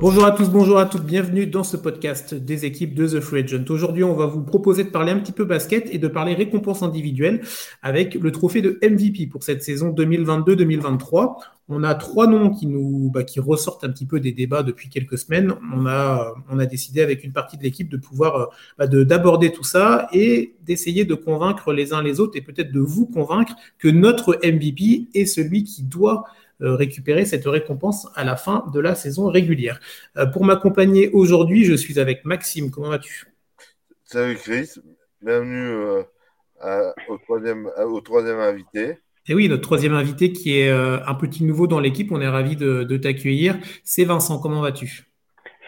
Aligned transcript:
Bonjour 0.00 0.24
à 0.24 0.30
tous, 0.30 0.48
bonjour 0.48 0.78
à 0.78 0.86
toutes, 0.86 1.02
bienvenue 1.02 1.48
dans 1.48 1.64
ce 1.64 1.76
podcast 1.76 2.32
des 2.32 2.64
équipes 2.64 2.94
de 2.94 3.08
The 3.08 3.20
Free 3.20 3.42
Agent. 3.42 3.64
Aujourd'hui, 3.68 4.04
on 4.04 4.14
va 4.14 4.26
vous 4.26 4.42
proposer 4.42 4.84
de 4.84 4.90
parler 4.90 5.10
un 5.10 5.18
petit 5.18 5.32
peu 5.32 5.44
basket 5.44 5.92
et 5.92 5.98
de 5.98 6.06
parler 6.06 6.34
récompenses 6.34 6.84
individuelles 6.84 7.40
avec 7.82 8.14
le 8.14 8.30
trophée 8.30 8.62
de 8.62 8.78
MVP 8.80 9.26
pour 9.26 9.42
cette 9.42 9.60
saison 9.64 9.90
2022-2023. 9.90 11.38
On 11.68 11.82
a 11.82 11.96
trois 11.96 12.28
noms 12.28 12.50
qui 12.50 12.68
nous 12.68 13.10
bah, 13.10 13.24
qui 13.24 13.40
ressortent 13.40 13.82
un 13.82 13.90
petit 13.90 14.06
peu 14.06 14.20
des 14.20 14.30
débats 14.30 14.62
depuis 14.62 14.88
quelques 14.88 15.18
semaines. 15.18 15.54
On 15.74 15.84
a, 15.86 16.32
on 16.48 16.60
a 16.60 16.66
décidé 16.66 17.00
avec 17.02 17.24
une 17.24 17.32
partie 17.32 17.58
de 17.58 17.64
l'équipe 17.64 17.88
de 17.88 17.96
pouvoir 17.96 18.50
bah, 18.78 18.86
d'aborder 18.86 19.50
tout 19.50 19.64
ça 19.64 20.06
et 20.12 20.54
d'essayer 20.64 21.06
de 21.06 21.14
convaincre 21.16 21.72
les 21.72 21.92
uns 21.92 22.04
les 22.04 22.20
autres 22.20 22.38
et 22.38 22.40
peut-être 22.40 22.70
de 22.70 22.80
vous 22.80 23.06
convaincre 23.06 23.54
que 23.78 23.88
notre 23.88 24.38
MVP 24.44 25.08
est 25.12 25.26
celui 25.26 25.64
qui 25.64 25.82
doit 25.82 26.24
euh, 26.24 26.38
récupérer 26.60 27.24
cette 27.24 27.46
récompense 27.46 28.08
à 28.14 28.24
la 28.24 28.36
fin 28.36 28.64
de 28.72 28.80
la 28.80 28.94
saison 28.94 29.28
régulière. 29.28 29.80
Euh, 30.16 30.26
pour 30.26 30.44
m'accompagner 30.44 31.10
aujourd'hui, 31.10 31.64
je 31.64 31.74
suis 31.74 31.98
avec 32.00 32.24
Maxime. 32.24 32.70
Comment 32.70 32.90
vas-tu? 32.90 33.26
Salut 34.04 34.36
Chris, 34.36 34.74
bienvenue 35.22 35.70
euh, 35.70 36.02
au, 37.08 37.18
troisième, 37.18 37.70
au 37.86 38.00
troisième 38.00 38.38
invité. 38.38 38.98
Et 39.28 39.34
oui, 39.34 39.48
notre 39.48 39.62
troisième 39.62 39.92
invité 39.92 40.32
qui 40.32 40.58
est 40.58 40.70
un 40.70 41.14
petit 41.14 41.44
nouveau 41.44 41.66
dans 41.66 41.80
l'équipe, 41.80 42.10
on 42.10 42.20
est 42.20 42.28
ravi 42.28 42.56
de, 42.56 42.96
t'accueillir. 42.96 43.58
C'est 43.84 44.04
Vincent, 44.04 44.40
comment 44.40 44.62
vas-tu? 44.62 45.02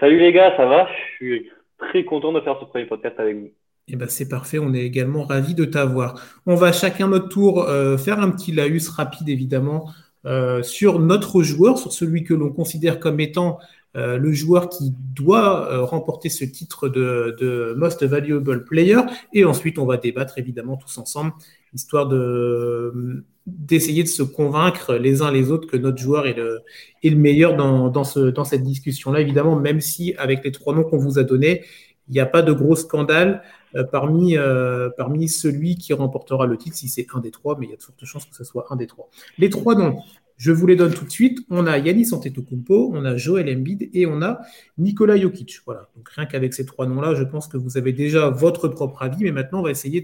Salut 0.01 0.19
les 0.19 0.33
gars, 0.33 0.57
ça 0.57 0.65
va? 0.65 0.88
Je 0.88 1.27
suis 1.27 1.51
très 1.77 2.05
content 2.05 2.33
de 2.33 2.41
faire 2.41 2.57
ce 2.59 2.65
premier 2.65 2.87
podcast 2.87 3.21
avec 3.21 3.37
vous. 3.37 3.51
Eh 3.88 3.97
ben 3.97 4.09
c'est 4.09 4.30
parfait, 4.30 4.59
on 4.59 4.73
est 4.73 4.80
également 4.80 5.24
ravi 5.24 5.55
de 5.55 5.66
t'avoir. 5.66 6.15
On 6.46 6.55
va 6.55 6.73
chacun 6.73 7.09
notre 7.09 7.29
tour 7.29 7.66
faire 7.99 8.21
un 8.21 8.30
petit 8.30 8.52
laus 8.52 8.88
rapide 8.88 9.29
évidemment 9.29 9.91
euh, 10.26 10.63
sur 10.63 10.99
notre 10.99 11.43
joueur, 11.43 11.79
sur 11.79 11.93
celui 11.93 12.24
que 12.24 12.35
l'on 12.35 12.51
considère 12.51 13.01
comme 13.01 13.21
étant 13.21 13.59
euh, 13.96 14.18
le 14.18 14.32
joueur 14.32 14.68
qui 14.68 14.93
doit 15.15 15.73
euh, 15.73 15.82
remporter 15.82 16.29
ce 16.29 16.45
titre 16.45 16.88
de, 16.88 17.74
Most 17.77 18.04
Valuable 18.04 18.65
Player. 18.65 19.01
Et 19.32 19.45
ensuite, 19.45 19.79
on 19.79 19.87
va 19.87 19.96
débattre 19.96 20.38
évidemment 20.38 20.77
tous 20.77 20.99
ensemble, 20.99 21.32
histoire 21.73 22.07
de 22.07 23.24
d'essayer 23.46 24.04
de 24.04 24.09
se 24.09 24.23
convaincre 24.23 24.95
les 24.95 25.23
uns 25.23 25.32
les 25.32 25.51
autres 25.51 25.66
que 25.66 25.77
notre 25.77 25.99
joueur 25.99 26.27
est 26.27 26.37
le, 26.37 27.16
meilleur 27.16 27.57
dans 27.57 28.05
cette 28.05 28.62
discussion-là, 28.62 29.21
évidemment, 29.21 29.57
même 29.57 29.80
si 29.80 30.15
avec 30.18 30.45
les 30.45 30.52
trois 30.52 30.73
noms 30.73 30.84
qu'on 30.84 30.99
vous 30.99 31.18
a 31.18 31.24
donnés, 31.24 31.65
il 32.09 32.12
n'y 32.12 32.21
a 32.21 32.27
pas 32.27 32.43
de 32.43 32.52
gros 32.52 32.77
scandale. 32.77 33.43
Euh, 33.76 33.85
parmi, 33.85 34.37
euh, 34.37 34.90
parmi 34.96 35.29
celui 35.29 35.76
qui 35.76 35.93
remportera 35.93 36.46
le 36.46 36.57
titre, 36.57 36.76
si 36.76 36.88
c'est 36.88 37.07
un 37.15 37.21
des 37.21 37.30
trois, 37.30 37.57
mais 37.59 37.66
il 37.66 37.71
y 37.71 37.73
a 37.73 37.77
de 37.77 37.82
fortes 37.82 38.04
chances 38.04 38.24
que 38.27 38.35
ce 38.35 38.45
soit 38.45 38.66
un 38.71 38.77
des 38.77 38.87
trois. 38.87 39.09
Les 39.38 39.49
trois 39.49 39.74
noms, 39.74 40.01
je 40.37 40.52
vous 40.52 40.66
les 40.66 40.74
donne 40.74 40.93
tout 40.93 41.04
de 41.04 41.10
suite. 41.10 41.40
On 41.51 41.66
a 41.66 41.79
Yanis 41.79 42.12
Antetokounmpo, 42.12 42.90
on 42.95 43.04
a 43.04 43.16
Joel 43.16 43.49
Embiid 43.49 43.90
et 43.93 44.07
on 44.07 44.23
a 44.23 44.40
Nikola 44.79 45.16
Jokic. 45.16 45.60
Voilà. 45.66 45.88
Donc 45.96 46.09
rien 46.09 46.27
qu'avec 46.27 46.54
ces 46.54 46.65
trois 46.65 46.87
noms-là, 46.87 47.15
je 47.15 47.24
pense 47.24 47.46
que 47.46 47.59
vous 47.59 47.77
avez 47.77 47.93
déjà 47.93 48.30
votre 48.30 48.66
propre 48.66 49.02
avis, 49.02 49.23
mais 49.23 49.32
maintenant 49.32 49.60
on 49.60 49.65
va 49.65 49.71
essayer 49.71 50.02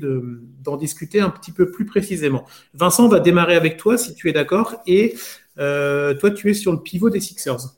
d'en 0.62 0.76
discuter 0.76 1.20
un 1.20 1.30
petit 1.30 1.52
peu 1.52 1.70
plus 1.70 1.86
précisément. 1.86 2.44
Vincent, 2.74 3.06
on 3.06 3.08
va 3.08 3.18
démarrer 3.18 3.56
avec 3.56 3.78
toi 3.78 3.96
si 3.96 4.14
tu 4.14 4.28
es 4.28 4.32
d'accord. 4.32 4.76
Et 4.86 5.14
euh, 5.58 6.14
toi, 6.14 6.30
tu 6.30 6.50
es 6.50 6.54
sur 6.54 6.72
le 6.72 6.78
pivot 6.82 7.10
des 7.10 7.20
Sixers. 7.20 7.74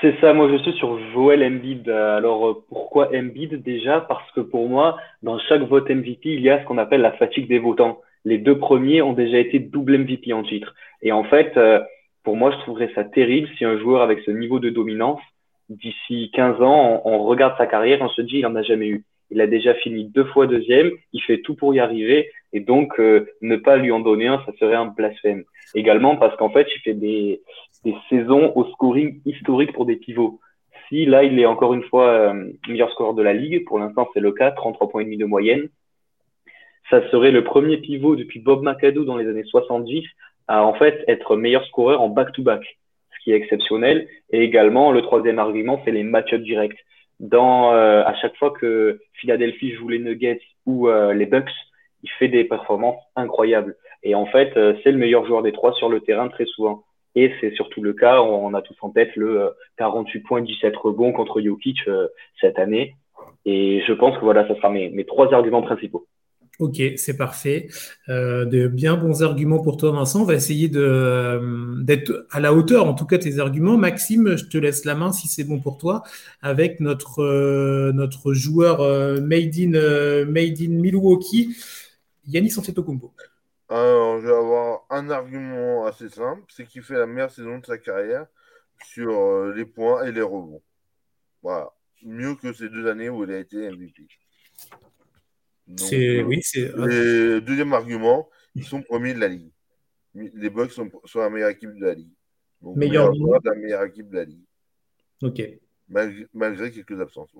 C'est 0.00 0.20
ça, 0.20 0.32
moi 0.32 0.48
je 0.48 0.58
suis 0.58 0.74
sur 0.74 0.98
Joel 1.12 1.42
Embiid. 1.42 1.88
Alors 1.88 2.46
euh, 2.46 2.64
pourquoi 2.68 3.08
Embiid 3.14 3.62
déjà? 3.62 4.00
Parce 4.00 4.30
que 4.32 4.40
pour 4.40 4.68
moi, 4.68 4.96
dans 5.22 5.38
chaque 5.40 5.62
vote 5.62 5.90
MVP, 5.90 6.34
il 6.34 6.40
y 6.40 6.50
a 6.50 6.60
ce 6.60 6.66
qu'on 6.66 6.78
appelle 6.78 7.00
la 7.00 7.12
fatigue 7.12 7.48
des 7.48 7.58
votants. 7.58 8.00
Les 8.24 8.38
deux 8.38 8.58
premiers 8.58 9.02
ont 9.02 9.12
déjà 9.12 9.38
été 9.38 9.58
double 9.58 9.98
MVP 9.98 10.32
en 10.32 10.44
titre. 10.44 10.74
Et 11.02 11.10
en 11.10 11.24
fait, 11.24 11.56
euh, 11.56 11.80
pour 12.22 12.36
moi, 12.36 12.52
je 12.52 12.58
trouverais 12.58 12.90
ça 12.94 13.04
terrible 13.04 13.48
si 13.56 13.64
un 13.64 13.78
joueur 13.78 14.02
avec 14.02 14.20
ce 14.20 14.30
niveau 14.30 14.60
de 14.60 14.70
dominance, 14.70 15.20
d'ici 15.68 16.30
15 16.32 16.62
ans, 16.62 17.02
on, 17.04 17.24
regarde 17.24 17.56
sa 17.58 17.66
carrière, 17.66 18.00
on 18.00 18.08
se 18.08 18.22
dit 18.22 18.38
il 18.38 18.46
en 18.46 18.54
a 18.54 18.62
jamais 18.62 18.88
eu. 18.88 19.04
Il 19.30 19.40
a 19.40 19.46
déjà 19.46 19.74
fini 19.74 20.04
deux 20.04 20.24
fois 20.24 20.46
deuxième, 20.46 20.90
il 21.12 21.22
fait 21.22 21.40
tout 21.42 21.54
pour 21.54 21.74
y 21.74 21.80
arriver, 21.80 22.30
et 22.52 22.60
donc 22.60 22.98
euh, 22.98 23.26
ne 23.42 23.56
pas 23.56 23.76
lui 23.76 23.92
en 23.92 24.00
donner 24.00 24.26
un, 24.26 24.42
ça 24.46 24.52
serait 24.58 24.74
un 24.74 24.86
blasphème. 24.86 25.44
Également 25.74 26.16
parce 26.16 26.36
qu'en 26.36 26.50
fait, 26.50 26.66
il 26.74 26.80
fait 26.80 26.94
des, 26.94 27.42
des 27.84 27.94
saisons 28.08 28.52
au 28.56 28.64
scoring 28.72 29.20
historique 29.26 29.72
pour 29.72 29.86
des 29.86 29.96
pivots. 29.96 30.40
Si 30.88 31.04
là, 31.04 31.24
il 31.24 31.38
est 31.38 31.46
encore 31.46 31.74
une 31.74 31.82
fois 31.84 32.08
euh, 32.08 32.52
meilleur 32.68 32.90
scoreur 32.92 33.14
de 33.14 33.22
la 33.22 33.34
ligue, 33.34 33.64
pour 33.66 33.78
l'instant 33.78 34.08
c'est 34.14 34.20
le 34.20 34.32
cas, 34.32 34.50
33 34.50 34.88
points 34.88 35.02
et 35.02 35.04
demi 35.04 35.18
de 35.18 35.26
moyenne, 35.26 35.68
ça 36.90 37.06
serait 37.10 37.30
le 37.30 37.44
premier 37.44 37.76
pivot 37.76 38.16
depuis 38.16 38.40
Bob 38.40 38.62
McAdoo 38.62 39.04
dans 39.04 39.16
les 39.16 39.28
années 39.28 39.44
70 39.44 40.04
à 40.46 40.64
en 40.64 40.72
fait 40.74 41.04
être 41.06 41.36
meilleur 41.36 41.64
scoreur 41.66 42.00
en 42.00 42.08
back-to-back, 42.08 42.62
ce 43.12 43.24
qui 43.24 43.32
est 43.32 43.36
exceptionnel. 43.36 44.08
Et 44.30 44.42
également, 44.42 44.92
le 44.92 45.02
troisième 45.02 45.38
argument, 45.38 45.82
c'est 45.84 45.90
les 45.90 46.02
match-ups 46.02 46.42
directs. 46.42 46.78
Dans, 47.20 47.72
euh, 47.72 48.02
à 48.04 48.14
chaque 48.14 48.36
fois 48.36 48.50
que 48.50 49.00
Philadelphie 49.14 49.72
joue 49.72 49.88
les 49.88 49.98
Nuggets 49.98 50.40
ou 50.66 50.88
euh, 50.88 51.12
les 51.12 51.26
Bucks, 51.26 51.50
il 52.02 52.10
fait 52.18 52.28
des 52.28 52.44
performances 52.44 53.02
incroyables. 53.16 53.76
Et 54.04 54.14
en 54.14 54.26
fait, 54.26 54.52
c'est 54.54 54.92
le 54.92 54.98
meilleur 54.98 55.26
joueur 55.26 55.42
des 55.42 55.50
trois 55.50 55.72
sur 55.72 55.88
le 55.88 56.00
terrain 56.00 56.28
très 56.28 56.46
souvent. 56.46 56.84
Et 57.14 57.32
c'est 57.40 57.52
surtout 57.54 57.82
le 57.82 57.94
cas, 57.94 58.20
on 58.22 58.54
a 58.54 58.62
tous 58.62 58.76
en 58.80 58.90
tête 58.90 59.14
le 59.16 59.52
48 59.78 60.18
euh, 60.18 60.22
points, 60.26 60.40
17 60.40 60.76
rebonds 60.76 61.12
contre 61.12 61.40
Jokic 61.40 61.78
euh, 61.88 62.06
cette 62.40 62.60
année. 62.60 62.94
Et 63.44 63.82
je 63.86 63.92
pense 63.92 64.16
que 64.16 64.24
voilà, 64.24 64.46
ça 64.46 64.54
sera 64.54 64.70
mes, 64.70 64.88
mes 64.90 65.04
trois 65.04 65.34
arguments 65.34 65.62
principaux. 65.62 66.06
Ok, 66.58 66.82
c'est 66.96 67.16
parfait. 67.16 67.68
Euh, 68.08 68.44
de 68.44 68.66
bien 68.66 68.96
bons 68.96 69.22
arguments 69.22 69.60
pour 69.60 69.76
toi, 69.76 69.92
Vincent. 69.92 70.22
On 70.22 70.24
va 70.24 70.34
essayer 70.34 70.68
d'être 70.68 72.26
à 72.30 72.40
la 72.40 72.52
hauteur, 72.52 72.86
en 72.86 72.94
tout 72.94 73.06
cas, 73.06 73.18
tes 73.18 73.38
arguments. 73.38 73.76
Maxime, 73.76 74.36
je 74.36 74.44
te 74.46 74.58
laisse 74.58 74.84
la 74.84 74.94
main 74.96 75.12
si 75.12 75.28
c'est 75.28 75.44
bon 75.44 75.60
pour 75.60 75.78
toi, 75.78 76.02
avec 76.42 76.80
notre, 76.80 77.92
notre 77.92 78.32
joueur 78.32 78.80
made, 79.20 79.56
in, 79.56 80.24
made 80.24 80.60
in 80.60 80.80
Milwaukee, 80.80 81.56
Yannis 82.26 82.58
Antetokounmpo. 82.58 83.12
Alors, 83.70 84.20
je 84.20 84.26
vais 84.26 84.34
avoir 84.34 84.86
un 84.88 85.10
argument 85.10 85.84
assez 85.84 86.08
simple, 86.08 86.42
c'est 86.48 86.64
qu'il 86.66 86.82
fait 86.82 86.94
la 86.94 87.06
meilleure 87.06 87.30
saison 87.30 87.58
de 87.58 87.66
sa 87.66 87.76
carrière 87.76 88.26
sur 88.84 89.10
euh, 89.10 89.52
les 89.54 89.66
points 89.66 90.04
et 90.04 90.12
les 90.12 90.22
rebonds. 90.22 90.62
Voilà. 91.42 91.72
Mieux 92.02 92.34
que 92.34 92.52
ces 92.52 92.68
deux 92.70 92.88
années 92.88 93.10
où 93.10 93.24
il 93.24 93.30
a 93.30 93.38
été 93.38 93.70
MVP. 93.70 94.08
Oui, 95.68 96.40
c'est. 96.42 96.72
Le 96.74 97.40
deuxième 97.40 97.72
argument, 97.72 98.28
ils 98.54 98.64
sont 98.64 98.82
premiers 98.82 99.14
de 99.14 99.20
la 99.20 99.28
ligue. 99.28 99.50
Les 100.14 100.50
Bucks 100.50 100.72
sont, 100.72 100.90
la 101.14 101.30
meilleure 101.30 101.50
équipe 101.50 101.74
de 101.74 101.84
la 101.84 101.94
ligue. 101.94 102.12
Donc, 102.62 102.76
meilleur 102.76 103.12
de 103.12 103.48
la 103.48 103.54
meilleure 103.54 103.84
équipe 103.84 104.08
de 104.08 104.16
la 104.16 104.24
ligue. 104.24 104.44
Ok. 105.22 105.42
Malgré, 105.88 106.70
quelques 106.70 107.00
absences. 107.00 107.30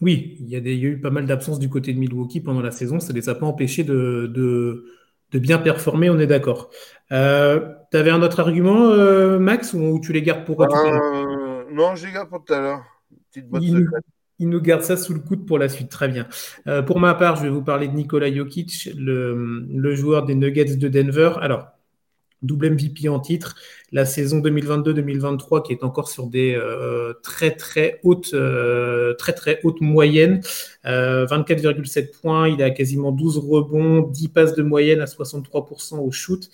Oui, 0.00 0.36
il 0.40 0.48
y, 0.48 0.56
a 0.56 0.60
des, 0.60 0.74
il 0.74 0.80
y, 0.80 0.86
a 0.86 0.90
eu 0.90 1.00
pas 1.00 1.10
mal 1.10 1.26
d'absences 1.26 1.58
du 1.58 1.68
côté 1.68 1.92
de 1.92 1.98
Milwaukee 1.98 2.40
pendant 2.40 2.60
la 2.60 2.70
saison. 2.70 3.00
Ça 3.00 3.12
ne 3.12 3.18
les 3.18 3.28
a 3.28 3.34
pas 3.34 3.46
empêchés 3.46 3.84
de, 3.84 4.30
de 4.32 4.86
de 5.32 5.38
bien 5.38 5.58
performer, 5.58 6.10
on 6.10 6.18
est 6.18 6.26
d'accord. 6.26 6.70
Euh, 7.12 7.74
tu 7.90 7.96
avais 7.96 8.10
un 8.10 8.22
autre 8.22 8.40
argument, 8.40 8.90
euh, 8.90 9.38
Max, 9.38 9.74
ou, 9.74 10.00
tu 10.00 10.12
les 10.12 10.22
gardes 10.22 10.44
pour 10.44 10.62
euh, 10.62 11.64
Non, 11.70 11.94
je 11.94 12.06
les 12.06 12.12
garde 12.12 12.28
pour 12.28 12.44
tout 12.44 12.52
à 12.52 12.60
l'heure. 12.60 12.84
Il, 13.36 13.86
nous 14.48 14.60
garde 14.60 14.82
ça 14.82 14.96
sous 14.96 15.14
le 15.14 15.20
coude 15.20 15.46
pour 15.46 15.58
la 15.58 15.68
suite, 15.68 15.90
très 15.90 16.08
bien. 16.08 16.26
pour 16.86 17.00
ma 17.00 17.14
part, 17.14 17.36
je 17.36 17.42
vais 17.42 17.48
vous 17.48 17.62
parler 17.62 17.88
de 17.88 17.94
Nikola 17.94 18.32
Jokic, 18.32 18.90
le, 18.96 19.94
joueur 19.94 20.24
des 20.24 20.34
Nuggets 20.34 20.76
de 20.76 20.88
Denver. 20.88 21.32
Alors, 21.40 21.68
double 22.42 22.70
MVP 22.70 23.08
en 23.08 23.20
titre, 23.20 23.56
la 23.92 24.04
saison 24.04 24.40
2022-2023 24.40 25.62
qui 25.62 25.72
est 25.72 25.84
encore 25.84 26.08
sur 26.08 26.26
des 26.26 26.54
euh, 26.54 27.12
très 27.22 27.50
très 27.52 28.00
hautes 28.02 28.32
euh, 28.34 29.14
très 29.14 29.32
très 29.32 29.60
hautes 29.62 29.80
moyennes, 29.80 30.40
24,7 30.84 31.98
euh, 31.98 32.06
points, 32.20 32.48
il 32.48 32.62
a 32.62 32.70
quasiment 32.70 33.12
12 33.12 33.38
rebonds, 33.38 34.02
10 34.02 34.28
passes 34.28 34.54
de 34.54 34.62
moyenne 34.62 35.00
à 35.00 35.04
63% 35.06 35.98
au 35.98 36.10
shoot. 36.10 36.48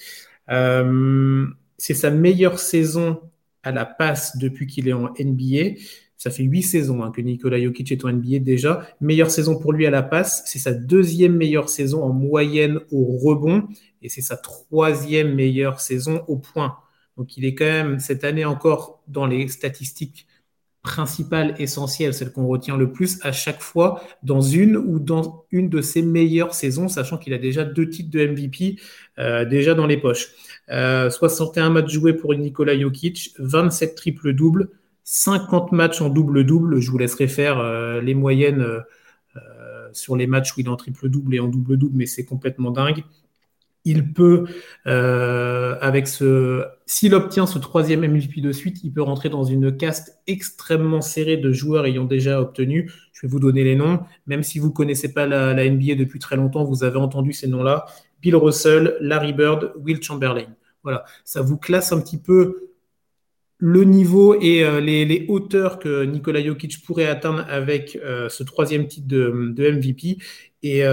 c'est 1.78 1.94
sa 1.94 2.10
meilleure 2.10 2.58
saison 2.58 3.20
à 3.62 3.72
la 3.72 3.84
passe 3.84 4.36
depuis 4.38 4.66
qu'il 4.66 4.88
est 4.88 4.92
en 4.92 5.12
NBA. 5.18 5.78
Ça 6.16 6.30
fait 6.30 6.42
huit 6.42 6.62
saisons 6.62 7.02
hein, 7.02 7.10
que 7.10 7.20
Nikola 7.20 7.60
Jokic 7.60 7.92
est 7.92 8.04
en 8.04 8.12
NBA 8.12 8.38
déjà. 8.38 8.86
Meilleure 9.00 9.30
saison 9.30 9.58
pour 9.58 9.72
lui 9.72 9.86
à 9.86 9.90
la 9.90 10.02
passe. 10.02 10.42
C'est 10.46 10.58
sa 10.58 10.72
deuxième 10.72 11.36
meilleure 11.36 11.68
saison 11.68 12.02
en 12.02 12.12
moyenne 12.12 12.80
au 12.90 13.04
rebond 13.18 13.68
et 14.02 14.08
c'est 14.08 14.22
sa 14.22 14.36
troisième 14.36 15.34
meilleure 15.34 15.80
saison 15.80 16.22
au 16.28 16.36
point. 16.36 16.78
Donc 17.16 17.36
il 17.36 17.44
est 17.44 17.54
quand 17.54 17.64
même 17.64 17.98
cette 17.98 18.24
année 18.24 18.44
encore 18.44 19.02
dans 19.08 19.26
les 19.26 19.48
statistiques 19.48 20.26
principales, 20.86 21.54
essentielles, 21.58 22.14
celles 22.14 22.30
qu'on 22.30 22.46
retient 22.46 22.76
le 22.76 22.92
plus 22.92 23.18
à 23.22 23.32
chaque 23.32 23.60
fois 23.60 24.00
dans 24.22 24.40
une 24.40 24.76
ou 24.76 25.00
dans 25.00 25.44
une 25.50 25.68
de 25.68 25.82
ses 25.82 26.00
meilleures 26.00 26.54
saisons, 26.54 26.88
sachant 26.88 27.18
qu'il 27.18 27.34
a 27.34 27.38
déjà 27.38 27.64
deux 27.64 27.90
titres 27.90 28.10
de 28.10 28.24
MVP 28.24 28.78
euh, 29.18 29.44
déjà 29.44 29.74
dans 29.74 29.86
les 29.86 29.96
poches. 29.96 30.28
61 30.68 31.66
euh, 31.66 31.70
matchs 31.70 31.92
joués 31.92 32.14
pour 32.14 32.34
Nikola 32.34 32.78
Jokic, 32.78 33.34
27 33.38 33.96
triples-doubles, 33.96 34.70
50 35.06 35.70
matchs 35.70 36.00
en 36.02 36.10
double-double. 36.10 36.80
Je 36.80 36.90
vous 36.90 36.98
laisserai 36.98 37.28
faire 37.28 37.60
euh, 37.60 38.00
les 38.00 38.14
moyennes 38.14 38.60
euh, 38.60 39.88
sur 39.92 40.16
les 40.16 40.26
matchs 40.26 40.54
où 40.56 40.60
il 40.60 40.66
est 40.66 40.68
en 40.68 40.76
triple-double 40.76 41.34
et 41.34 41.40
en 41.40 41.46
double-double, 41.46 41.96
mais 41.96 42.06
c'est 42.06 42.24
complètement 42.24 42.72
dingue. 42.72 43.04
il 43.84 44.12
peut, 44.12 44.46
euh, 44.88 45.76
avec 45.80 46.08
ce, 46.08 46.64
s'il 46.86 47.14
obtient 47.14 47.46
ce 47.46 47.60
troisième 47.60 48.00
MVP 48.00 48.40
de 48.40 48.50
suite, 48.50 48.82
il 48.82 48.92
peut 48.92 49.02
rentrer 49.02 49.28
dans 49.28 49.44
une 49.44 49.76
caste 49.76 50.18
extrêmement 50.26 51.00
serrée 51.00 51.36
de 51.36 51.52
joueurs 51.52 51.86
ayant 51.86 52.04
déjà 52.04 52.40
obtenu. 52.40 52.90
Je 53.12 53.22
vais 53.22 53.28
vous 53.28 53.38
donner 53.38 53.62
les 53.62 53.76
noms, 53.76 54.00
même 54.26 54.42
si 54.42 54.58
vous 54.58 54.68
ne 54.68 54.72
connaissez 54.72 55.12
pas 55.12 55.26
la, 55.26 55.54
NBA 55.54 55.94
depuis 55.94 56.18
très 56.18 56.34
longtemps, 56.34 56.64
vous 56.64 56.82
avez 56.82 56.98
entendu 56.98 57.32
ces 57.32 57.46
noms-là. 57.46 57.86
Bill 58.20 58.34
Russell, 58.34 58.96
Larry 59.00 59.32
Bird, 59.32 59.72
Will 59.78 60.02
Chamberlain. 60.02 60.48
Voilà, 60.82 61.04
ça 61.24 61.42
vous 61.42 61.56
classe 61.56 61.92
un 61.92 62.00
petit 62.00 62.18
peu 62.18 62.72
le 63.58 63.84
niveau 63.84 64.34
et 64.40 64.64
euh, 64.64 64.80
les, 64.80 65.26
hauteurs 65.28 65.78
que 65.78 66.04
Nikola 66.04 66.42
Jokic 66.44 66.84
pourrait 66.84 67.06
atteindre 67.06 67.44
avec 67.48 67.96
euh, 67.96 68.28
ce 68.28 68.42
troisième 68.42 68.86
titre 68.86 69.08
de, 69.08 69.54
MVP. 69.56 70.18
Et 70.62 70.84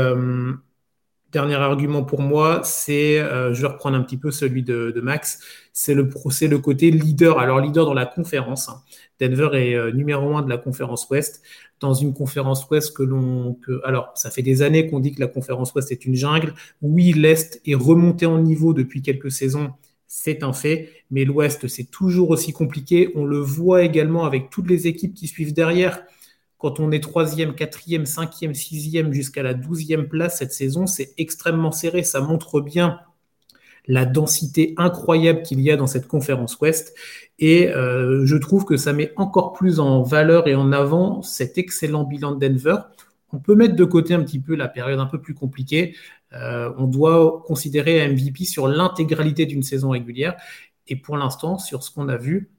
Dernier 1.34 1.56
argument 1.56 2.04
pour 2.04 2.22
moi, 2.22 2.62
c'est, 2.64 3.18
euh, 3.18 3.56
je 3.56 3.62
vais 3.62 3.68
reprendre 3.68 3.98
un 3.98 4.04
petit 4.04 4.18
peu 4.18 4.30
celui 4.30 4.62
de, 4.62 4.94
Max, 5.02 5.40
c'est 5.74 5.96
le, 5.96 6.04
le 6.04 6.58
côté 6.60 6.92
leader. 6.92 7.40
Alors 7.40 7.60
leader 7.60 7.88
dans 7.88 7.96
la 7.96 8.06
conférence. 8.06 8.70
Hein. 8.70 8.84
Denver 9.20 9.50
est 9.54 9.74
euh, 9.74 9.92
numéro 9.92 10.38
un 10.38 10.44
de 10.44 10.50
la 10.50 10.60
conférence 10.60 11.10
Ouest. 11.10 11.42
Dans 11.80 11.96
une 11.96 12.14
conférence 12.14 12.70
Ouest 12.70 12.96
que 12.96 13.02
l'on... 13.02 13.58
Alors, 13.84 14.12
ça 14.14 14.30
fait 14.30 14.44
des 14.44 14.62
années 14.62 14.88
qu'on 14.88 15.00
dit 15.00 15.12
que 15.12 15.20
la 15.20 15.28
conférence 15.28 15.74
Ouest 15.74 15.92
est 15.92 16.06
une 16.06 16.14
jungle. 16.14 16.54
Oui, 16.84 17.14
l'Est 17.14 17.60
est 17.66 17.74
remonté 17.74 18.28
en 18.28 18.38
niveau 18.38 18.74
depuis 18.74 19.02
quelques 19.02 19.32
saisons. 19.32 19.72
C'est 20.16 20.44
un 20.44 20.54
fait, 20.54 20.92
mais 21.10 21.26
l'Ouest, 21.26 21.68
c'est 21.68 21.90
toujours 21.90 22.30
aussi 22.30 22.54
compliqué. 22.54 23.12
On 23.16 23.26
le 23.26 23.40
voit 23.40 23.82
également 23.82 24.26
avec 24.26 24.52
toutes 24.52 24.70
les 24.70 24.86
équipes 24.86 25.16
qui 25.16 25.28
suivent 25.28 25.56
derrière. 25.56 26.04
Quand 26.60 26.80
on 26.80 26.92
est 26.92 27.00
troisième, 27.00 27.56
quatrième, 27.56 28.06
cinquième, 28.06 28.54
sixième 28.54 29.12
jusqu'à 29.12 29.42
la 29.42 29.56
douzième 29.56 30.08
place 30.08 30.38
cette 30.38 30.54
saison, 30.54 30.86
c'est 30.86 31.16
extrêmement 31.18 31.72
serré. 31.72 32.04
Ça 32.04 32.22
montre 32.22 32.62
bien 32.62 33.00
la 33.88 34.06
densité 34.06 34.76
incroyable 34.78 35.42
qu'il 35.42 35.60
y 35.62 35.72
a 35.72 35.78
dans 35.78 35.88
cette 35.88 36.08
conférence 36.08 36.60
Ouest. 36.60 36.94
Et 37.40 37.70
euh, 37.70 38.24
je 38.24 38.38
trouve 38.38 38.66
que 38.66 38.78
ça 38.78 38.94
met 38.94 39.14
encore 39.16 39.54
plus 39.54 39.80
en 39.80 40.04
valeur 40.04 40.48
et 40.48 40.54
en 40.54 40.72
avant 40.72 41.24
cet 41.24 41.58
excellent 41.58 42.04
bilan 42.04 42.34
de 42.34 42.48
Denver. 42.48 42.78
On 43.34 43.40
peut 43.40 43.56
mettre 43.56 43.76
de 43.76 43.84
côté 43.84 44.14
un 44.14 44.22
petit 44.22 44.40
peu 44.40 44.54
la 44.54 44.68
période 44.68 45.00
un 45.00 45.08
peu 45.08 45.20
plus 45.20 45.34
compliquée. 45.34 45.96
Euh, 46.34 46.72
on 46.78 46.86
doit 46.86 47.44
considérer 47.46 48.08
MVP 48.08 48.46
sur 48.46 48.68
l'intégralité 48.68 49.46
d'une 49.46 49.64
saison 49.64 49.90
régulière. 49.92 50.36
Et 50.88 50.96
pour 50.96 51.18
l'instant, 51.18 51.58
sur 51.58 51.84
ce 51.84 51.92
qu'on 51.92 52.10
a 52.10 52.18
vu, 52.18 52.52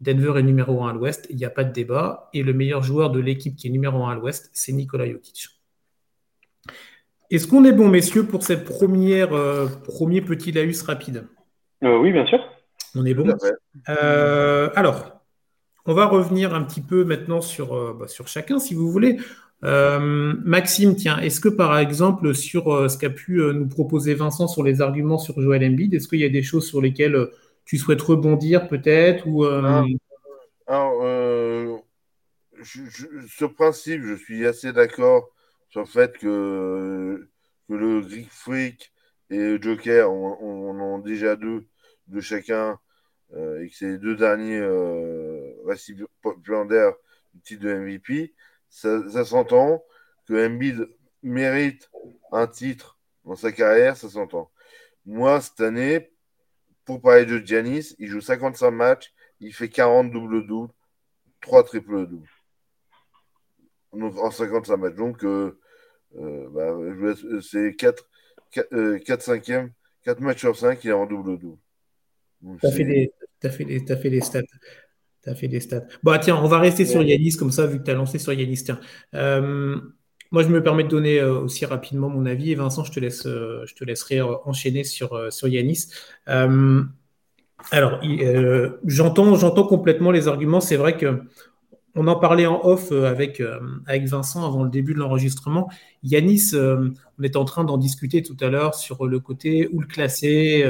Denver 0.00 0.38
est 0.38 0.42
numéro 0.42 0.84
1 0.84 0.90
à 0.90 0.92
l'ouest, 0.92 1.26
il 1.30 1.36
n'y 1.36 1.44
a 1.44 1.50
pas 1.50 1.64
de 1.64 1.72
débat. 1.72 2.30
Et 2.32 2.42
le 2.42 2.52
meilleur 2.52 2.82
joueur 2.82 3.10
de 3.10 3.20
l'équipe 3.20 3.56
qui 3.56 3.68
est 3.68 3.70
numéro 3.70 4.04
1 4.04 4.12
à 4.12 4.14
l'ouest, 4.14 4.50
c'est 4.52 4.72
Nikola 4.72 5.10
Jokic. 5.10 5.48
Est-ce 7.30 7.46
qu'on 7.46 7.64
est 7.64 7.72
bon, 7.72 7.88
messieurs, 7.88 8.24
pour 8.24 8.42
cette 8.42 8.64
première 8.64 9.34
euh, 9.34 9.66
premier 9.66 10.22
petit 10.22 10.52
laus 10.52 10.82
rapide? 10.82 11.26
Euh, 11.84 11.98
Oui, 11.98 12.12
bien 12.12 12.26
sûr. 12.26 12.38
On 12.94 13.04
est 13.04 13.14
bon? 13.14 13.28
Euh, 13.88 14.70
alors, 14.74 15.20
on 15.84 15.92
va 15.92 16.06
revenir 16.06 16.54
un 16.54 16.62
petit 16.62 16.80
peu 16.80 17.04
maintenant 17.04 17.40
sur, 17.40 17.94
bah, 17.94 18.08
sur 18.08 18.28
chacun, 18.28 18.58
si 18.58 18.74
vous 18.74 18.90
voulez. 18.90 19.18
Maxime, 19.62 20.94
tiens, 20.94 21.18
est-ce 21.18 21.40
que 21.40 21.48
par 21.48 21.78
exemple, 21.78 22.34
sur 22.34 22.90
ce 22.90 22.96
qu'a 22.96 23.10
pu 23.10 23.40
nous 23.40 23.68
proposer 23.68 24.14
Vincent 24.14 24.46
sur 24.46 24.62
les 24.62 24.80
arguments 24.80 25.18
sur 25.18 25.40
Joel 25.40 25.64
Embiid, 25.64 25.94
est-ce 25.94 26.08
qu'il 26.08 26.20
y 26.20 26.24
a 26.24 26.28
des 26.28 26.42
choses 26.42 26.66
sur 26.66 26.80
lesquelles 26.80 27.28
tu 27.68 27.76
souhaites 27.76 28.00
rebondir 28.00 28.66
peut-être 28.66 29.26
ou 29.26 29.44
euh, 29.44 29.60
ah, 29.62 29.84
Alors, 30.66 31.02
euh, 31.02 31.76
principe, 33.54 34.02
je 34.04 34.14
suis 34.14 34.46
assez 34.46 34.72
d'accord 34.72 35.28
sur 35.68 35.80
le 35.82 35.86
fait 35.86 36.16
que, 36.16 37.28
le 37.68 38.00
Greek 38.00 38.30
Freak 38.30 38.90
et 39.28 39.36
le 39.36 39.60
Joker, 39.60 40.10
on, 40.10 40.80
en 40.80 40.98
déjà 40.98 41.36
deux 41.36 41.66
de 42.06 42.22
chacun 42.22 42.78
euh, 43.34 43.62
et 43.62 43.68
que 43.68 43.74
c'est 43.76 43.88
les 43.88 43.98
deux 43.98 44.16
derniers 44.16 44.62
récipiendaires 45.66 46.94
du 47.34 47.40
titre 47.42 47.64
de 47.64 47.74
MVP. 47.74 48.32
Ça, 48.70 49.08
ça 49.08 49.24
s'entend 49.24 49.82
que 50.26 50.46
Embiid 50.46 50.88
mérite 51.22 51.90
un 52.32 52.46
titre 52.46 52.98
dans 53.24 53.36
sa 53.36 53.52
carrière, 53.52 53.96
ça 53.96 54.08
s'entend. 54.08 54.50
Moi, 55.04 55.40
cette 55.40 55.60
année, 55.60 56.10
pour 56.84 57.00
parler 57.00 57.26
de 57.26 57.38
Giannis, 57.38 57.94
il 57.98 58.08
joue 58.08 58.20
55 58.20 58.70
matchs, 58.70 59.12
il 59.40 59.52
fait 59.54 59.68
40 59.68 60.10
double-double, 60.10 60.72
3 61.40 61.64
triple-double. 61.64 62.28
En 63.92 64.30
55 64.30 64.76
matchs. 64.76 64.94
Donc, 64.94 65.24
euh, 65.24 65.58
euh, 66.16 66.48
bah, 66.50 67.14
c'est 67.42 67.74
4, 67.74 68.08
4, 68.50 68.96
4 69.04 69.22
5 69.22 69.70
4 70.04 70.20
matchs 70.20 70.40
sur 70.40 70.56
5, 70.56 70.82
il 70.84 70.90
est 70.90 70.92
en 70.92 71.06
double-double. 71.06 71.58
Tu 72.60 72.66
as, 72.66 72.70
fait 72.70 74.10
les 74.10 74.20
stats. 74.20 74.42
Tu 75.28 75.32
as 75.32 75.34
fait 75.34 75.48
des 75.48 75.60
stats. 75.60 75.84
Bon, 76.02 76.18
tiens, 76.20 76.40
on 76.42 76.48
va 76.48 76.58
rester 76.58 76.86
sur 76.86 77.02
Yanis 77.02 77.36
comme 77.36 77.50
ça, 77.50 77.66
vu 77.66 77.78
que 77.78 77.84
tu 77.84 77.90
as 77.90 77.94
lancé 77.94 78.18
sur 78.18 78.32
Yanis. 78.32 78.64
Tiens. 78.64 78.80
Euh, 79.14 79.76
moi, 80.30 80.42
je 80.42 80.48
me 80.48 80.62
permets 80.62 80.84
de 80.84 80.88
donner 80.88 81.20
euh, 81.20 81.40
aussi 81.40 81.66
rapidement 81.66 82.08
mon 82.08 82.24
avis. 82.24 82.52
Et 82.52 82.54
Vincent, 82.54 82.82
je 82.82 82.92
te, 82.92 83.00
laisse, 83.00 83.26
euh, 83.26 83.62
je 83.66 83.74
te 83.74 83.84
laisserai 83.84 84.22
enchaîner 84.22 84.84
sur, 84.84 85.30
sur 85.30 85.48
Yanis. 85.48 85.86
alors, 86.26 88.00
j'entends, 88.86 89.34
j'entends 89.34 89.66
complètement 89.66 90.10
les 90.10 90.28
arguments. 90.28 90.60
C'est 90.60 90.76
vrai 90.76 90.96
que 90.96 91.22
on 91.94 92.06
en 92.06 92.16
parlait 92.16 92.46
en 92.46 92.64
off 92.64 92.92
avec, 92.92 93.42
avec 93.86 94.06
Vincent 94.06 94.46
avant 94.46 94.62
le 94.62 94.70
début 94.70 94.94
de 94.94 94.98
l'enregistrement. 94.98 95.68
Yanis, 96.04 96.52
on 96.54 97.22
est 97.22 97.36
en 97.36 97.44
train 97.44 97.64
d'en 97.64 97.76
discuter 97.76 98.22
tout 98.22 98.36
à 98.40 98.48
l'heure 98.48 98.74
sur 98.74 99.06
le 99.06 99.20
côté 99.20 99.68
où 99.72 99.80
le 99.80 99.86
classer. 99.86 100.64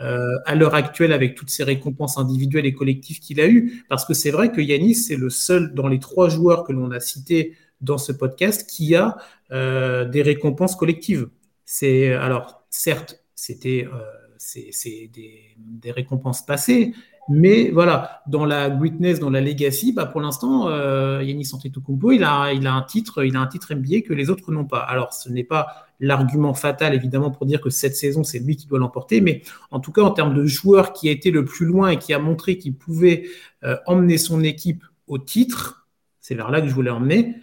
À 0.00 0.54
l'heure 0.54 0.74
actuelle 0.74 1.12
avec 1.12 1.34
toutes 1.34 1.50
ces 1.50 1.62
récompenses 1.62 2.16
individuelles 2.16 2.66
et 2.66 2.72
collectives 2.72 3.20
qu'il 3.20 3.40
a 3.40 3.46
eues. 3.46 3.84
Parce 3.88 4.04
que 4.04 4.14
c'est 4.14 4.30
vrai 4.30 4.50
que 4.50 4.60
Yanis, 4.60 4.94
c'est 4.94 5.16
le 5.16 5.28
seul 5.30 5.74
dans 5.74 5.88
les 5.88 5.98
trois 5.98 6.28
joueurs 6.28 6.64
que 6.64 6.72
l'on 6.72 6.90
a 6.90 7.00
cités 7.00 7.54
dans 7.80 7.98
ce 7.98 8.12
podcast 8.12 8.68
qui 8.68 8.94
a 8.94 9.16
euh, 9.52 10.04
des 10.04 10.22
récompenses 10.22 10.76
collectives. 10.76 11.28
C'est 11.64 12.12
alors 12.12 12.64
certes, 12.70 13.24
c'était 13.34 13.88
euh, 13.92 14.00
c'est 14.40 15.10
des, 15.12 15.92
récompenses 15.92 16.44
passées, 16.44 16.94
mais 17.32 17.70
voilà, 17.70 18.22
dans 18.26 18.44
la 18.44 18.68
greatness, 18.68 19.20
dans 19.20 19.30
la 19.30 19.40
legacy, 19.40 19.92
bah 19.92 20.04
pour 20.04 20.20
l'instant, 20.20 20.68
euh, 20.68 21.22
Yannis 21.22 21.50
Antetokounmpo, 21.54 22.10
il 22.10 22.24
a, 22.24 22.52
il 22.52 22.66
a 22.66 22.74
un 22.74 22.82
titre, 22.82 23.24
il 23.24 23.36
a 23.36 23.40
un 23.40 23.46
titre 23.46 23.72
NBA 23.72 24.00
que 24.00 24.12
les 24.12 24.30
autres 24.30 24.50
n'ont 24.50 24.64
pas. 24.64 24.80
Alors, 24.80 25.12
ce 25.12 25.28
n'est 25.28 25.44
pas 25.44 25.86
l'argument 26.00 26.54
fatal 26.54 26.94
évidemment 26.94 27.30
pour 27.30 27.46
dire 27.46 27.60
que 27.60 27.70
cette 27.70 27.94
saison 27.94 28.24
c'est 28.24 28.40
lui 28.40 28.56
qui 28.56 28.66
doit 28.66 28.80
l'emporter, 28.80 29.20
mais 29.20 29.42
en 29.70 29.78
tout 29.78 29.92
cas 29.92 30.02
en 30.02 30.10
termes 30.10 30.34
de 30.34 30.44
joueur 30.44 30.92
qui 30.92 31.08
a 31.08 31.12
été 31.12 31.30
le 31.30 31.44
plus 31.44 31.66
loin 31.66 31.90
et 31.90 31.98
qui 31.98 32.12
a 32.12 32.18
montré 32.18 32.58
qu'il 32.58 32.74
pouvait 32.74 33.28
euh, 33.62 33.76
emmener 33.86 34.18
son 34.18 34.42
équipe 34.42 34.82
au 35.06 35.18
titre, 35.18 35.86
c'est 36.20 36.34
vers 36.34 36.50
là 36.50 36.60
que 36.60 36.68
je 36.68 36.74
voulais 36.74 36.90
emmener 36.90 37.36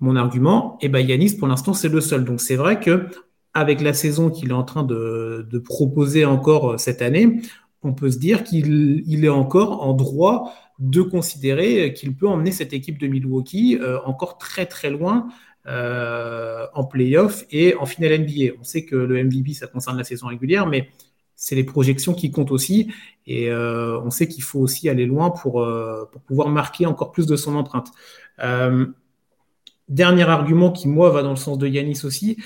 mon 0.00 0.16
argument, 0.16 0.76
et 0.80 0.86
eh 0.86 0.88
ben 0.88 1.06
Yanis 1.06 1.36
pour 1.36 1.48
l'instant 1.48 1.72
c'est 1.72 1.88
le 1.88 2.00
seul. 2.00 2.24
Donc 2.24 2.40
c'est 2.40 2.56
vrai 2.56 2.80
que 2.80 3.06
avec 3.54 3.80
la 3.80 3.92
saison 3.92 4.30
qu'il 4.30 4.50
est 4.50 4.54
en 4.54 4.62
train 4.62 4.84
de, 4.84 5.46
proposer 5.64 6.24
encore 6.24 6.72
euh, 6.72 6.78
cette 6.78 7.02
année, 7.02 7.40
on 7.82 7.92
peut 7.92 8.10
se 8.10 8.18
dire 8.18 8.44
qu'il 8.44 9.24
est 9.24 9.28
encore 9.28 9.82
en 9.82 9.94
droit 9.94 10.54
de 10.78 11.02
considérer 11.02 11.92
qu'il 11.94 12.14
peut 12.14 12.28
emmener 12.28 12.52
cette 12.52 12.72
équipe 12.72 12.98
de 12.98 13.06
Milwaukee 13.06 13.78
euh, 13.80 13.98
encore 14.04 14.38
très 14.38 14.66
très 14.66 14.90
loin 14.90 15.28
euh, 15.66 16.66
en 16.74 16.84
playoff 16.84 17.44
et 17.50 17.74
en 17.76 17.86
finale 17.86 18.20
NBA. 18.20 18.54
On 18.58 18.64
sait 18.64 18.84
que 18.84 18.96
le 18.96 19.22
MVP 19.24 19.54
ça 19.54 19.66
concerne 19.66 19.98
la 19.98 20.04
saison 20.04 20.26
régulière, 20.28 20.66
mais 20.66 20.88
c'est 21.36 21.54
les 21.54 21.64
projections 21.64 22.14
qui 22.14 22.30
comptent 22.30 22.52
aussi. 22.52 22.92
Et 23.26 23.50
on 23.50 24.10
sait 24.10 24.28
qu'il 24.28 24.42
faut 24.42 24.58
aussi 24.58 24.90
aller 24.90 25.06
loin 25.06 25.30
pour, 25.30 25.66
pour 26.12 26.20
pouvoir 26.20 26.48
marquer 26.50 26.84
encore 26.84 27.12
plus 27.12 27.26
de 27.26 27.34
son 27.34 27.54
empreinte. 27.56 27.92
Dernier 29.90 30.22
argument 30.22 30.70
qui, 30.70 30.86
moi, 30.86 31.10
va 31.10 31.24
dans 31.24 31.30
le 31.30 31.36
sens 31.36 31.58
de 31.58 31.66
Yanis 31.66 32.02
aussi, 32.04 32.36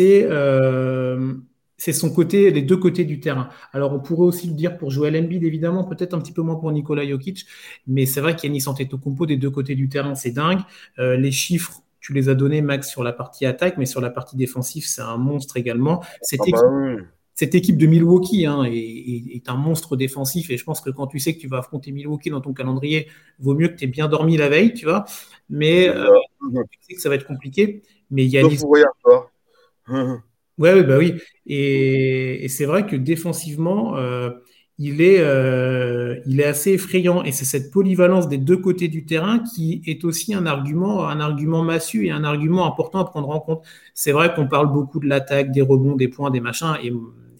euh, 0.00 1.34
c'est 1.78 1.92
son 1.92 2.10
côté, 2.10 2.50
les 2.50 2.62
deux 2.62 2.76
côtés 2.76 3.04
du 3.04 3.20
terrain. 3.20 3.48
Alors, 3.72 3.92
on 3.92 4.00
pourrait 4.00 4.26
aussi 4.26 4.48
le 4.48 4.54
dire 4.54 4.76
pour 4.76 4.90
Joel 4.90 5.16
Embiid, 5.16 5.44
évidemment, 5.44 5.84
peut-être 5.84 6.12
un 6.12 6.18
petit 6.18 6.32
peu 6.32 6.42
moins 6.42 6.56
pour 6.56 6.70
Nikola 6.72 7.08
Jokic, 7.08 7.46
mais 7.86 8.04
c'est 8.04 8.20
vrai 8.20 8.36
qu'Yanis 8.36 8.64
Antetokounmpo, 8.66 9.26
des 9.26 9.36
deux 9.36 9.50
côtés 9.50 9.76
du 9.76 9.88
terrain, 9.88 10.16
c'est 10.16 10.32
dingue. 10.32 10.60
Euh, 10.98 11.16
les 11.16 11.30
chiffres, 11.30 11.82
tu 12.00 12.12
les 12.12 12.28
as 12.28 12.34
donnés, 12.34 12.62
Max, 12.62 12.90
sur 12.90 13.04
la 13.04 13.12
partie 13.12 13.46
attaque, 13.46 13.78
mais 13.78 13.86
sur 13.86 14.00
la 14.00 14.10
partie 14.10 14.36
défensive, 14.36 14.86
c'est 14.86 15.02
un 15.02 15.16
monstre 15.16 15.56
également. 15.56 16.02
C'était 16.20 16.52
ah 16.54 16.62
bah 16.62 16.96
cette 17.38 17.54
équipe 17.54 17.76
de 17.76 17.86
Milwaukee 17.86 18.46
hein, 18.46 18.64
est, 18.64 19.48
un 19.48 19.54
monstre 19.54 19.94
défensif 19.94 20.50
et 20.50 20.56
je 20.56 20.64
pense 20.64 20.80
que 20.80 20.90
quand 20.90 21.06
tu 21.06 21.20
sais 21.20 21.36
que 21.36 21.38
tu 21.38 21.46
vas 21.46 21.58
affronter 21.58 21.92
Milwaukee 21.92 22.30
dans 22.30 22.40
ton 22.40 22.52
calendrier, 22.52 23.06
vaut 23.38 23.54
mieux 23.54 23.68
que 23.68 23.74
tu 23.74 23.84
aies 23.84 23.86
bien 23.86 24.08
dormi 24.08 24.36
la 24.36 24.48
veille, 24.48 24.74
tu 24.74 24.86
vois. 24.86 25.04
Mais 25.48 25.88
euh, 25.88 26.08
tu 26.68 26.78
sais 26.80 26.94
que 26.94 27.00
ça 27.00 27.08
va 27.08 27.14
être 27.14 27.28
compliqué. 27.28 27.84
Mais 28.10 28.24
il 28.24 28.30
a 30.58 30.74
ouais, 30.74 30.82
bah 30.82 30.98
oui. 30.98 31.14
Et, 31.48 32.46
c'est 32.48 32.66
vrai 32.66 32.86
que 32.86 32.96
défensivement, 32.96 33.96
euh, 33.96 34.30
il, 34.78 35.00
est, 35.00 35.20
euh, 35.20 36.20
il 36.26 36.40
est 36.40 36.44
assez 36.44 36.72
effrayant. 36.72 37.24
Et 37.24 37.32
c'est 37.32 37.44
cette 37.44 37.70
polyvalence 37.72 38.28
des 38.28 38.38
deux 38.38 38.58
côtés 38.58 38.88
du 38.88 39.04
terrain 39.06 39.40
qui 39.40 39.82
est 39.86 40.04
aussi 40.04 40.34
un 40.34 40.46
argument, 40.46 41.08
un 41.08 41.20
argument 41.20 41.62
massu 41.62 42.06
et 42.06 42.10
un 42.10 42.24
argument 42.24 42.66
important 42.66 43.00
à 43.00 43.04
prendre 43.04 43.30
en 43.30 43.40
compte. 43.40 43.64
C'est 43.94 44.12
vrai 44.12 44.34
qu'on 44.34 44.46
parle 44.46 44.72
beaucoup 44.72 45.00
de 45.00 45.06
l'attaque, 45.08 45.50
des 45.52 45.62
rebonds, 45.62 45.96
des 45.96 46.08
points, 46.08 46.30
des 46.30 46.40
machins. 46.40 46.76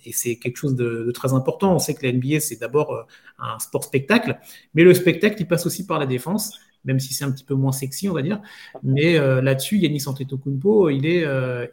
Et 0.04 0.12
c'est 0.12 0.36
quelque 0.36 0.56
chose 0.56 0.74
de, 0.74 1.10
très 1.12 1.34
important. 1.34 1.74
On 1.74 1.78
sait 1.78 1.94
que 1.94 2.06
la 2.06 2.12
NBA, 2.12 2.40
c'est 2.40 2.60
d'abord 2.60 3.06
un 3.38 3.58
sport 3.58 3.84
spectacle, 3.84 4.38
mais 4.74 4.84
le 4.84 4.94
spectacle, 4.94 5.36
il 5.40 5.46
passe 5.46 5.66
aussi 5.66 5.86
par 5.86 5.98
la 5.98 6.06
défense 6.06 6.58
même 6.84 7.00
si 7.00 7.12
c'est 7.12 7.24
un 7.24 7.32
petit 7.32 7.44
peu 7.44 7.54
moins 7.54 7.72
sexy, 7.72 8.08
on 8.08 8.14
va 8.14 8.22
dire. 8.22 8.40
Mais 8.82 9.18
là-dessus, 9.42 9.78
Yannis 9.78 10.04
Antetokounmpo, 10.06 10.88
il, 10.90 11.06
est, 11.06 11.26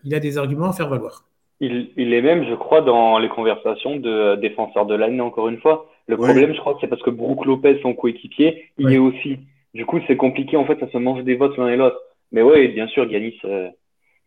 il 0.03 0.13
a 0.15 0.19
des 0.19 0.37
arguments 0.37 0.69
à 0.69 0.73
faire 0.73 0.89
valoir. 0.89 1.25
Il, 1.61 1.91
il, 1.95 2.13
est 2.13 2.21
même, 2.21 2.45
je 2.45 2.53
crois, 2.53 2.81
dans 2.81 3.17
les 3.17 3.29
conversations 3.29 3.95
de 3.95 4.35
défenseur 4.35 4.85
de 4.85 4.95
l'année, 4.95 5.21
encore 5.21 5.47
une 5.47 5.59
fois. 5.59 5.89
Le 6.07 6.17
problème, 6.17 6.53
je 6.53 6.59
crois 6.59 6.77
c'est 6.81 6.87
parce 6.87 7.01
que 7.01 7.09
Brook 7.09 7.45
Lopez, 7.45 7.79
son 7.81 7.93
coéquipier, 7.93 8.71
il 8.77 8.91
est 8.91 8.97
aussi. 8.97 9.39
Du 9.73 9.85
coup, 9.85 9.99
c'est 10.07 10.17
compliqué, 10.17 10.57
en 10.57 10.65
fait, 10.65 10.79
ça 10.79 10.89
se 10.89 10.97
mange 10.97 11.23
des 11.23 11.35
votes 11.35 11.57
l'un 11.57 11.69
et 11.69 11.77
l'autre. 11.77 11.99
Mais 12.31 12.41
oui, 12.41 12.67
bien 12.69 12.87
sûr, 12.87 13.09
Yanis, 13.09 13.39
euh, 13.45 13.69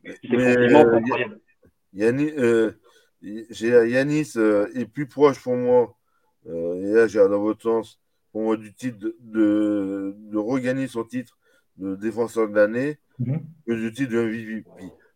c'est 0.04 0.34
euh, 0.34 1.28
Yanis, 1.92 2.32
euh, 2.36 2.72
Yanis 3.22 4.32
euh, 4.36 4.68
est 4.74 4.86
plus 4.86 5.06
proche 5.06 5.42
pour 5.42 5.56
moi, 5.56 5.96
euh, 6.48 6.74
et 6.76 6.94
là, 6.94 7.06
j'ai 7.06 7.18
dans 7.18 7.40
votre 7.40 7.62
sens, 7.62 8.00
pour 8.32 8.42
moi, 8.42 8.56
du 8.56 8.72
titre 8.72 8.98
de, 8.98 9.16
de, 9.20 10.14
de 10.16 10.38
regagner 10.38 10.86
son 10.86 11.04
titre 11.04 11.38
de 11.76 11.96
défenseur 11.96 12.48
de 12.48 12.54
l'année 12.54 12.98
mm-hmm. 13.20 13.40
que 13.66 13.72
du 13.72 13.92
titre 13.92 14.12
de 14.12 14.22
MVP. 14.22 14.64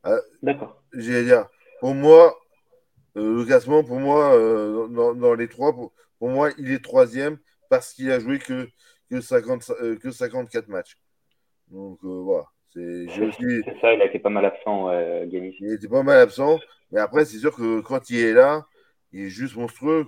Ah, 0.04 0.16
D'accord. 0.42 0.82
J'ai 0.92 1.24
dire, 1.24 1.46
pour 1.82 1.96
moi, 1.96 2.32
le 3.16 3.44
classement, 3.44 3.82
pour 3.82 3.98
moi, 3.98 4.38
dans, 4.88 5.14
dans, 5.14 5.34
les 5.34 5.48
trois, 5.48 5.72
pour, 5.72 5.92
pour 6.20 6.28
moi, 6.28 6.50
il 6.56 6.70
est 6.70 6.78
troisième 6.78 7.38
parce 7.68 7.92
qu'il 7.92 8.08
a 8.12 8.20
joué 8.20 8.38
que, 8.38 8.68
que, 9.10 9.20
50, 9.20 9.72
euh, 9.82 9.96
que 9.96 10.12
54 10.12 10.68
matchs. 10.68 10.96
Donc 11.66 11.98
euh, 12.04 12.20
voilà. 12.22 12.44
C'est 12.72 13.06
ça, 13.80 13.92
il 13.92 14.00
a 14.00 14.04
été 14.04 14.20
pas 14.20 14.30
mal 14.30 14.44
absent, 14.44 14.90
euh, 14.90 15.26
Il 15.28 15.72
était 15.72 15.88
pas 15.88 16.04
mal 16.04 16.18
absent, 16.18 16.60
mais 16.92 17.00
après, 17.00 17.24
c'est 17.24 17.38
sûr 17.38 17.56
que 17.56 17.80
quand 17.80 18.08
il 18.10 18.18
est 18.20 18.32
là, 18.32 18.62
il 19.10 19.22
est 19.22 19.28
juste 19.28 19.56
monstrueux. 19.56 20.06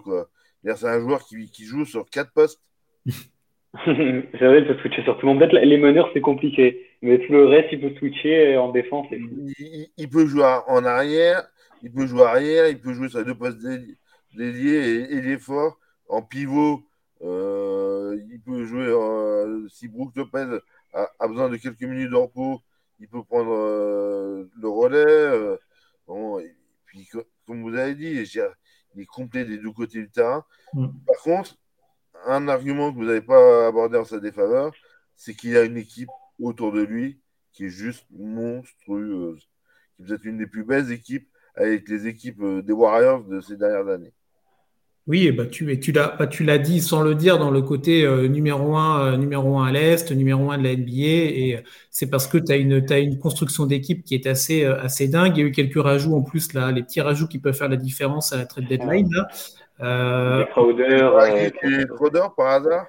C'est 0.63 0.87
un 0.87 1.01
joueur 1.01 1.25
qui, 1.25 1.51
qui, 1.51 1.65
joue 1.65 1.85
sur 1.85 2.09
quatre 2.09 2.33
postes. 2.33 2.63
c'est 3.07 3.11
vrai, 3.83 4.61
il 4.61 4.67
peut 4.69 4.79
switcher 4.79 5.03
sur 5.03 5.19
tout 5.19 5.27
le 5.27 5.35
monde. 5.35 5.43
Les 5.43 5.79
meneurs, 5.79 6.09
c'est 6.15 6.21
compliqué, 6.21 6.87
mais 7.03 7.19
tout 7.19 7.33
le 7.33 7.47
reste, 7.47 7.71
il 7.73 7.81
peut 7.81 7.99
switcher 7.99 8.57
en 8.57 8.71
défense. 8.71 9.09
Il, 9.11 9.89
il, 9.97 10.09
peut 10.09 10.27
jouer 10.27 10.61
en 10.69 10.85
arrière, 10.85 11.43
il 11.85 11.93
peut 11.93 12.07
jouer 12.07 12.23
arrière, 12.23 12.69
il 12.69 12.81
peut 12.81 12.95
jouer 12.95 13.11
sur 13.11 13.19
les 13.19 13.27
deux 13.27 13.37
postes 13.37 13.59
déliés 14.35 15.07
et, 15.11 15.17
il 15.17 15.29
est 15.29 15.39
fort 15.39 15.79
en 16.09 16.23
pivot, 16.23 16.83
euh, 17.23 18.19
il 18.31 18.41
peut 18.41 18.65
jouer, 18.65 18.87
euh, 18.87 19.69
si 19.69 19.89
Brook 19.89 20.17
Lopez 20.17 20.61
a, 20.95 21.11
a, 21.19 21.29
besoin 21.29 21.51
de 21.51 21.57
quelques 21.59 21.83
minutes 21.83 22.11
de 22.11 22.17
repos, 22.17 22.63
il 23.01 23.09
peut 23.09 23.23
prendre 23.23 23.53
euh, 23.53 24.51
le 24.59 24.69
relais. 24.69 25.59
Bon, 26.07 26.39
et 26.39 26.57
puis, 26.87 27.07
comme 27.47 27.63
vous 27.63 27.77
avez 27.77 27.95
dit, 27.95 28.25
il 28.95 29.03
est 29.03 29.07
complet 29.07 29.45
des 29.45 29.59
deux 29.59 29.73
côtés 29.73 30.01
du 30.01 30.11
terrain. 30.11 30.45
Mm. 30.73 30.87
Par 31.07 31.17
contre, 31.23 31.57
un 32.27 32.49
argument 32.49 32.93
que 32.93 32.97
vous 32.97 33.05
n'avez 33.05 33.21
pas 33.21 33.67
abordé 33.67 33.99
en 33.99 34.05
sa 34.05 34.21
défaveur, 34.21 34.73
c'est 35.17 35.35
qu'il 35.35 35.57
a 35.59 35.65
une 35.65 35.77
équipe 35.77 36.09
autour 36.41 36.73
de 36.73 36.81
lui 36.81 37.21
qui 37.53 37.67
est 37.67 37.71
juste 37.71 38.07
monstrueuse. 38.11 39.47
Qui 39.97 40.03
peut 40.03 40.15
être 40.15 40.25
une 40.25 40.39
des 40.39 40.47
plus 40.47 40.65
belles 40.65 40.91
équipes 40.91 41.29
avec 41.55 41.89
les 41.89 42.07
équipes 42.07 42.43
des 42.65 42.73
Warriors 42.73 43.25
de 43.25 43.41
ces 43.41 43.57
dernières 43.57 43.89
années. 43.89 44.13
Oui, 45.07 45.31
bah 45.33 45.45
tu, 45.45 45.79
tu 45.81 45.93
l'as 45.93 46.17
bah, 46.19 46.27
tu 46.27 46.45
l'as 46.45 46.57
dit 46.57 46.81
sans 46.81 47.03
le 47.03 47.15
dire 47.15 47.39
dans 47.39 47.51
le 47.51 47.61
côté 47.61 48.07
euh, 48.07 48.27
numéro 48.27 48.75
un, 48.75 49.13
euh, 49.13 49.17
numéro 49.19 49.59
un 49.59 49.67
à 49.67 49.73
l'Est, 49.73 50.11
numéro 50.13 50.51
un 50.51 50.57
de 50.57 50.65
la 50.65 50.75
NBA. 50.75 50.93
Et 50.95 51.57
euh, 51.57 51.61
c'est 51.91 52.09
parce 52.09 52.27
que 52.27 52.39
tu 52.39 52.51
as 52.51 52.57
une, 52.57 52.91
as 52.91 52.99
une 53.01 53.19
construction 53.19 53.67
d'équipe 53.67 54.03
qui 54.03 54.15
est 54.15 54.27
assez, 54.27 54.65
assez 54.65 55.07
dingue. 55.07 55.37
Il 55.37 55.41
y 55.41 55.43
a 55.45 55.49
eu 55.49 55.53
quelques 55.53 55.83
rajouts 55.83 56.17
en 56.17 56.23
plus, 56.23 56.55
là, 56.55 56.73
les 56.73 56.83
petits 56.83 57.03
rajouts 57.03 57.29
qui 57.29 57.39
peuvent 57.39 57.55
faire 57.55 57.69
la 57.69 57.77
différence 57.77 58.33
à 58.33 58.39
la 58.39 58.47
trade 58.47 58.67
deadline. 58.67 59.11
Là. 59.13 59.29
Euh, 59.81 60.45
les 60.79 61.87
par 62.37 62.47
hasard 62.47 62.87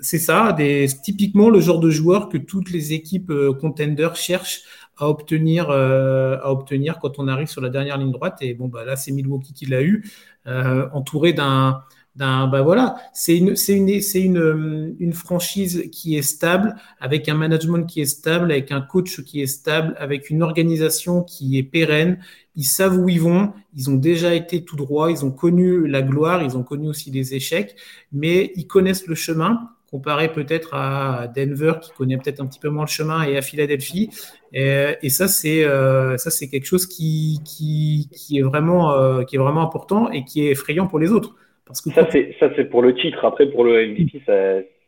C'est 0.00 0.18
ça, 0.18 0.52
des, 0.52 0.88
typiquement 1.04 1.48
le 1.48 1.60
genre 1.60 1.78
de 1.78 1.90
joueur 1.90 2.28
que 2.28 2.38
toutes 2.38 2.72
les 2.72 2.92
équipes 2.92 3.32
contenders 3.60 4.16
cherchent 4.16 4.62
à 5.02 5.08
obtenir, 5.08 5.70
à 5.70 6.50
obtenir 6.52 6.98
quand 7.00 7.18
on 7.18 7.28
arrive 7.28 7.48
sur 7.48 7.60
la 7.60 7.68
dernière 7.68 7.98
ligne 7.98 8.12
droite. 8.12 8.38
Et 8.40 8.54
bon, 8.54 8.68
bah, 8.68 8.84
là, 8.84 8.96
c'est 8.96 9.12
Milwaukee 9.12 9.52
qui 9.52 9.66
l'a 9.66 9.82
eu. 9.82 10.04
Euh, 10.48 10.88
entouré 10.92 11.32
d'un 11.32 11.82
d'un 12.14 12.46
bah 12.46 12.60
voilà, 12.60 12.96
c'est 13.14 13.38
une 13.38 13.56
c'est 13.56 13.74
une 13.74 14.00
c'est 14.02 14.20
une, 14.20 14.94
une 14.98 15.12
franchise 15.14 15.88
qui 15.90 16.16
est 16.18 16.22
stable 16.22 16.74
avec 17.00 17.26
un 17.28 17.34
management 17.34 17.86
qui 17.86 18.02
est 18.02 18.06
stable, 18.06 18.50
avec 18.52 18.70
un 18.70 18.82
coach 18.82 19.22
qui 19.22 19.40
est 19.40 19.46
stable, 19.46 19.94
avec 19.98 20.28
une 20.28 20.42
organisation 20.42 21.22
qui 21.22 21.56
est 21.56 21.62
pérenne. 21.62 22.18
Ils 22.54 22.64
savent 22.64 22.98
où 22.98 23.08
ils 23.08 23.20
vont, 23.20 23.52
ils 23.74 23.88
ont 23.88 23.94
déjà 23.94 24.34
été 24.34 24.62
tout 24.62 24.76
droit, 24.76 25.10
ils 25.10 25.24
ont 25.24 25.30
connu 25.30 25.86
la 25.88 26.02
gloire, 26.02 26.42
ils 26.42 26.56
ont 26.58 26.64
connu 26.64 26.88
aussi 26.88 27.10
des 27.10 27.34
échecs, 27.34 27.76
mais 28.12 28.52
ils 28.56 28.66
connaissent 28.66 29.06
le 29.06 29.14
chemin 29.14 29.70
comparé 29.92 30.32
peut-être 30.32 30.70
à 30.72 31.28
Denver 31.36 31.74
qui 31.82 31.92
connaît 31.92 32.16
peut-être 32.16 32.40
un 32.40 32.46
petit 32.46 32.58
peu 32.58 32.70
moins 32.70 32.84
le 32.84 32.90
chemin 32.90 33.24
et 33.24 33.36
à 33.36 33.42
Philadelphie. 33.42 34.08
Et, 34.54 35.08
ça, 35.10 35.28
c'est 35.28 35.64
euh, 35.64 36.16
ça, 36.16 36.30
c'est 36.30 36.48
quelque 36.48 36.64
chose 36.64 36.86
qui, 36.86 37.40
qui, 37.44 38.08
qui 38.10 38.38
est 38.38 38.42
vraiment 38.42 38.92
euh, 38.92 39.22
qui 39.22 39.36
est 39.36 39.38
vraiment 39.38 39.60
important 39.60 40.10
et 40.10 40.24
qui 40.24 40.46
est 40.46 40.52
effrayant 40.52 40.86
pour 40.86 40.98
les 40.98 41.12
autres. 41.12 41.36
Parce 41.66 41.82
que 41.82 41.90
ça, 41.90 42.08
c'est 42.10 42.34
ça, 42.40 42.48
c'est 42.56 42.64
pour 42.64 42.80
le 42.82 42.94
titre. 42.94 43.24
Après, 43.24 43.46
pour 43.46 43.64
le 43.64 43.86
MVP, 43.86 44.22
ça 44.26 44.32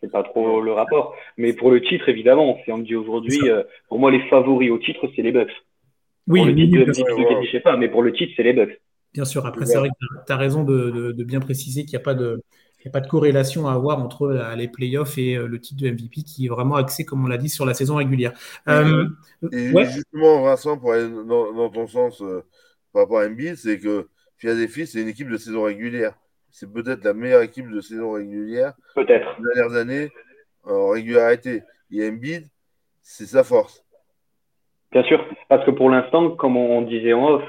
c'est 0.00 0.10
pas 0.10 0.22
trop 0.22 0.62
le 0.62 0.72
rapport. 0.72 1.14
Mais 1.36 1.52
pour 1.52 1.70
le 1.70 1.82
titre, 1.82 2.08
évidemment, 2.08 2.58
si 2.64 2.72
on 2.72 2.78
me 2.78 2.84
dit 2.84 2.96
aujourd'hui, 2.96 3.50
euh, 3.50 3.62
pour 3.88 3.98
moi, 3.98 4.10
les 4.10 4.20
favoris 4.28 4.70
au 4.70 4.78
titre, 4.78 5.06
c'est 5.14 5.22
les 5.22 5.32
Bucks. 5.32 5.52
Oui, 6.26 6.40
pour 6.40 6.48
le 6.48 6.54
titre, 6.54 6.78
MVP, 6.78 7.46
je 7.46 7.50
sais 7.52 7.60
pas, 7.60 7.76
mais 7.76 7.88
pour 7.88 8.02
le 8.02 8.12
titre, 8.12 8.32
c'est 8.36 8.42
les 8.42 8.54
Bucks. 8.54 8.80
Bien 9.12 9.26
sûr. 9.26 9.44
Après, 9.46 9.66
c'est 9.66 9.78
vrai 9.78 9.90
que 9.90 10.26
tu 10.26 10.32
as 10.32 10.36
raison 10.36 10.64
de, 10.64 10.90
de, 10.90 11.12
de 11.12 11.24
bien 11.24 11.40
préciser 11.40 11.82
qu'il 11.82 11.90
n'y 11.90 12.02
a 12.02 12.04
pas 12.04 12.14
de 12.14 12.42
n'y 12.84 12.90
a 12.90 12.92
pas 12.92 13.00
de 13.00 13.08
corrélation 13.08 13.66
à 13.66 13.72
avoir 13.72 13.98
entre 13.98 14.22
euh, 14.22 14.54
les 14.56 14.68
playoffs 14.68 15.18
et 15.18 15.36
euh, 15.36 15.46
le 15.46 15.60
titre 15.60 15.82
de 15.82 15.90
MVP 15.90 16.22
qui 16.22 16.46
est 16.46 16.48
vraiment 16.48 16.76
axé, 16.76 17.04
comme 17.04 17.24
on 17.24 17.28
l'a 17.28 17.38
dit, 17.38 17.48
sur 17.48 17.66
la 17.66 17.74
saison 17.74 17.96
régulière. 17.96 18.32
Euh, 18.68 19.06
justement, 19.52 20.42
Vincent, 20.42 20.78
pour 20.78 20.92
aller 20.92 21.08
dans, 21.08 21.70
ton 21.70 21.86
sens 21.86 22.22
par 22.92 23.02
rapport 23.02 23.20
à 23.20 23.28
NBA, 23.28 23.56
c'est 23.56 23.78
que 23.78 24.08
Philadelphie, 24.36 24.86
c'est 24.86 25.00
une 25.00 25.08
équipe 25.08 25.28
de 25.28 25.36
saison 25.36 25.62
régulière. 25.62 26.14
C'est 26.50 26.72
peut-être 26.72 27.04
la 27.04 27.14
meilleure 27.14 27.42
équipe 27.42 27.70
de 27.70 27.80
saison 27.80 28.12
régulière. 28.12 28.74
Peut-être. 28.94 29.36
Les 29.38 29.54
dernières 29.54 29.76
années, 29.76 30.10
en 30.64 30.90
régularité. 30.90 31.62
Et 31.90 32.08
Embiid, 32.08 32.46
c'est 33.02 33.26
sa 33.26 33.44
force. 33.44 33.84
Bien 34.92 35.02
sûr, 35.04 35.24
parce 35.48 35.64
que 35.64 35.72
pour 35.72 35.90
l'instant, 35.90 36.30
comme 36.30 36.56
on 36.56 36.82
disait 36.82 37.12
en 37.12 37.26
off, 37.26 37.42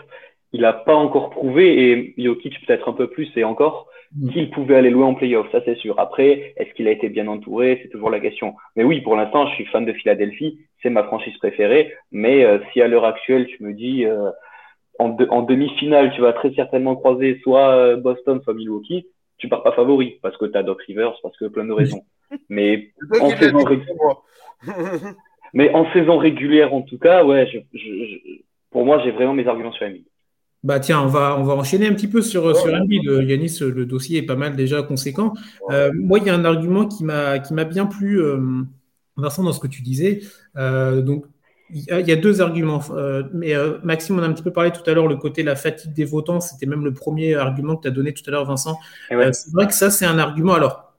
il 0.52 0.62
n'a 0.62 0.74
pas 0.74 0.96
encore 0.96 1.30
prouvé, 1.30 1.92
et 1.92 2.16
Jokic 2.18 2.66
peut-être 2.66 2.90
un 2.90 2.94
peu 2.94 3.10
plus 3.10 3.30
et 3.36 3.44
encore. 3.44 3.88
Qu'il 4.32 4.50
pouvait 4.52 4.76
aller 4.76 4.90
loin 4.90 5.08
en 5.08 5.14
playoff, 5.14 5.52
ça 5.52 5.62
c'est 5.66 5.78
sûr. 5.78 6.00
Après, 6.00 6.54
est-ce 6.58 6.74
qu'il 6.74 6.88
a 6.88 6.92
été 6.92 7.10
bien 7.10 7.28
entouré? 7.28 7.80
C'est 7.82 7.90
toujours 7.90 8.10
la 8.10 8.20
question. 8.20 8.56
Mais 8.76 8.84
oui, 8.84 9.02
pour 9.02 9.16
l'instant, 9.16 9.48
je 9.48 9.56
suis 9.56 9.66
fan 9.66 9.86
de 9.86 9.94
Philadelphie, 9.94 10.60
c'est 10.82 10.90
ma 10.90 11.04
franchise 11.04 11.38
préférée. 11.38 11.94
Mais 12.12 12.46
euh, 12.46 12.60
si 12.72 12.82
à 12.82 12.88
l'heure 12.88 13.06
actuelle, 13.06 13.48
tu 13.48 13.64
me 13.64 13.74
dis 13.74 14.06
euh, 14.06 14.30
en, 15.00 15.16
en 15.30 15.42
demi-finale, 15.42 16.14
tu 16.14 16.22
vas 16.22 16.34
très 16.34 16.54
certainement 16.54 16.96
croiser 16.96 17.40
soit 17.44 17.76
euh, 17.76 17.98
Boston, 17.98 18.42
soit 18.44 18.54
Milwaukee, 18.54 19.08
tu 19.38 19.50
pars 19.50 19.64
pas 19.64 19.74
favori 19.74 20.20
parce 20.22 20.38
que 20.38 20.46
tu 20.46 20.58
as 20.58 20.64
Doc 20.64 20.82
Rivers, 20.84 21.18
parce 21.22 21.38
que 21.38 21.46
plein 21.46 21.66
de 21.66 21.74
raisons. 21.74 22.04
Mais 22.50 22.92
en, 23.20 23.30
saison 23.32 23.60
Mais 25.54 25.74
en 25.74 25.92
saison 25.94 26.18
régulière, 26.18 26.74
en 26.74 26.82
tout 26.82 26.98
cas, 26.98 27.24
ouais, 27.24 27.48
je, 27.48 27.60
je, 27.78 28.42
pour 28.72 28.86
moi, 28.86 29.02
j'ai 29.04 29.12
vraiment 29.12 29.34
mes 29.34 29.48
arguments 29.48 29.72
sur 29.72 29.86
Embiid. 29.86 30.06
Bah 30.66 30.80
tiens, 30.80 31.00
on 31.00 31.08
va, 31.08 31.38
on 31.38 31.44
va 31.44 31.54
enchaîner 31.54 31.88
un 31.88 31.94
petit 31.94 32.08
peu 32.08 32.24
sur, 32.24 32.58
sur 32.58 32.74
Embiid. 32.74 33.04
Yanis, 33.04 33.60
le 33.62 33.86
dossier 33.86 34.18
est 34.18 34.26
pas 34.26 34.36
mal 34.36 34.56
déjà 34.56 34.82
conséquent. 34.82 35.36
Euh, 35.70 35.92
moi, 35.94 36.18
il 36.18 36.26
y 36.26 36.32
a 36.32 36.34
un 36.34 36.44
argument 36.44 36.88
qui 36.88 37.04
m'a, 37.04 37.38
bien 37.66 37.86
plu, 37.86 38.20
euh, 38.20 38.64
Vincent, 39.16 39.44
dans 39.44 39.54
ce 39.54 39.60
que 39.60 39.68
tu 39.68 39.84
disais. 39.84 40.22
Euh, 40.58 41.04
donc, 41.04 41.26
il 41.70 41.84
y, 41.84 42.12
a, 42.12 42.16
deux 42.16 42.42
arguments. 42.42 42.82
mais 43.32 43.54
Maxime, 43.84 44.18
on 44.18 44.24
a 44.24 44.26
un 44.26 44.34
petit 44.34 44.42
peu 44.42 44.52
parlé 44.52 44.72
tout 44.72 44.88
à 44.90 44.94
l'heure, 44.96 45.08
le 45.08 45.18
côté 45.18 45.44
la 45.44 45.56
fatigue 45.56 45.94
des 45.94 46.06
votants. 46.06 46.40
C'était 46.40 46.66
même 46.66 46.84
le 46.84 46.94
premier 46.94 47.36
argument 47.36 47.76
que 47.76 47.84
tu 47.84 47.88
as 47.88 47.92
donné 47.92 48.12
tout 48.12 48.24
à 48.26 48.32
l'heure, 48.32 48.46
Vincent. 48.46 48.80
c'est 49.10 49.54
vrai 49.54 49.68
que 49.68 49.74
ça, 49.74 49.92
c'est 49.92 50.06
un 50.08 50.18
argument. 50.18 50.56
Alors, 50.56 50.96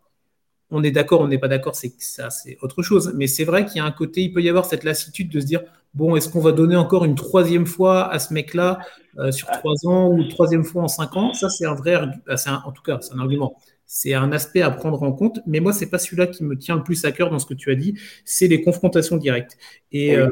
on 0.71 0.85
est 0.85 0.93
d'accord, 0.93 1.23
on 1.23 1.29
n'est 1.29 1.39
pas 1.39 1.49
d'accord, 1.49 1.75
c'est 1.75 1.93
ça, 1.99 2.31
c'est 2.31 2.57
autre 2.63 2.83
chose. 2.83 3.13
Mais 3.17 3.27
c'est 3.27 3.45
vrai 3.45 3.67
qu'il 3.67 3.79
y 3.79 3.81
a 3.81 3.85
un 3.85 3.91
côté, 3.91 4.23
il 4.23 4.33
peut 4.33 4.43
y 4.43 4.49
avoir 4.49 4.65
cette 4.65 4.85
lassitude 4.85 5.29
de 5.29 5.41
se 5.41 5.47
dire 5.47 5.63
bon, 5.97 6.15
est-ce 6.15 6.29
qu'on 6.29 6.41
va 6.41 6.53
donner 6.53 6.77
encore 6.77 7.05
une 7.05 7.15
troisième 7.15 7.67
fois 7.67 8.09
à 8.13 8.19
ce 8.19 8.33
mec-là 8.33 8.79
euh, 9.19 9.33
sur 9.33 9.49
trois 9.51 9.75
ans 9.87 10.09
ou 10.09 10.19
une 10.19 10.29
troisième 10.29 10.63
fois 10.63 10.83
en 10.83 10.89
cinq 10.89 11.17
ans? 11.17 11.33
Ça, 11.33 11.49
c'est 11.49 11.65
un 11.65 11.75
vrai, 11.75 11.95
un, 11.95 12.63
en 12.65 12.71
tout 12.71 12.83
cas, 12.83 12.99
c'est 13.01 13.15
un 13.15 13.19
argument. 13.19 13.57
C'est 13.87 14.15
un 14.15 14.33
aspect 14.33 14.63
à 14.63 14.71
prendre 14.71 15.03
en 15.03 15.13
compte. 15.13 15.41
Mais 15.47 15.61
moi, 15.61 15.73
c'est 15.73 15.89
pas 15.89 15.99
celui-là 15.99 16.27
qui 16.27 16.45
me 16.45 16.59
tient 16.59 16.77
le 16.77 16.83
plus 16.83 17.05
à 17.05 17.13
cœur 17.13 17.31
dans 17.31 17.39
ce 17.39 17.47
que 17.47 17.55
tu 17.55 17.71
as 17.71 17.77
dit. 17.77 17.95
C'est 18.25 18.49
les 18.49 18.61
confrontations 18.61 19.17
directes. 19.17 19.57
Et, 19.93 20.17
euh, 20.17 20.29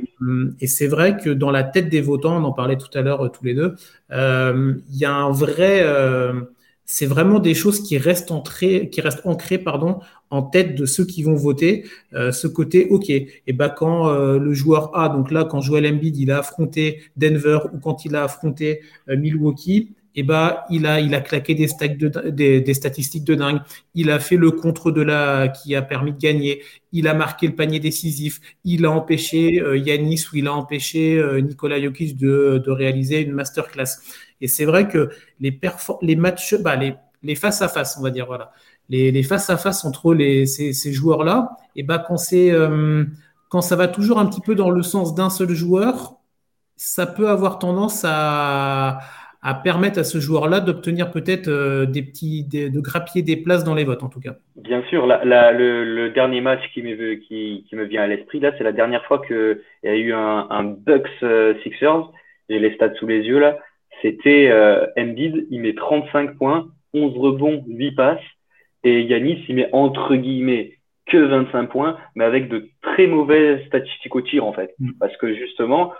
et 0.60 0.66
c'est 0.66 0.88
vrai 0.88 1.16
que 1.16 1.30
dans 1.30 1.50
la 1.50 1.62
tête 1.62 1.88
des 1.88 2.00
votants, 2.00 2.36
on 2.36 2.44
en 2.44 2.52
parlait 2.52 2.76
tout 2.76 2.90
à 2.92 3.00
l'heure 3.00 3.24
euh, 3.24 3.28
tous 3.28 3.44
les 3.44 3.54
deux, 3.54 3.74
il 4.10 4.96
y 4.96 5.04
a 5.04 5.12
un 5.12 5.30
vrai 5.30 5.82
c'est 6.84 7.06
vraiment 7.06 7.38
des 7.38 7.54
choses 7.54 7.82
qui 7.82 7.96
restent, 7.96 8.30
entrées, 8.30 8.90
qui 8.90 9.00
restent 9.00 9.24
ancrées 9.24 9.58
pardon, 9.58 10.00
en 10.30 10.42
tête 10.42 10.74
de 10.74 10.84
ceux 10.86 11.04
qui 11.04 11.22
vont 11.22 11.34
voter. 11.34 11.84
Euh, 12.12 12.32
ce 12.32 12.46
côté, 12.46 12.86
OK, 12.90 13.08
et 13.08 13.52
ben 13.52 13.68
quand 13.68 14.08
euh, 14.08 14.38
le 14.38 14.52
joueur 14.52 14.96
A, 14.96 15.08
donc 15.08 15.30
là, 15.30 15.44
quand 15.44 15.60
Joel 15.60 15.86
Embiid 15.86 16.16
il 16.16 16.30
a 16.30 16.38
affronté 16.38 17.02
Denver 17.16 17.60
ou 17.72 17.78
quand 17.78 18.04
il 18.04 18.14
a 18.16 18.24
affronté 18.24 18.80
euh, 19.08 19.16
Milwaukee, 19.16 19.94
eh 20.16 20.22
ben, 20.22 20.58
il, 20.70 20.86
a, 20.86 21.00
il 21.00 21.12
a 21.12 21.20
claqué 21.20 21.56
des, 21.56 21.66
de, 21.66 22.30
des, 22.60 22.74
statistiques 22.74 23.24
de 23.24 23.34
dingue. 23.34 23.58
Il 23.96 24.10
a 24.10 24.20
fait 24.20 24.36
le 24.36 24.52
contre 24.52 24.92
de 24.92 25.02
la 25.02 25.48
qui 25.48 25.74
a 25.74 25.82
permis 25.82 26.12
de 26.12 26.18
gagner. 26.18 26.62
Il 26.92 27.08
a 27.08 27.14
marqué 27.14 27.48
le 27.48 27.56
panier 27.56 27.80
décisif. 27.80 28.40
Il 28.62 28.84
a 28.84 28.92
empêché 28.92 29.60
Yanis 29.74 30.26
ou 30.32 30.36
il 30.36 30.46
a 30.46 30.54
empêché 30.54 31.20
Nicolas 31.42 31.82
Jokic 31.82 32.16
de, 32.16 32.62
de, 32.64 32.70
réaliser 32.70 33.22
une 33.22 33.32
masterclass. 33.32 33.98
Et 34.44 34.46
c'est 34.46 34.66
vrai 34.66 34.88
que 34.88 35.08
les, 35.40 36.16
matchs, 36.16 36.54
bah, 36.56 36.76
les, 36.76 37.34
face 37.34 37.62
à 37.62 37.68
face, 37.68 37.96
on 37.98 38.02
va 38.02 38.10
dire, 38.10 38.26
voilà, 38.26 38.52
les, 38.90 39.22
face 39.22 39.48
à 39.48 39.56
face 39.56 39.86
entre 39.86 40.14
ces, 40.44 40.92
joueurs-là, 40.92 41.56
et 41.76 41.82
ben, 41.82 41.98
quand 41.98 42.16
euh, 42.34 43.04
quand 43.48 43.62
ça 43.62 43.74
va 43.74 43.88
toujours 43.88 44.18
un 44.18 44.26
petit 44.26 44.42
peu 44.42 44.54
dans 44.54 44.68
le 44.68 44.82
sens 44.82 45.14
d'un 45.14 45.30
seul 45.30 45.48
joueur, 45.48 46.16
ça 46.76 47.06
peut 47.06 47.30
avoir 47.30 47.58
tendance 47.58 48.04
à, 48.06 48.98
permettre 49.62 49.98
à 49.98 50.04
ce 50.04 50.18
joueur-là 50.18 50.60
d'obtenir 50.60 51.10
peut-être 51.10 51.48
euh, 51.48 51.86
des 51.86 52.02
petits, 52.02 52.44
de 52.44 52.80
grappiller 52.80 53.22
des 53.22 53.36
places 53.36 53.64
dans 53.64 53.74
les 53.74 53.84
votes 53.84 54.02
en 54.02 54.10
tout 54.10 54.20
cas. 54.20 54.34
Bien 54.56 54.82
sûr, 54.90 55.06
le, 55.06 56.08
dernier 56.08 56.42
match 56.42 56.60
qui 56.74 56.82
me, 56.82 57.14
qui, 57.14 57.64
me 57.72 57.84
vient 57.84 58.02
à 58.02 58.06
l'esprit, 58.08 58.40
là, 58.40 58.52
c'est 58.58 58.64
la 58.64 58.72
dernière 58.72 59.06
fois 59.06 59.22
qu'il 59.26 59.58
y 59.84 59.88
a 59.88 59.96
eu 59.96 60.12
un, 60.12 60.46
un 60.50 60.64
Bucks 60.64 61.08
euh, 61.22 61.54
Sixers, 61.62 62.10
j'ai 62.50 62.58
les 62.58 62.74
stats 62.74 62.94
sous 62.96 63.06
les 63.06 63.22
yeux 63.22 63.38
là, 63.38 63.56
c'était 64.04 64.48
euh, 64.50 64.84
Embiid, 64.98 65.46
il 65.50 65.62
met 65.62 65.74
35 65.74 66.36
points, 66.36 66.68
11 66.92 67.16
rebonds, 67.16 67.64
8 67.66 67.92
passes, 67.92 68.20
et 68.84 69.00
Yanis, 69.00 69.42
il 69.48 69.54
met 69.54 69.70
entre 69.72 70.14
guillemets 70.14 70.74
que 71.06 71.16
25 71.16 71.70
points, 71.70 71.96
mais 72.14 72.24
avec 72.24 72.50
de 72.50 72.68
très 72.82 73.06
mauvaises 73.06 73.66
statistiques 73.66 74.14
au 74.14 74.20
tir 74.20 74.44
en 74.44 74.52
fait. 74.52 74.74
Mm. 74.78 74.90
Parce 75.00 75.16
que 75.16 75.34
justement, 75.34 75.94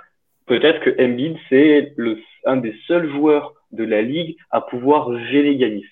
peut-être 0.45 0.81
que 0.81 1.03
Embiid, 1.03 1.39
c'est 1.49 1.95
le, 1.97 2.19
un 2.45 2.59
des 2.59 2.75
seuls 2.87 3.11
joueurs 3.11 3.55
de 3.73 3.85
la 3.85 4.03
ligue 4.03 4.37
à 4.51 4.61
pouvoir 4.61 5.11
gêner 5.31 5.53
Yanis. 5.55 5.87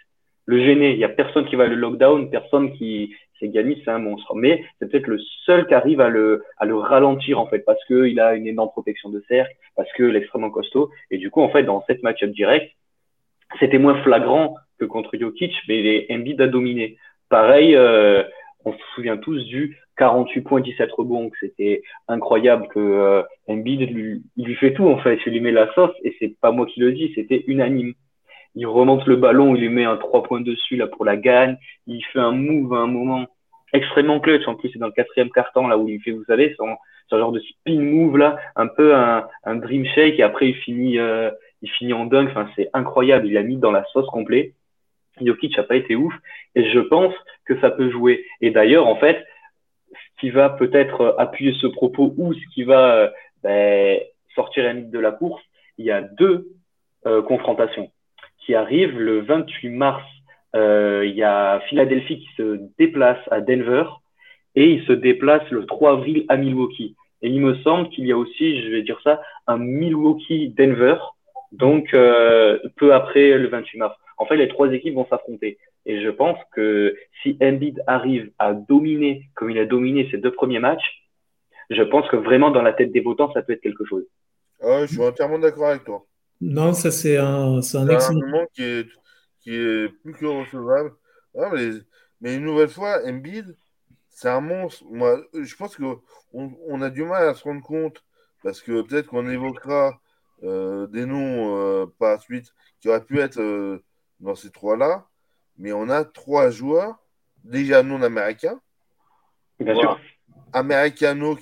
Le 0.45 0.59
gêner, 0.59 0.93
il 0.93 0.99
y 0.99 1.05
a 1.05 1.09
personne 1.09 1.47
qui 1.47 1.57
va 1.57 1.67
le 1.67 1.77
lockdown, 1.77 2.29
personne 2.31 2.75
qui, 2.75 3.15
Yanis, 3.47 3.83
c'est 3.85 3.91
un 3.91 3.99
monstre. 3.99 4.35
Mais 4.35 4.65
c'est 4.79 4.91
peut-être 4.91 5.07
le 5.07 5.19
seul 5.45 5.67
qui 5.67 5.75
arrive 5.75 6.01
à 6.01 6.09
le, 6.09 6.45
à 6.59 6.65
le 6.65 6.77
ralentir, 6.77 7.41
en 7.41 7.47
fait, 7.47 7.61
parce 7.61 7.83
qu'il 7.87 8.19
a 8.21 8.35
une 8.35 8.47
énorme 8.47 8.71
protection 8.71 9.11
de 9.11 9.23
cercle, 9.29 9.55
parce 9.77 9.91
que 9.93 10.03
l'extrêmement 10.03 10.51
costaud. 10.51 10.91
Et 11.11 11.19
du 11.19 11.31
coup, 11.31 11.43
en 11.43 11.49
fait, 11.49 11.63
dans 11.63 11.85
cette 11.87 12.03
match-up 12.03 12.31
direct, 12.31 12.73
c'était 13.61 13.79
moins 13.79 14.01
flagrant 14.03 14.57
que 14.79 14.85
contre 14.85 15.17
Jokic, 15.17 15.55
mais 15.69 15.83
les 15.83 16.07
Embiid 16.11 16.41
a 16.41 16.47
dominé. 16.47 16.97
Pareil, 17.29 17.75
euh, 17.75 18.23
on 18.65 18.73
se 18.73 18.79
souvient 18.95 19.17
tous 19.17 19.45
du 19.47 19.79
48 19.97 20.41
points, 20.43 20.61
17 20.61 20.91
rebonds, 20.93 21.31
c'était 21.41 21.83
incroyable 22.09 22.69
que 22.69 22.81
euh, 22.81 23.23
Embiid 23.47 23.91
lui, 23.91 24.23
lui 24.37 24.55
fait 24.57 24.73
tout 24.73 24.89
en 24.89 24.99
fait, 24.99 25.19
il 25.27 25.33
lui 25.33 25.41
met 25.41 25.53
la 25.53 25.73
sauce 25.75 25.95
et 26.03 26.17
c'est 26.19 26.35
pas 26.41 26.51
moi 26.51 26.67
qui 26.67 26.81
le 26.81 26.93
dis, 26.93 27.13
c'était 27.15 27.45
unanime. 27.47 27.95
Il 28.55 28.67
remonte 28.67 29.07
le 29.07 29.17
ballon, 29.17 29.55
il 29.55 29.63
lui 29.63 29.69
met 29.69 29.85
un 29.85 29.97
3 29.97 30.23
points 30.25 30.41
dessus 30.41 30.77
là 30.77 30.87
pour 30.87 31.05
la 31.05 31.17
gagne, 31.17 31.57
il 31.87 32.03
fait 32.13 32.21
un 32.21 32.33
move 32.33 32.73
à 32.75 32.79
un 32.79 32.87
moment 32.87 33.27
extrêmement 33.73 34.21
clutch, 34.21 34.47
en 34.47 34.55
plus 34.55 34.71
c'est 34.71 34.79
dans 34.79 34.87
le 34.87 34.93
quatrième 34.93 35.31
carton 35.31 35.67
là 35.67 35.79
où 35.79 35.89
il 35.89 36.01
fait, 36.01 36.11
vous 36.11 36.25
savez, 36.25 36.55
son, 36.57 36.77
son 37.09 37.19
genre 37.19 37.33
de 37.33 37.41
spin 37.41 37.81
move 37.81 38.17
là, 38.17 38.37
un 38.57 38.67
peu 38.67 38.95
un, 38.95 39.27
un 39.45 39.57
dream 39.57 39.87
shake 39.87 40.19
et 40.19 40.23
après 40.23 40.49
il 40.49 40.55
finit, 40.55 40.99
euh, 40.99 41.31
il 41.63 41.71
finit 41.71 41.93
en 41.93 42.07
dunk, 42.07 42.31
enfin 42.31 42.49
c'est 42.57 42.71
incroyable, 42.73 43.27
il 43.27 43.37
a 43.37 43.43
mis 43.43 43.57
dans 43.57 43.71
la 43.71 43.85
sauce 43.93 44.07
complète. 44.07 44.53
Jokic 45.21 45.57
n'a 45.57 45.63
pas 45.65 45.77
été 45.77 45.95
ouf 45.95 46.15
et 46.55 46.71
je 46.71 46.79
pense 46.79 47.15
que 47.45 47.59
ça 47.61 47.71
peut 47.71 47.91
jouer. 47.91 48.25
Et 48.41 48.51
d'ailleurs, 48.51 48.87
en 48.87 48.97
fait, 48.97 49.25
ce 49.93 50.21
qui 50.21 50.31
va 50.31 50.51
peut-être 50.51 51.15
appuyer 51.19 51.53
ce 51.61 51.67
propos 51.67 52.15
ou 52.17 52.33
ce 52.33 52.55
qui 52.55 52.65
va 52.65 52.95
euh, 52.95 53.11
ben, 53.43 54.01
sortir 54.35 54.73
de 54.75 54.99
la 54.99 55.13
course, 55.13 55.43
il 55.79 55.85
y 55.85 55.91
a 55.91 56.01
deux 56.01 56.49
euh, 57.07 57.23
confrontations 57.23 57.91
qui 58.39 58.55
arrivent 58.55 58.99
le 58.99 59.21
28 59.21 59.69
mars. 59.71 60.05
Euh, 60.55 61.05
il 61.07 61.15
y 61.15 61.23
a 61.23 61.61
Philadelphie 61.69 62.19
qui 62.19 62.29
se 62.37 62.61
déplace 62.79 63.21
à 63.31 63.41
Denver 63.41 63.85
et 64.55 64.71
il 64.71 64.85
se 64.85 64.93
déplace 64.93 65.49
le 65.51 65.65
3 65.67 65.93
avril 65.93 66.25
à 66.29 66.37
Milwaukee. 66.37 66.95
Et 67.23 67.29
il 67.29 67.41
me 67.41 67.55
semble 67.63 67.89
qu'il 67.91 68.07
y 68.07 68.13
a 68.13 68.17
aussi, 68.17 68.63
je 68.63 68.71
vais 68.71 68.83
dire 68.83 69.01
ça, 69.03 69.23
un 69.47 69.57
Milwaukee-Denver, 69.57 70.97
donc 71.53 71.91
peu 71.93 72.93
après 72.93 73.39
le 73.39 73.49
28 73.49 73.79
mars. 73.79 73.97
En 74.19 74.27
fait, 74.27 74.37
les 74.37 74.49
trois 74.49 74.73
équipes 74.73 74.95
vont 74.95 75.07
s'affronter. 75.09 75.59
Et 75.87 76.03
je 76.03 76.11
pense 76.11 76.39
que 76.53 76.97
si 77.23 77.37
Embiid 77.43 77.83
arrive 77.87 78.31
à 78.39 78.53
dominer 78.55 79.29
comme 79.35 79.51
il 79.51 79.59
a 79.59 79.65
dominé 79.65 80.09
ses 80.11 80.19
deux 80.19 80.33
premiers 80.33 80.61
matchs, 80.61 81.03
je 81.71 81.83
pense 81.83 82.09
que 82.09 82.17
vraiment 82.17 82.51
dans 82.51 82.63
la 82.63 82.73
tête 82.73 82.93
des 82.93 83.01
votants, 83.01 83.33
ça 83.33 83.43
peut 83.43 83.53
être 83.53 83.63
quelque 83.63 83.85
chose. 83.85 84.05
Ah, 84.63 84.83
je 84.83 84.93
suis 84.93 85.03
entièrement 85.03 85.39
d'accord 85.39 85.69
avec 85.69 85.85
toi. 85.85 86.05
Non, 86.41 86.73
ça 86.73 86.91
c'est 86.91 87.17
un, 87.17 87.63
c'est 87.63 87.79
un 87.79 87.89
excellent. 87.89 88.47
qui 88.55 88.63
est, 88.63 88.87
qui 89.43 89.55
est 89.55 89.89
plus 90.03 90.15
que 90.15 90.27
recevable. 90.27 90.95
Ah, 91.39 91.51
mais, 92.21 92.35
une 92.35 92.45
nouvelle 92.45 92.69
fois, 92.69 93.01
Embiid, 93.05 93.57
c'est 94.09 94.29
un 94.29 94.41
monstre. 94.41 94.85
Moi, 94.91 95.21
je 95.35 95.55
pense 95.57 95.77
qu'on 95.77 96.01
on 96.35 96.83
a 96.83 96.91
du 96.91 97.05
mal 97.05 97.29
à 97.29 97.35
se 97.35 97.45
rendre 97.45 97.63
compte 97.63 98.05
parce 98.43 98.61
que 98.61 98.83
peut-être 98.83 99.09
qu'on 99.09 99.29
évoquera 99.29 100.01
euh, 100.43 100.87
des 100.87 101.07
noms 101.07 101.57
euh, 101.57 101.87
par 101.99 102.13
la 102.13 102.19
suite 102.19 102.53
qui 102.81 102.89
auraient 102.89 103.05
pu 103.05 103.21
être 103.21 103.41
euh, 103.41 103.83
dans 104.21 104.35
ces 104.35 104.51
trois-là, 104.51 105.07
mais 105.57 105.73
on 105.73 105.89
a 105.89 106.05
trois 106.05 106.51
joueurs 106.51 106.99
déjà 107.45 107.83
non 107.83 108.03
américains. 108.03 108.61
Bien 109.59 109.75
sûr. 109.75 110.01
Américano, 110.53 111.37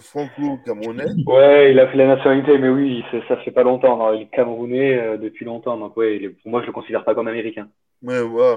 franco-camerounais. 0.00 1.12
Ouais, 1.26 1.72
il 1.72 1.80
a 1.80 1.88
fait 1.88 1.96
la 1.96 2.08
nationalité, 2.08 2.58
mais 2.58 2.68
oui, 2.68 3.04
ça 3.28 3.36
fait 3.38 3.50
pas 3.50 3.62
longtemps. 3.62 4.12
Il 4.12 4.22
est 4.22 4.26
camerounais 4.26 4.98
euh, 4.98 5.16
depuis 5.16 5.44
longtemps, 5.44 5.76
donc 5.76 5.96
ouais, 5.96 6.28
pour 6.42 6.50
moi, 6.50 6.60
je 6.62 6.66
le 6.66 6.72
considère 6.72 7.04
pas 7.04 7.14
comme 7.14 7.28
américain. 7.28 7.68
Mais 8.02 8.20
ouais, 8.20 8.56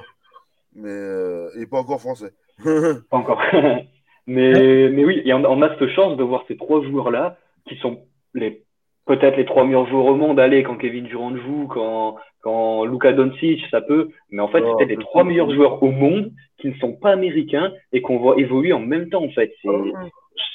mais 0.75 0.89
euh, 0.89 1.49
il 1.55 1.61
n'est 1.61 1.67
pas 1.67 1.79
encore 1.79 1.99
français. 1.99 2.31
pas 2.63 3.17
encore. 3.17 3.41
mais, 4.27 4.89
mais 4.89 5.05
oui, 5.05 5.23
on 5.33 5.61
a 5.61 5.77
cette 5.77 5.89
chance 5.89 6.17
de 6.17 6.23
voir 6.23 6.43
ces 6.47 6.57
trois 6.57 6.81
joueurs-là 6.83 7.37
qui 7.67 7.75
sont 7.77 8.01
les 8.33 8.63
peut-être 9.07 9.37
les 9.37 9.45
trois 9.45 9.63
meilleurs 9.63 9.87
joueurs 9.87 10.05
au 10.05 10.15
monde, 10.15 10.39
allez, 10.39 10.63
quand 10.63 10.75
Kevin 10.75 11.05
Durant 11.05 11.35
joue, 11.35 11.67
quand, 11.67 12.17
quand 12.41 12.85
Luka 12.85 13.13
Doncic, 13.13 13.63
ça 13.71 13.81
peut, 13.81 14.09
mais 14.29 14.41
en 14.41 14.49
fait, 14.49 14.63
c'est 14.77 14.85
les 14.85 14.97
trois 14.97 15.23
meilleurs 15.23 15.49
joueurs 15.49 15.81
au 15.81 15.91
monde 15.91 16.31
qui 16.59 16.67
ne 16.67 16.73
sont 16.75 16.93
pas 16.93 17.11
américains 17.11 17.71
et 17.93 18.01
qu'on 18.01 18.17
voit 18.17 18.37
évoluer 18.37 18.73
en 18.73 18.79
même 18.79 19.09
temps, 19.09 19.23
en 19.23 19.29
fait. 19.29 19.53
C'est 19.61 19.69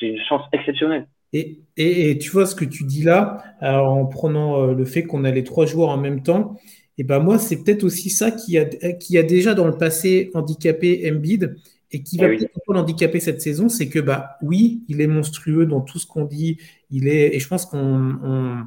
une 0.01 0.19
chance 0.29 0.43
exceptionnelle. 0.53 1.07
Et, 1.33 1.61
et, 1.79 2.19
tu 2.19 2.31
vois 2.31 2.45
ce 2.45 2.55
que 2.55 2.67
tu 2.67 2.85
dis 2.85 3.03
là, 3.03 3.43
en 3.63 4.05
prenant 4.05 4.61
euh, 4.61 4.75
le 4.75 4.85
fait 4.85 5.05
qu'on 5.05 5.25
a 5.25 5.31
les 5.31 5.45
trois 5.45 5.65
joueurs 5.65 5.89
en 5.89 5.97
même 5.97 6.23
temps, 6.23 6.57
et 6.99 7.05
ben 7.05 7.21
moi, 7.21 7.39
c'est 7.39 7.65
peut-être 7.65 7.85
aussi 7.85 8.11
ça 8.11 8.31
qui 8.31 8.59
a, 8.59 8.67
qui 8.67 9.17
a 9.17 9.23
déjà 9.23 9.55
dans 9.55 9.67
le 9.67 9.77
passé 9.79 10.31
handicapé 10.35 11.11
Embiid 11.11 11.57
et 11.91 12.03
qui 12.03 12.19
va 12.19 12.29
eh 12.29 12.37
peut-être 12.37 12.73
l'handicaper 12.73 13.21
cette 13.21 13.41
saison, 13.41 13.69
c'est 13.69 13.89
que 13.89 13.99
bah 13.99 14.37
oui, 14.43 14.83
il 14.89 15.01
est 15.01 15.07
monstrueux 15.07 15.67
dans 15.67 15.81
tout 15.81 15.99
ce 15.99 16.07
qu'on 16.07 16.25
dit. 16.25 16.59
Il 16.91 17.09
est 17.09 17.35
et 17.35 17.41
je 17.41 17.49
pense 17.49 17.67
qu'on 17.67 18.67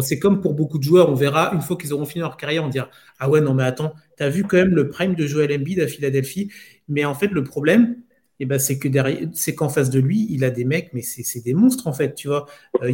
c'est 0.00 0.18
comme 0.18 0.40
pour 0.40 0.54
beaucoup 0.54 0.78
de 0.78 0.82
joueurs, 0.82 1.10
on 1.10 1.14
verra 1.14 1.52
une 1.52 1.60
fois 1.60 1.76
qu'ils 1.76 1.92
auront 1.92 2.06
fini 2.06 2.22
leur 2.22 2.36
carrière, 2.36 2.64
on 2.64 2.68
dira 2.68 2.88
ah 3.18 3.28
ouais 3.28 3.40
non 3.40 3.52
mais 3.54 3.64
attends, 3.64 3.92
tu 4.16 4.22
as 4.22 4.30
vu 4.30 4.44
quand 4.44 4.56
même 4.56 4.74
le 4.74 4.88
prime 4.88 5.14
de 5.14 5.26
Joel 5.26 5.52
Embiid 5.52 5.80
à 5.80 5.86
Philadelphie, 5.86 6.50
mais 6.88 7.04
en 7.04 7.14
fait 7.14 7.28
le 7.28 7.44
problème 7.44 7.96
eh 8.40 8.46
ben, 8.46 8.58
c'est 8.58 8.78
que 8.78 8.88
derrière, 8.88 9.28
c'est 9.32 9.54
qu'en 9.54 9.68
face 9.68 9.90
de 9.90 10.00
lui, 10.00 10.26
il 10.30 10.44
a 10.44 10.50
des 10.50 10.64
mecs, 10.64 10.90
mais 10.92 11.02
c'est 11.02 11.44
des 11.44 11.54
monstres 11.54 11.86
en 11.86 11.92
fait, 11.92 12.14
tu 12.14 12.28
vois. 12.28 12.46
Euh, 12.82 12.92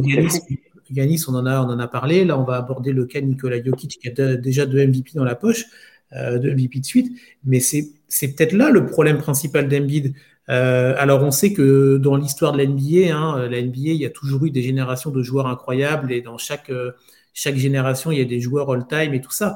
Yanis, 0.89 1.23
on 1.27 1.35
en 1.35 1.45
a, 1.45 1.61
on 1.61 1.69
en 1.69 1.79
a 1.79 1.87
parlé. 1.87 2.25
Là, 2.25 2.37
on 2.37 2.43
va 2.43 2.57
aborder 2.57 2.91
le 2.91 3.05
cas 3.05 3.21
de 3.21 3.25
Nikola 3.25 3.63
Jokic 3.63 3.99
qui 3.99 4.07
a 4.09 4.35
déjà 4.35 4.65
deux 4.65 4.85
MVP 4.85 5.11
dans 5.15 5.23
la 5.23 5.35
poche, 5.35 5.65
euh, 6.13 6.37
deux 6.37 6.53
MVP 6.53 6.79
de 6.79 6.85
suite. 6.85 7.17
Mais 7.43 7.59
c'est 7.59 7.89
c'est 8.07 8.35
peut-être 8.35 8.53
là 8.53 8.69
le 8.69 8.85
problème 8.85 9.17
principal 9.17 9.67
d'Embiid. 9.67 10.13
Euh, 10.49 10.93
alors 10.97 11.23
on 11.23 11.31
sait 11.31 11.53
que 11.53 11.97
dans 11.97 12.15
l'histoire 12.17 12.51
de 12.51 12.61
l'NBA, 12.61 13.15
hein, 13.15 13.47
la 13.47 13.61
NBA, 13.61 13.91
il 13.91 14.01
y 14.01 14.05
a 14.05 14.09
toujours 14.09 14.45
eu 14.45 14.51
des 14.51 14.61
générations 14.61 15.11
de 15.11 15.23
joueurs 15.23 15.47
incroyables 15.47 16.11
et 16.11 16.21
dans 16.21 16.37
chaque, 16.37 16.69
euh, 16.69 16.91
chaque 17.33 17.55
génération, 17.55 18.11
il 18.11 18.17
y 18.17 18.21
a 18.21 18.25
des 18.25 18.41
joueurs 18.41 18.69
all-time 18.69 19.13
et 19.13 19.21
tout 19.21 19.31
ça. 19.31 19.55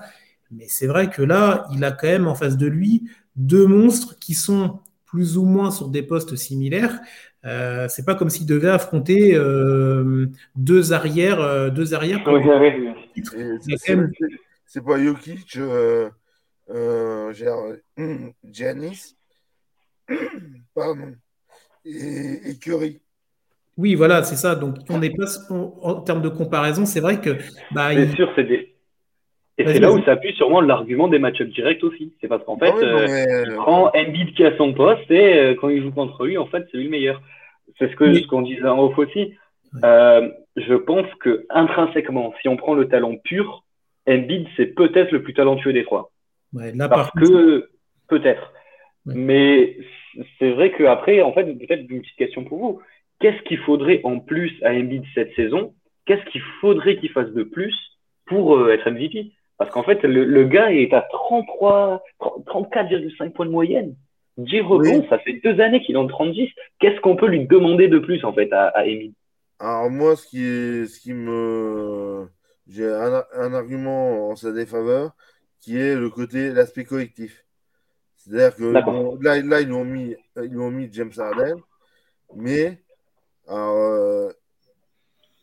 Mais 0.52 0.66
c'est 0.70 0.88
vrai 0.88 1.10
que 1.10 1.22
là, 1.22 1.68
il 1.74 1.84
a 1.84 1.92
quand 1.92 2.08
même 2.08 2.28
en 2.28 2.36
face 2.36 2.56
de 2.56 2.68
lui 2.68 3.10
deux 3.36 3.68
monstres 3.68 4.18
qui 4.20 4.36
sont 4.36 4.80
plus 5.06 5.38
ou 5.38 5.46
moins 5.46 5.72
sur 5.72 5.90
des 5.90 6.04
postes 6.04 6.36
similaires. 6.36 7.00
Euh, 7.46 7.88
c'est 7.90 8.06
pas 8.06 8.16
comme 8.16 8.30
s'il 8.30 8.48
devait 8.48 8.70
affronter 8.70 9.36
euh, 9.36 10.28
deux 10.56 10.94
arrières, 10.94 11.72
deux 11.72 11.94
arrières. 11.94 12.24
C'est 14.66 14.84
pas 14.84 15.00
Jokic 15.02 15.58
euh, 16.70 17.32
Giannis, 18.44 19.16
pardon, 20.74 21.16
et, 21.86 22.58
Curry. 22.60 23.02
Oui, 23.78 23.96
voilà, 23.96 24.24
c'est 24.24 24.36
ça. 24.38 24.56
Donc, 24.56 24.78
on 24.90 25.02
est 25.02 25.16
pas 25.16 25.26
en 25.50 26.02
termes 26.02 26.22
de 26.22 26.30
comparaison, 26.30 26.86
c'est 26.86 27.02
vrai 27.02 27.22
que. 27.22 27.38
Bah, 27.72 27.92
c'est 27.94 28.16
sûr, 28.16 28.32
c'est 28.36 28.46
des. 28.46 28.75
Et 29.58 29.66
c'est 29.66 29.80
là 29.80 29.92
où 29.92 30.04
s'appuie 30.04 30.34
sûrement 30.34 30.60
l'argument 30.60 31.08
des 31.08 31.20
match-ups 31.20 31.54
directs 31.54 31.84
aussi. 31.84 32.14
C'est 32.20 32.28
parce 32.28 32.44
qu'en 32.44 32.58
fait, 32.58 32.74
ah 32.76 32.84
euh, 32.84 33.46
il 33.48 33.56
prend 33.56 33.90
Embiid 33.96 34.34
qui 34.34 34.44
a 34.44 34.56
son 34.58 34.74
poste 34.74 35.10
et 35.10 35.38
euh, 35.38 35.56
quand 35.56 35.70
il 35.70 35.82
joue 35.82 35.92
contre 35.92 36.26
lui, 36.26 36.38
en 36.38 36.46
fait, 36.46 36.68
c'est 36.70 36.78
lui 36.78 36.86
le 36.86 36.90
meilleur. 36.90 37.22
C'est 37.80 37.90
ce 37.90 37.96
que 37.96 38.14
ce 38.14 38.28
qu'on 38.28 38.42
disait 38.42 38.68
en 38.68 38.80
off 38.80 38.98
aussi. 38.98 39.34
Euh, 39.84 40.30
je 40.58 40.74
pense 40.74 41.08
que 41.22 41.46
intrinsèquement, 41.50 42.34
si 42.42 42.50
on 42.50 42.58
prend 42.58 42.74
le 42.74 42.88
talent 42.88 43.16
pur, 43.24 43.64
Embiid, 44.08 44.48
c'est 44.58 44.68
peut-être 44.68 45.12
le 45.12 45.24
plus 45.24 45.34
talentueux 45.34 45.74
des 45.74 45.84
trois. 45.84 46.12
Ouais, 46.54 46.74
là, 46.74 46.90
Parce 46.90 47.12
par 47.12 47.22
que, 47.22 47.70
peut-être. 48.10 48.54
Ouais. 49.06 49.14
Mais 49.16 49.78
c'est 50.38 50.52
vrai 50.52 50.72
qu'après, 50.72 51.22
en 51.22 51.34
fait, 51.34 51.46
peut-être 51.46 51.90
une 51.90 52.02
petite 52.02 52.18
question 52.18 52.44
pour 52.44 52.60
vous. 52.60 52.82
Qu'est-ce 53.20 53.42
qu'il 53.44 53.60
faudrait 53.60 54.02
en 54.04 54.20
plus 54.20 54.52
à 54.64 54.72
Embiid 54.72 55.04
cette 55.14 55.34
saison? 55.36 55.74
Qu'est-ce 56.06 56.26
qu'il 56.30 56.42
faudrait 56.62 56.98
qu'il 56.98 57.10
fasse 57.10 57.32
de 57.32 57.44
plus 57.44 57.76
pour 58.26 58.58
euh, 58.58 58.74
être 58.74 58.90
MVP 58.90 59.32
Parce 59.58 59.72
qu'en 59.72 59.84
fait, 59.84 60.04
le, 60.04 60.26
le 60.26 60.44
gars 60.46 60.72
est 60.74 60.94
à 60.94 61.02
33, 61.02 62.04
30 62.20 62.46
34,5 62.72 63.32
points 63.32 63.46
de 63.46 63.52
moyenne. 63.52 63.96
10 64.38 64.62
rebonds, 64.62 65.00
Oui. 65.00 65.06
ça 65.10 65.18
fait 65.20 65.40
deux 65.44 65.62
années 65.62 65.82
qu'il 65.82 65.96
est 65.96 66.00
en 66.00 66.08
30 66.08 66.36
Qu'est-ce 66.80 67.00
qu'on 67.00 67.16
peut 67.16 67.28
lui 67.28 67.48
demander 67.48 67.88
de 67.88 68.00
plus, 68.00 68.24
en 68.26 68.34
fait, 68.34 68.52
à, 68.52 68.68
à 68.68 68.82
Embiid 68.84 69.14
Alors 69.60 69.90
moi, 69.90 70.16
ce 70.18 70.28
qui 70.28 70.44
est, 70.44 70.86
ce 70.88 71.00
qui 71.00 71.14
me, 71.14 72.28
j'ai 72.68 72.86
un, 72.86 73.24
un 73.34 73.54
argument 73.54 74.30
en 74.30 74.36
sa 74.36 74.52
défaveur, 74.52 75.12
qui 75.62 75.78
est 75.78 75.96
le 75.96 76.10
côté, 76.10 76.52
l'aspect 76.52 76.84
collectif. 76.84 77.46
C'est-à-dire 78.18 78.56
que 78.58 78.64
là, 79.24 79.40
là, 79.42 79.62
ils 79.62 79.68
lui 79.68 79.74
ont 79.74 79.86
mis, 79.86 80.16
ils 80.36 80.60
ont 80.60 80.72
mis 80.72 80.90
James 80.92 81.12
Harden, 81.18 81.56
mais 82.36 82.82
alors, 83.48 83.76
euh, 83.78 84.30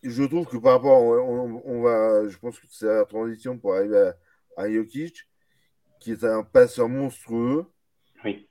je 0.02 0.22
trouve 0.24 0.46
que 0.46 0.56
par 0.56 0.72
rapport, 0.74 1.00
on, 1.02 1.62
on 1.64 1.82
va, 1.82 2.28
je 2.28 2.36
pense 2.38 2.58
que 2.58 2.66
c'est 2.68 2.86
la 2.86 3.04
transition 3.04 3.58
pour 3.58 3.74
arriver 3.74 4.12
à, 4.56 4.62
à 4.62 4.70
Jokic, 4.70 5.26
qui 6.00 6.12
est 6.12 6.24
un 6.24 6.42
passeur 6.42 6.88
monstrueux 6.88 7.66
Oui. 8.24 8.48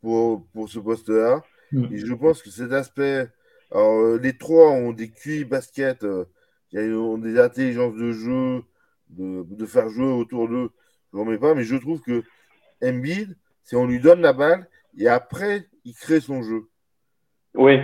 pour, 0.00 0.46
pour 0.48 0.68
ce 0.68 0.78
poste-là. 0.78 1.42
Mm. 1.72 1.86
Et 1.92 1.98
je 1.98 2.14
pense 2.14 2.42
que 2.42 2.50
cet 2.50 2.72
aspect, 2.72 3.28
alors 3.70 3.98
euh, 4.00 4.18
les 4.18 4.36
trois 4.36 4.70
ont 4.70 4.92
des 4.92 5.10
QI 5.10 5.44
basket, 5.44 6.02
euh, 6.04 6.24
ils 6.72 6.92
ont 6.94 7.18
des 7.18 7.38
intelligences 7.38 7.94
de 7.94 8.12
jeu, 8.12 8.62
de, 9.10 9.44
de 9.48 9.66
faire 9.66 9.88
jouer 9.88 10.06
autour 10.06 10.48
d'eux, 10.48 10.70
je 11.12 11.18
ne 11.18 11.22
remets 11.24 11.38
pas, 11.38 11.54
mais 11.54 11.64
je 11.64 11.76
trouve 11.76 12.00
que 12.00 12.22
Embiid, 12.82 13.36
c'est 13.62 13.76
on 13.76 13.86
lui 13.86 14.00
donne 14.00 14.20
la 14.20 14.32
balle 14.32 14.68
et 14.96 15.08
après, 15.08 15.66
il 15.84 15.94
crée 15.94 16.20
son 16.20 16.42
jeu. 16.42 16.68
Oui, 17.58 17.78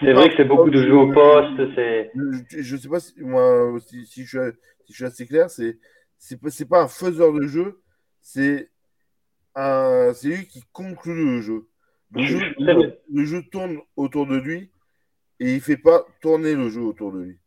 c'est 0.00 0.12
vrai 0.12 0.28
que 0.30 0.36
c'est 0.36 0.44
beaucoup 0.44 0.70
de 0.70 0.82
jeux 0.82 0.96
au 0.96 1.12
poste. 1.12 1.74
C'est 1.74 2.10
je 2.50 2.74
ne 2.76 2.80
sais 2.80 2.88
pas 2.88 3.00
si, 3.00 3.14
moi, 3.22 3.76
si, 3.80 4.06
si 4.06 4.24
je 4.24 4.28
suis, 4.28 4.38
si 4.86 4.92
je 4.92 4.96
suis 4.96 5.04
assez 5.04 5.26
clair, 5.26 5.50
c'est 5.50 5.78
c'est 6.18 6.40
pas, 6.40 6.50
c'est 6.50 6.68
pas 6.68 6.82
un 6.82 6.88
faiseur 6.88 7.32
de 7.32 7.46
jeu, 7.46 7.80
c'est 8.20 8.70
un, 9.54 10.12
c'est 10.14 10.28
lui 10.28 10.46
qui 10.46 10.62
conclut 10.72 11.24
le 11.24 11.40
jeu. 11.40 11.66
Le 12.12 12.22
jeu, 13.24 13.40
le 13.40 13.50
tourne 13.50 13.78
autour 13.96 14.26
de 14.26 14.36
lui 14.36 14.70
et 15.38 15.54
il 15.54 15.60
fait 15.60 15.76
pas 15.76 16.04
tourner 16.20 16.54
le 16.54 16.68
jeu 16.68 16.82
autour 16.82 17.12
de 17.12 17.20
lui. 17.22 17.38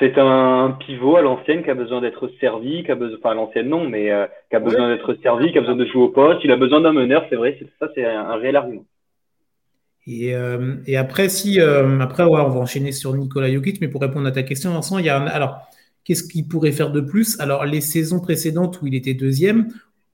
c'est 0.00 0.18
un 0.18 0.72
pivot 0.80 1.16
à 1.16 1.22
l'ancienne 1.22 1.62
qui 1.62 1.70
a 1.70 1.74
besoin 1.74 2.00
d'être 2.00 2.28
servi, 2.40 2.82
qui 2.84 2.90
a 2.90 2.94
besoin, 2.94 3.18
enfin 3.18 3.30
à 3.30 3.34
l'ancienne 3.34 3.68
non, 3.68 3.88
mais 3.88 4.10
euh, 4.10 4.26
qui 4.50 4.56
a 4.56 4.60
besoin 4.60 4.88
d'être 4.88 5.14
servi, 5.22 5.52
qui 5.52 5.58
a 5.58 5.60
besoin 5.60 5.76
de 5.76 5.86
jouer 5.86 6.02
au 6.02 6.08
poste. 6.08 6.40
Il 6.44 6.50
a 6.50 6.56
besoin 6.56 6.80
d'un 6.80 6.92
meneur, 6.92 7.26
c'est 7.30 7.36
vrai. 7.36 7.56
c'est- 7.58 7.68
Ça, 7.78 7.90
c'est 7.94 8.04
un, 8.04 8.24
un 8.30 8.36
réel 8.36 8.56
argument. 8.56 8.84
Et, 10.06 10.34
euh, 10.34 10.76
et 10.86 10.96
après, 10.96 11.28
si, 11.28 11.60
euh, 11.60 11.98
après 12.00 12.22
ouais, 12.24 12.40
on 12.40 12.48
va 12.50 12.60
enchaîner 12.60 12.92
sur 12.92 13.14
Nikola 13.14 13.52
Jokic, 13.52 13.80
mais 13.80 13.88
pour 13.88 14.00
répondre 14.00 14.26
à 14.26 14.32
ta 14.32 14.42
question, 14.42 14.72
Vincent, 14.72 14.98
il 14.98 15.06
y 15.06 15.08
a 15.08 15.20
un- 15.20 15.26
alors, 15.26 15.68
qu'est-ce 16.04 16.22
qu'il 16.22 16.46
pourrait 16.46 16.72
faire 16.72 16.92
de 16.92 17.00
plus? 17.00 17.38
Alors, 17.40 17.64
les 17.64 17.80
saisons 17.80 18.20
précédentes 18.20 18.80
où 18.80 18.86
il 18.86 18.94
était 18.94 19.14
deuxième, 19.14 19.68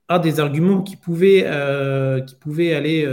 un 0.09 0.19
des 0.19 0.39
arguments 0.39 0.81
qui 0.81 0.95
pouvaient, 0.95 1.43
euh, 1.45 2.21
qui 2.21 2.35
pouvaient 2.35 2.73
aller, 2.73 3.07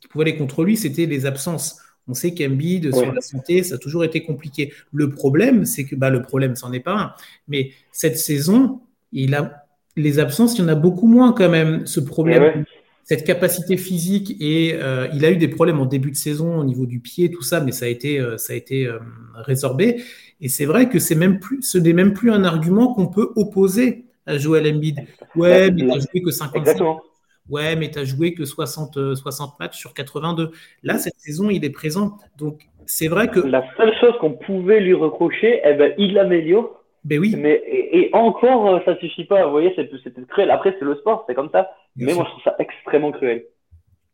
qui 0.00 0.08
pouvaient 0.08 0.24
aller 0.24 0.36
contre 0.36 0.64
lui, 0.64 0.76
c'était 0.76 1.06
les 1.06 1.26
absences. 1.26 1.80
On 2.08 2.14
sait 2.14 2.34
qu'Embiid, 2.34 2.92
sur 2.94 3.08
Ouais. 3.08 3.14
la 3.14 3.20
santé, 3.20 3.62
ça 3.62 3.74
a 3.74 3.78
toujours 3.78 4.04
été 4.04 4.22
compliqué. 4.22 4.72
Le 4.92 5.10
problème, 5.10 5.64
c'est 5.64 5.84
que, 5.84 5.96
bah, 5.96 6.10
le 6.10 6.22
problème, 6.22 6.54
c'en 6.54 6.72
est 6.72 6.80
pas 6.80 6.94
un. 6.94 7.12
Mais 7.48 7.72
cette 7.90 8.16
saison, 8.16 8.80
il 9.12 9.34
a, 9.34 9.66
les 9.96 10.18
absences, 10.18 10.56
il 10.56 10.62
y 10.62 10.64
en 10.64 10.68
a 10.68 10.74
beaucoup 10.74 11.08
moins 11.08 11.32
quand 11.32 11.48
même. 11.48 11.86
Ce 11.86 12.00
problème, 12.00 12.42
ouais. 12.42 12.64
Cette 13.06 13.24
capacité 13.24 13.76
physique 13.76 14.34
et 14.40 14.74
euh, 14.74 15.06
il 15.14 15.24
a 15.24 15.30
eu 15.30 15.36
des 15.36 15.46
problèmes 15.46 15.78
en 15.78 15.86
début 15.86 16.10
de 16.10 16.16
saison 16.16 16.58
au 16.58 16.64
niveau 16.64 16.86
du 16.86 16.98
pied, 16.98 17.30
tout 17.30 17.40
ça, 17.40 17.60
mais 17.60 17.70
ça 17.70 17.84
a 17.84 17.88
été, 17.88 18.18
euh, 18.18 18.36
ça 18.36 18.52
a 18.52 18.56
été 18.56 18.84
euh, 18.84 18.98
résorbé. 19.36 20.02
Et 20.40 20.48
c'est 20.48 20.64
vrai 20.64 20.88
que 20.88 20.98
c'est 20.98 21.14
même 21.14 21.38
plus, 21.38 21.62
ce 21.62 21.78
n'est 21.78 21.92
même 21.92 22.14
plus 22.14 22.32
un 22.32 22.42
argument 22.42 22.94
qu'on 22.94 23.06
peut 23.06 23.30
opposer 23.36 24.06
à 24.26 24.38
Joel 24.38 24.66
Embiid. 24.74 24.98
Ouais, 25.36 25.70
mais 25.70 25.86
t'as 25.86 26.00
joué 26.00 26.20
que 26.20 26.32
55. 26.32 26.58
Exactement. 26.58 27.00
Ouais, 27.48 27.76
mais 27.76 27.92
t'as 27.92 28.02
joué 28.02 28.34
que 28.34 28.44
60, 28.44 28.96
euh, 28.96 29.14
60 29.14 29.60
matchs 29.60 29.78
sur 29.78 29.94
82. 29.94 30.50
Là, 30.82 30.98
cette 30.98 31.14
saison, 31.18 31.48
il 31.48 31.64
est 31.64 31.70
présent. 31.70 32.18
Donc, 32.36 32.62
c'est 32.86 33.06
vrai 33.06 33.28
que, 33.28 33.38
La 33.38 33.64
seule 33.76 33.94
chose 34.00 34.14
qu'on 34.20 34.32
pouvait 34.32 34.80
lui 34.80 34.94
reprocher, 34.94 35.60
eh 35.64 35.74
ben, 35.74 35.94
il 35.96 36.14
l'améliore. 36.14 36.82
Ben 37.06 37.18
oui, 37.20 37.32
Mais 37.32 37.62
et, 37.66 37.98
et 38.08 38.14
encore, 38.14 38.68
euh, 38.68 38.80
ça 38.84 38.96
suffit 38.98 39.24
pas. 39.24 39.44
Vous 39.46 39.50
voyez, 39.52 39.72
c'est 39.76 39.84
peut-être 39.86 40.26
cruel. 40.28 40.50
Après, 40.50 40.74
c'est 40.78 40.84
le 40.84 40.96
sport, 40.96 41.24
c'est 41.28 41.34
comme 41.34 41.50
ça. 41.50 41.70
bien 41.96 42.08
Mais 42.08 42.14
sûr. 42.14 42.14
moi, 42.14 42.24
je 42.26 42.30
trouve 42.30 42.42
ça 42.44 42.56
extrêmement 42.58 43.12
cruel. 43.12 43.46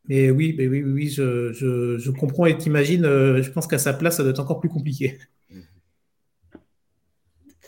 mais 0.08 0.30
oui, 0.30 0.52
ben 0.52 0.68
oui, 0.68 0.82
oui, 0.82 0.92
oui, 0.92 1.08
je, 1.08 1.52
je, 1.52 1.98
je 1.98 2.10
comprends 2.10 2.46
et 2.46 2.56
t'imagines, 2.58 3.04
euh, 3.04 3.42
je 3.42 3.50
pense 3.50 3.66
qu'à 3.68 3.78
sa 3.78 3.92
place, 3.94 4.16
ça 4.16 4.22
doit 4.24 4.32
être 4.32 4.40
encore 4.40 4.60
plus 4.60 4.68
compliqué. 4.68 5.18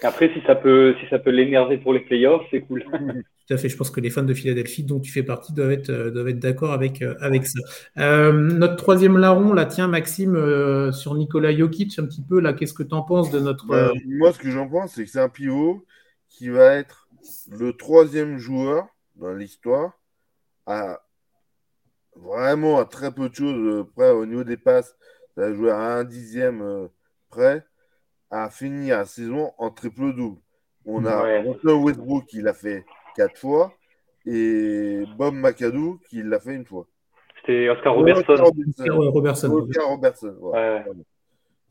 Après, 0.05 0.31
si 0.35 0.41
ça 0.47 0.55
peut, 0.55 0.95
si 1.01 1.09
ça 1.09 1.19
peut 1.19 1.31
l'énerver 1.31 1.79
pour 1.79 1.95
les 1.95 2.01
playoffs, 2.01 2.45
c'est 2.51 2.61
cool. 2.61 2.85
Tout 3.49 3.55
à 3.55 3.57
fait. 3.57 3.69
Je 3.69 3.77
pense 3.77 3.91
que 3.91 4.01
les 4.01 4.11
fans 4.11 4.23
de 4.23 4.35
Philadelphie, 4.35 4.85
dont 4.85 5.01
tu 5.01 5.11
fais 5.11 5.23
partie, 5.23 5.53
doivent 5.53 5.73
être, 5.73 5.91
euh, 5.91 6.11
doivent 6.11 6.29
être 6.29 6.39
d'accord 6.39 6.73
avec, 6.73 7.01
euh, 7.01 7.15
avec 7.21 7.47
ça. 7.47 7.59
Euh, 7.99 8.33
notre 8.33 8.77
troisième 8.77 9.17
larron, 9.17 9.55
là, 9.55 9.65
tiens, 9.65 9.89
Maxime, 9.89 10.37
euh, 10.37 10.93
sur 10.93 11.15
Nikola 11.15 11.57
Jokic, 11.57 11.99
un 11.99 12.05
petit 12.05 12.23
peu, 12.23 12.41
là, 12.41 12.53
qu'est-ce 12.53 12.75
que 12.75 12.83
tu 12.83 12.95
en 12.95 13.03
penses 13.03 13.31
de 13.31 13.41
notre. 13.41 13.67
Ben, 13.67 13.93
moi, 14.07 14.33
ce 14.33 14.39
que 14.39 14.51
j'en 14.51 14.69
pense, 14.69 14.95
c'est 14.95 15.05
que 15.05 15.11
c'est 15.11 15.21
un 15.21 15.29
pivot 15.29 15.85
qui 16.29 16.51
va 16.51 16.75
être 16.75 17.09
le 17.51 17.73
troisième 17.73 18.37
joueur 18.37 18.87
dans 19.17 19.33
l'histoire 19.33 19.93
à 20.67 21.01
vraiment 22.17 22.79
à 22.79 22.85
très 22.85 23.13
peu 23.13 23.29
de 23.29 23.35
choses 23.35 23.87
près 23.97 24.11
au 24.11 24.27
niveau 24.27 24.45
des 24.45 24.57
passes. 24.59 24.97
Ça 25.35 25.49
va 25.49 25.55
jouer 25.55 25.71
à 25.71 25.97
un 25.97 26.05
dixième 26.05 26.89
près 27.31 27.65
à 28.37 28.51
finir 28.51 28.99
la 28.99 29.05
saison 29.05 29.53
en 29.59 29.71
triple-double. 29.71 30.39
On 30.87 31.05
a 31.07 31.23
Ouais. 31.23 31.41
Russell 31.49 31.83
Westbrook 31.85 32.27
qui 32.27 32.43
l'a 32.43 32.53
fait 32.53 32.85
quatre 33.15 33.39
fois 33.39 33.73
et 34.27 35.05
Bob 35.17 35.35
McAdoo 35.35 35.99
qui 36.09 36.23
l'a 36.23 36.41
fait 36.41 36.55
une 36.55 36.65
fois. 36.67 36.87
C'était 37.37 37.69
Oscar 37.69 37.97
Oscar 37.97 38.39
Robertson. 38.39 38.45
Robertson. 38.45 38.85
euh, 38.89 39.09
Robertson. 39.11 39.51
Oscar 39.53 39.89
Robertson. 39.89 40.37
voilà. 40.41 40.79
Ouais, 40.83 40.89
ouais. 40.89 40.97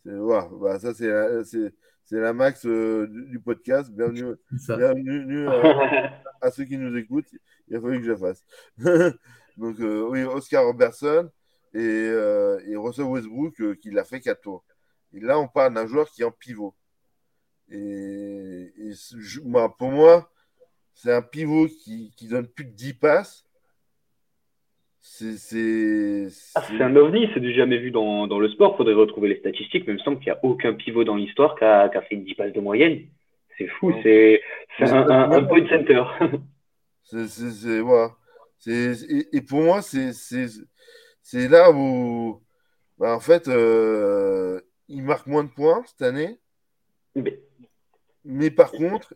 C'est- 0.05 0.15
voilà. 0.17 0.49
Bah, 0.61 0.79
ça, 0.79 0.93
c'est 0.93 1.07
la, 1.07 1.43
c'est- 1.43 1.73
c'est 2.05 2.19
la 2.19 2.33
max 2.33 2.65
euh, 2.65 3.07
du, 3.07 3.25
du 3.31 3.39
podcast. 3.39 3.91
Bienvenue, 3.91 4.35
bienvenue 4.67 5.47
euh, 5.47 5.53
à 6.41 6.51
ceux 6.51 6.63
qui 6.65 6.77
nous 6.77 6.95
écoutent. 6.97 7.27
Il 7.67 7.75
a 7.75 7.81
fallu 7.81 7.99
que 7.99 8.05
je 8.07 8.15
fasse. 8.15 8.43
Donc, 9.57 9.79
euh, 9.79 10.07
oui, 10.09 10.23
Oscar 10.23 10.65
Robertson 10.65 11.29
et, 11.73 11.79
euh, 11.79 12.59
et 12.67 12.75
Russell 12.75 13.05
Westbrook 13.05 13.59
euh, 13.61 13.75
qui 13.75 13.91
l'a 13.91 14.03
fait 14.03 14.19
quatre 14.19 14.41
tours. 14.41 14.63
Et 15.13 15.19
là, 15.19 15.39
on 15.39 15.47
parle 15.47 15.73
d'un 15.75 15.85
joueur 15.87 16.09
qui 16.09 16.21
est 16.21 16.25
en 16.25 16.31
pivot. 16.31 16.73
Et, 17.69 18.71
et 18.77 18.93
ce- 18.93 19.19
je- 19.19 19.41
moi, 19.41 19.75
pour 19.77 19.89
moi, 19.91 20.29
c'est 20.93 21.13
un 21.13 21.21
pivot 21.21 21.67
qui, 21.67 22.11
qui 22.17 22.27
donne 22.27 22.47
plus 22.47 22.65
de 22.65 22.71
10 22.71 22.93
passes. 22.93 23.45
C'est. 24.99 26.27
Ah, 26.55 26.63
c'est- 26.67 26.81
un 26.81 26.95
ovni, 26.95 27.27
c'est 27.33 27.39
du 27.41 27.53
jamais 27.53 27.77
vu 27.77 27.91
dans, 27.91 28.25
dans 28.27 28.39
le 28.39 28.49
sport. 28.49 28.77
Faudrait 28.77 28.93
retrouver 28.93 29.29
les 29.29 29.39
statistiques, 29.39 29.85
mais 29.85 29.93
il 29.93 29.97
me 29.97 30.01
semble 30.03 30.17
qu'il 30.19 30.31
n'y 30.31 30.37
a 30.37 30.39
aucun 30.45 30.73
pivot 30.73 31.03
dans 31.03 31.15
l'histoire 31.15 31.57
qui 31.57 31.65
a, 31.65 31.89
qui 31.89 31.97
a 31.97 32.01
fait 32.03 32.15
10 32.15 32.35
passes 32.35 32.53
de 32.53 32.61
moyenne. 32.61 33.01
C'est 33.57 33.67
fou, 33.67 33.93
c'est 34.01 34.41
un, 34.79 35.31
un, 35.31 35.43
point 35.43 35.67
center. 35.69 36.03
C'est, 37.05 37.27
c'est, 37.27 37.51
c'est- 37.51 37.79
voilà. 37.81 38.15
C'est, 38.57 38.93
et, 39.09 39.35
et 39.35 39.41
pour 39.41 39.61
moi, 39.61 39.81
c'est, 39.81 40.13
c'est, 40.13 40.45
c'est 41.21 41.49
là 41.49 41.69
où, 41.71 42.41
bah, 42.97 43.13
en 43.13 43.19
fait, 43.19 43.49
euh, 43.49 44.61
il 44.87 45.03
marque 45.03 45.27
moins 45.27 45.43
de 45.43 45.49
points 45.49 45.83
cette 45.87 46.01
année, 46.03 46.39
Mais- 47.15 47.39
mais 48.25 48.51
par 48.51 48.71
contre, 48.71 49.13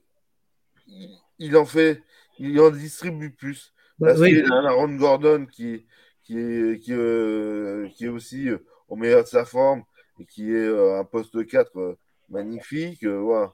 il, 0.88 1.18
il 1.40 1.58
en 1.58 1.66
fait, 1.66 2.02
il 2.40 2.60
en 2.60 2.72
distribue 2.72 3.32
plus. 3.32 3.74
Bah, 4.00 4.08
Parce 4.10 4.22
oui, 4.22 4.30
qu'il 4.30 4.40
y 4.40 4.44
a 4.44 4.54
un 4.54 4.66
Aaron 4.66 4.96
Gordon 4.96 5.46
qui, 5.48 5.86
qui, 6.24 6.38
est, 6.38 6.80
qui, 6.84 6.94
euh, 6.94 7.88
qui 7.90 8.06
est 8.06 8.10
aussi 8.10 8.50
euh, 8.50 8.60
au 8.88 8.96
meilleur 8.96 9.24
de 9.24 9.28
sa 9.28 9.46
forme 9.46 9.84
et 10.20 10.26
qui 10.26 10.52
est 10.52 10.56
euh, 10.56 11.00
un 11.00 11.04
poste 11.06 11.46
4 11.48 11.78
euh, 11.80 11.98
magnifique. 12.30 13.04
euh, 13.04 13.20
voilà. 13.20 13.54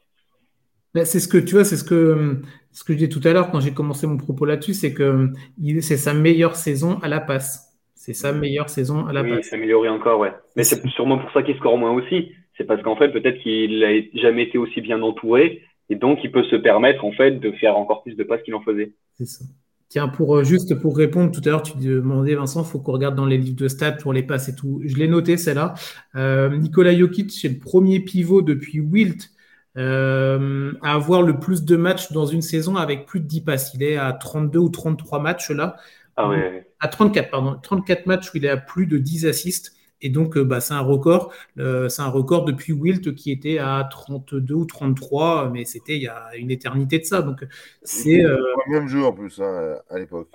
Bah, 0.93 1.05
c'est 1.05 1.19
ce 1.19 1.27
que 1.27 1.37
tu 1.37 1.55
vois, 1.55 1.65
c'est 1.65 1.77
ce 1.77 1.83
que, 1.83 2.41
ce 2.71 2.83
que 2.83 2.93
je 2.93 2.97
disais 2.99 3.09
tout 3.09 3.21
à 3.27 3.33
l'heure 3.33 3.49
quand 3.51 3.59
j'ai 3.59 3.73
commencé 3.73 4.05
mon 4.05 4.17
propos 4.17 4.45
là-dessus, 4.45 4.73
c'est 4.75 4.93
que 4.93 5.29
il- 5.57 5.81
c'est 5.83 5.97
sa 5.97 6.13
meilleure 6.13 6.55
saison 6.55 6.99
à 6.99 7.07
la 7.07 7.19
passe. 7.19 7.72
C'est 8.05 8.11
sa 8.11 8.33
meilleure 8.33 8.67
saison 8.67 9.05
à 9.05 9.13
la 9.13 9.21
oui, 9.21 9.29
passe. 9.29 9.45
s'améliorer 9.45 9.87
encore, 9.87 10.19
ouais. 10.19 10.33
Mais 10.57 10.65
c'est 10.65 10.85
sûrement 10.89 11.17
pour 11.17 11.31
ça 11.31 11.41
qu'il 11.41 11.55
score 11.55 11.77
moins 11.77 11.93
aussi. 11.93 12.33
C'est 12.57 12.65
parce 12.65 12.83
qu'en 12.83 12.97
fait, 12.97 13.07
peut-être 13.13 13.39
qu'il 13.39 13.79
n'a 13.79 13.93
jamais 14.21 14.43
été 14.43 14.57
aussi 14.57 14.81
bien 14.81 15.01
entouré, 15.01 15.61
et 15.89 15.95
donc 15.95 16.19
il 16.21 16.29
peut 16.29 16.43
se 16.43 16.57
permettre 16.57 17.05
en 17.05 17.13
fait 17.13 17.39
de 17.39 17.53
faire 17.53 17.77
encore 17.77 18.03
plus 18.03 18.17
de 18.17 18.23
passes 18.25 18.41
qu'il 18.43 18.55
en 18.55 18.61
faisait. 18.61 18.91
C'est 19.13 19.25
ça. 19.25 19.45
Tiens, 19.87 20.09
pour 20.09 20.35
euh, 20.35 20.43
juste 20.43 20.75
pour 20.81 20.97
répondre, 20.97 21.31
tout 21.31 21.39
à 21.45 21.51
l'heure, 21.51 21.63
tu 21.63 21.77
demandais, 21.77 22.35
Vincent, 22.35 22.63
il 22.63 22.69
faut 22.69 22.79
qu'on 22.79 22.91
regarde 22.91 23.15
dans 23.15 23.25
les 23.25 23.37
livres 23.37 23.55
de 23.55 23.69
stats 23.69 23.93
pour 23.93 24.11
les 24.11 24.23
passes 24.23 24.49
et 24.49 24.55
tout. 24.55 24.81
Je 24.83 24.97
l'ai 24.97 25.07
noté, 25.07 25.37
celle-là. 25.37 25.73
Euh, 26.15 26.49
Nikola 26.57 26.93
Jokic, 26.93 27.31
c'est 27.31 27.47
le 27.47 27.57
premier 27.57 28.01
pivot 28.01 28.41
depuis 28.41 28.81
Wilt 28.81 29.29
euh, 29.77 30.73
à 30.81 30.93
avoir 30.93 31.21
le 31.21 31.39
plus 31.39 31.63
de 31.63 31.77
matchs 31.77 32.11
dans 32.11 32.25
une 32.25 32.41
saison 32.41 32.75
avec 32.75 33.05
plus 33.05 33.21
de 33.21 33.27
10 33.27 33.41
passes. 33.41 33.73
Il 33.75 33.81
est 33.81 33.95
à 33.95 34.11
32 34.11 34.59
ou 34.59 34.67
33 34.67 35.19
matchs 35.19 35.51
là. 35.51 35.77
Ah 36.15 36.29
ouais. 36.29 36.67
À 36.79 36.87
34, 36.87 37.29
pardon. 37.29 37.57
34 37.61 38.05
matchs 38.05 38.33
où 38.33 38.37
il 38.37 38.45
est 38.45 38.49
à 38.49 38.57
plus 38.57 38.87
de 38.87 38.97
10 38.97 39.25
assists. 39.25 39.73
Et 40.05 40.09
donc, 40.09 40.35
euh, 40.35 40.43
bah, 40.43 40.59
c'est 40.59 40.73
un 40.73 40.81
record. 40.81 41.33
Euh, 41.57 41.87
c'est 41.87 42.01
un 42.01 42.09
record 42.09 42.43
depuis 42.43 42.73
Wilt 42.73 43.15
qui 43.15 43.31
était 43.31 43.57
à 43.57 43.87
32 43.89 44.53
ou 44.53 44.65
33, 44.65 45.49
mais 45.49 45.63
c'était 45.63 45.95
il 45.95 46.01
y 46.03 46.07
a 46.07 46.35
une 46.37 46.51
éternité 46.51 46.99
de 46.99 47.05
ça. 47.05 47.21
Donc, 47.21 47.45
c'est. 47.83 48.21
le 48.21 48.37
même 48.69 48.87
jeu 48.87 49.03
en 49.05 49.13
plus 49.13 49.39
hein, 49.41 49.77
à 49.89 49.97
l'époque. 49.97 50.27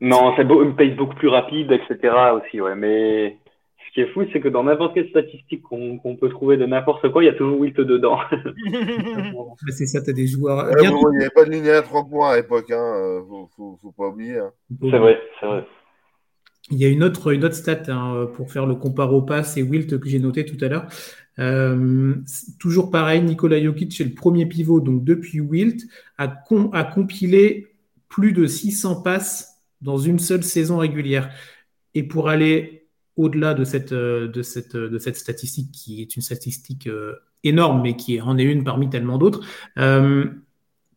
Non, 0.00 0.34
c'est 0.36 0.44
beau, 0.44 0.62
une 0.62 0.76
pace 0.76 0.94
beaucoup 0.96 1.14
plus 1.14 1.28
rapide, 1.28 1.72
etc. 1.72 2.14
aussi, 2.34 2.60
ouais. 2.60 2.74
Mais 2.76 3.38
qui 3.96 4.02
est 4.02 4.12
fou, 4.12 4.24
c'est 4.30 4.40
que 4.40 4.48
dans 4.48 4.62
n'importe 4.62 4.92
quelle 4.92 5.08
statistique 5.08 5.62
qu'on 5.62 6.18
peut 6.20 6.28
trouver 6.28 6.58
de 6.58 6.66
n'importe 6.66 7.10
quoi, 7.10 7.24
il 7.24 7.28
y 7.28 7.30
a 7.30 7.32
toujours 7.32 7.58
Wilt 7.58 7.80
dedans. 7.80 8.18
c'est 9.70 9.86
ça, 9.86 10.02
tu 10.02 10.10
as 10.10 10.12
des 10.12 10.26
joueurs. 10.26 10.70
il 10.78 10.90
n'y 10.90 11.22
avait 11.22 11.30
pas 11.30 11.46
de 11.46 11.50
ligne 11.50 11.70
à 11.70 11.80
3 11.80 12.04
points 12.04 12.32
à 12.32 12.36
l'époque, 12.36 12.70
hein. 12.70 12.76
Euh, 12.76 13.22
faut, 13.56 13.78
faut, 13.80 13.92
pas 13.92 14.08
oublier. 14.08 14.36
Hein. 14.36 14.52
C'est 14.82 14.98
vrai, 14.98 15.18
c'est 15.40 15.46
vrai. 15.46 15.64
Il 16.70 16.76
y 16.76 16.84
a 16.84 16.88
une 16.88 17.02
autre, 17.02 17.32
une 17.32 17.42
autre 17.46 17.54
stat 17.54 17.84
hein, 17.88 18.28
pour 18.34 18.52
faire 18.52 18.66
le 18.66 18.74
compare 18.74 19.14
au 19.14 19.22
pass 19.22 19.56
et 19.56 19.62
Wilt 19.62 19.98
que 19.98 20.10
j'ai 20.10 20.18
noté 20.18 20.44
tout 20.44 20.62
à 20.62 20.68
l'heure. 20.68 20.88
Euh, 21.38 22.16
toujours 22.60 22.90
pareil, 22.90 23.22
Nikola 23.22 23.62
Jokic 23.62 23.98
est 23.98 24.04
le 24.04 24.14
premier 24.14 24.44
pivot, 24.44 24.80
donc 24.80 25.04
depuis 25.04 25.40
Wilt, 25.40 25.80
a, 26.18 26.44
a 26.74 26.84
compilé 26.84 27.68
plus 28.10 28.34
de 28.34 28.46
600 28.46 29.00
passes 29.00 29.62
dans 29.80 29.96
une 29.96 30.18
seule 30.18 30.42
saison 30.42 30.76
régulière. 30.76 31.30
Et 31.94 32.02
pour 32.02 32.28
aller 32.28 32.85
au-delà 33.16 33.54
de 33.54 33.64
cette, 33.64 33.92
euh, 33.92 34.28
de, 34.28 34.42
cette, 34.42 35.16
statistique 35.16 35.72
qui 35.72 36.02
est 36.02 36.16
une 36.16 36.22
statistique 36.22 36.86
euh, 36.86 37.14
énorme, 37.44 37.82
mais 37.82 37.96
qui 37.96 38.20
en 38.20 38.36
est 38.38 38.44
une 38.44 38.64
parmi 38.64 38.88
tellement 38.90 39.18
d'autres. 39.18 39.40
Euh, 39.78 40.26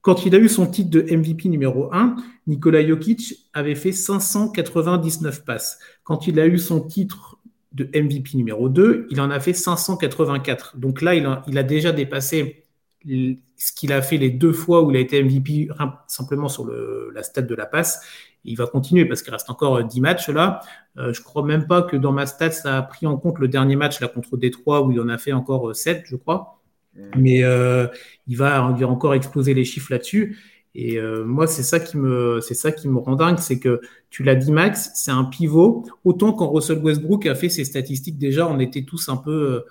quand 0.01 0.25
il 0.25 0.35
a 0.35 0.37
eu 0.37 0.49
son 0.49 0.67
titre 0.67 0.89
de 0.89 1.01
MVP 1.01 1.49
numéro 1.49 1.93
1, 1.93 2.15
Nikola 2.47 2.85
Jokic 2.85 3.49
avait 3.53 3.75
fait 3.75 3.91
599 3.91 5.45
passes. 5.45 5.79
Quand 6.03 6.27
il 6.27 6.39
a 6.39 6.47
eu 6.47 6.57
son 6.57 6.81
titre 6.81 7.37
de 7.73 7.85
MVP 7.85 8.37
numéro 8.37 8.69
2, 8.69 9.07
il 9.09 9.21
en 9.21 9.29
a 9.29 9.39
fait 9.39 9.53
584. 9.53 10.77
Donc 10.77 11.01
là, 11.01 11.15
il 11.15 11.57
a, 11.57 11.63
déjà 11.63 11.91
dépassé 11.91 12.65
ce 13.05 13.71
qu'il 13.75 13.91
a 13.91 14.01
fait 14.01 14.17
les 14.17 14.29
deux 14.29 14.53
fois 14.53 14.83
où 14.83 14.91
il 14.91 14.97
a 14.97 15.01
été 15.01 15.21
MVP 15.21 15.67
simplement 16.07 16.47
sur 16.47 16.65
la 17.13 17.21
stat 17.21 17.41
de 17.41 17.55
la 17.55 17.65
passe 17.65 18.01
il 18.45 18.55
va 18.55 18.67
continuer 18.67 19.05
parce 19.05 19.21
qu'il 19.21 19.31
reste 19.33 19.49
encore 19.49 19.83
10 19.83 20.01
matchs 20.01 20.29
là. 20.29 20.61
Euh, 20.97 21.13
je 21.13 21.21
crois 21.21 21.43
même 21.43 21.67
pas 21.67 21.81
que 21.81 21.97
dans 21.97 22.11
ma 22.11 22.25
stat, 22.25 22.51
ça 22.51 22.77
a 22.77 22.81
pris 22.81 23.05
en 23.05 23.17
compte 23.17 23.39
le 23.39 23.47
dernier 23.47 23.75
match 23.75 23.99
là 23.99 24.07
contre 24.07 24.37
Détroit 24.37 24.81
où 24.81 24.91
il 24.91 24.99
en 24.99 25.09
a 25.09 25.17
fait 25.17 25.33
encore 25.33 25.75
7, 25.75 26.03
je 26.05 26.15
crois. 26.15 26.59
Mm. 26.95 27.01
Mais 27.17 27.43
euh, 27.43 27.87
il, 28.27 28.37
va, 28.37 28.63
encore 28.63 29.13
exploser 29.13 29.53
les 29.53 29.65
chiffres 29.65 29.91
là-dessus. 29.91 30.37
Et 30.75 30.97
euh, 30.97 31.25
moi, 31.25 31.47
c'est 31.47 31.63
ça 31.63 31.79
qui 31.79 31.97
me, 31.97 32.39
c'est 32.41 32.53
ça 32.53 32.71
qui 32.71 32.87
me 32.87 32.99
rend 32.99 33.15
dingue, 33.15 33.39
c'est 33.39 33.59
que 33.59 33.81
tu 34.09 34.23
l'as 34.23 34.35
dit, 34.35 34.51
Max, 34.51 34.91
c'est 34.93 35.11
un 35.11 35.25
pivot. 35.25 35.85
Autant 36.05 36.31
quand 36.31 36.49
Russell 36.49 36.79
Westbrook 36.79 37.25
a 37.25 37.35
fait 37.35 37.49
ses 37.49 37.65
statistiques, 37.65 38.17
déjà, 38.17 38.47
on 38.47 38.59
était 38.59 38.83
tous 38.83 39.09
un 39.09 39.17
peu 39.17 39.65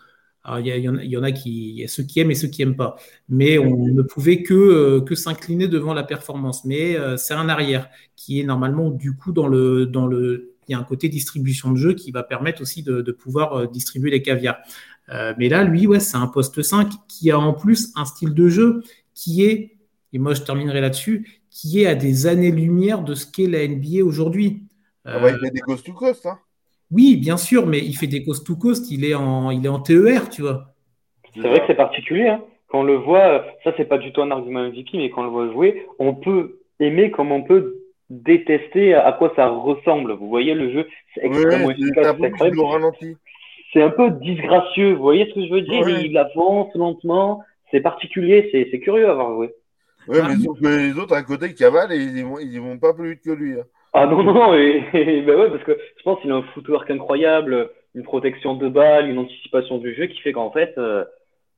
il 0.58 0.66
y, 0.66 1.16
en 1.16 1.22
a 1.22 1.32
qui, 1.32 1.72
y 1.72 1.84
a 1.84 1.88
ceux 1.88 2.02
qui 2.02 2.20
aiment 2.20 2.30
et 2.30 2.34
ceux 2.34 2.48
qui 2.48 2.62
aiment 2.62 2.76
pas. 2.76 2.96
Mais 3.28 3.58
on 3.58 3.87
ne 3.87 4.02
pouvait 4.02 4.42
que, 4.42 4.54
euh, 4.54 5.00
que 5.00 5.14
s'incliner 5.14 5.68
devant 5.68 5.94
la 5.94 6.04
performance. 6.04 6.64
Mais 6.64 6.96
euh, 6.96 7.16
c'est 7.16 7.34
un 7.34 7.48
arrière 7.48 7.88
qui 8.16 8.40
est 8.40 8.44
normalement 8.44 8.90
du 8.90 9.14
coup 9.16 9.32
dans 9.32 9.46
le, 9.46 9.87
dans 9.87 10.06
le, 10.06 10.54
il 10.68 10.72
y 10.72 10.74
a 10.74 10.78
un 10.78 10.84
côté 10.84 11.08
distribution 11.08 11.72
de 11.72 11.76
jeu 11.76 11.94
qui 11.94 12.11
va 12.11 12.22
permettre 12.22 12.62
aussi 12.62 12.82
de, 12.82 13.02
pouvoir 13.12 13.52
euh, 13.54 13.66
distribuer 13.66 14.11
les 14.11 14.22
caviars. 14.22 14.58
mais 15.38 15.48
là, 15.48 15.64
lui, 15.64 15.87
ouais, 15.87 16.00
c'est 16.00 16.16
un 16.16 16.28
poste 16.28 16.62
5 16.62 16.90
qui 17.08 17.30
a 17.30 17.38
en 17.38 17.52
plus 17.52 17.92
un 17.96 18.04
style 18.04 18.34
de 18.34 18.48
jeu 18.48 18.82
qui 19.14 19.44
est, 19.44 19.76
et 20.12 20.18
moi 20.18 20.34
je 20.34 20.42
terminerai 20.42 20.80
là-dessus, 20.80 21.42
qui 21.50 21.82
est 21.82 21.87
à 21.87 21.94
des 21.94 22.26
années-lumière 22.26 23.02
de 23.02 23.14
ce 23.14 23.26
qu'est 23.26 23.46
la 23.46 23.66
NBA 23.66 24.04
aujourd'hui. 24.04 24.62
Ah 25.04 25.18
bah, 25.18 25.30
il 25.30 25.38
fait 25.38 25.50
des 25.50 25.61
cost 25.61 25.84
to 25.84 25.92
cost, 25.92 26.26
hein 26.26 26.38
oui, 26.90 27.16
bien 27.16 27.37
sûr, 27.37 27.66
mais 27.66 27.79
il 27.79 27.94
fait 27.94 28.07
des 28.07 28.24
coast 28.24 28.46
to 28.46 28.57
coast, 28.57 28.90
il 28.90 29.05
est 29.05 29.14
en, 29.14 29.51
il 29.51 29.64
est 29.64 29.68
en 29.68 29.81
TER, 29.81 30.31
tu 30.31 30.42
vois. 30.42 30.74
C'est 31.35 31.40
vrai 31.40 31.61
que 31.61 31.66
c'est 31.66 31.74
particulier. 31.74 32.29
Hein. 32.29 32.42
Quand 32.68 32.81
on 32.81 32.85
le 32.85 32.96
voit, 32.96 33.44
ça 33.64 33.72
c'est 33.77 33.88
pas 33.88 33.98
du 33.98 34.12
tout 34.12 34.22
un 34.22 34.31
argument 34.31 34.61
MVP, 34.61 34.90
mais 34.94 35.11
quand 35.11 35.22
on 35.22 35.24
le 35.24 35.31
voit 35.31 35.53
jouer, 35.53 35.87
on 35.98 36.14
peut 36.14 36.61
aimer 36.81 37.11
comme 37.11 37.33
on 37.33 37.42
peut 37.42 37.79
détester 38.11 38.94
à 38.94 39.12
quoi 39.12 39.33
ça 39.37 39.48
ressemble. 39.48 40.12
Vous 40.12 40.29
voyez 40.29 40.55
le 40.55 40.72
jeu, 40.72 40.87
c'est 41.14 41.24
extrêmement 41.24 41.70
efficace. 41.70 42.16
C'est 43.72 43.83
un 43.83 43.90
peu 43.90 44.11
disgracieux. 44.11 44.94
Vous 44.94 45.03
voyez 45.03 45.27
ce 45.29 45.35
que 45.35 45.46
je 45.46 45.53
veux 45.53 45.61
dire? 45.61 45.88
Il 45.88 46.16
avance 46.16 46.74
lentement. 46.74 47.42
C'est 47.70 47.81
particulier. 47.81 48.48
C'est 48.51 48.81
curieux 48.81 49.09
à 49.09 49.12
avoir 49.12 49.35
joué. 49.35 49.51
Oui, 50.09 50.18
mais 50.62 50.88
les 50.88 50.98
autres 50.98 51.14
à 51.14 51.22
côté 51.22 51.53
qui 51.53 51.64
avalent 51.64 51.92
et 51.92 51.98
ils 51.98 52.24
vont, 52.24 52.38
ils 52.38 52.61
vont 52.61 52.79
pas 52.79 52.94
plus 52.94 53.11
vite 53.11 53.20
que 53.22 53.31
lui. 53.31 53.61
Hein. 53.61 53.64
Ah 53.98 54.06
non, 54.06 54.22
non, 54.22 54.54
et, 54.54 54.82
ben 54.92 55.37
ouais, 55.37 55.50
parce 55.50 55.64
que 55.64 55.76
je 55.96 56.02
pense 56.04 56.20
qu'il 56.20 56.30
a 56.30 56.37
un 56.37 56.42
footwork 56.54 56.88
incroyable, 56.88 57.70
une 57.96 58.04
protection 58.04 58.54
de 58.54 58.68
balle, 58.68 59.11
une 59.11 59.18
anticipation 59.18 59.78
du 59.78 59.92
jeu 59.92 60.06
qui 60.06 60.20
fait 60.20 60.32
qu'en 60.32 60.52
fait, 60.52 60.72
euh, 60.78 61.04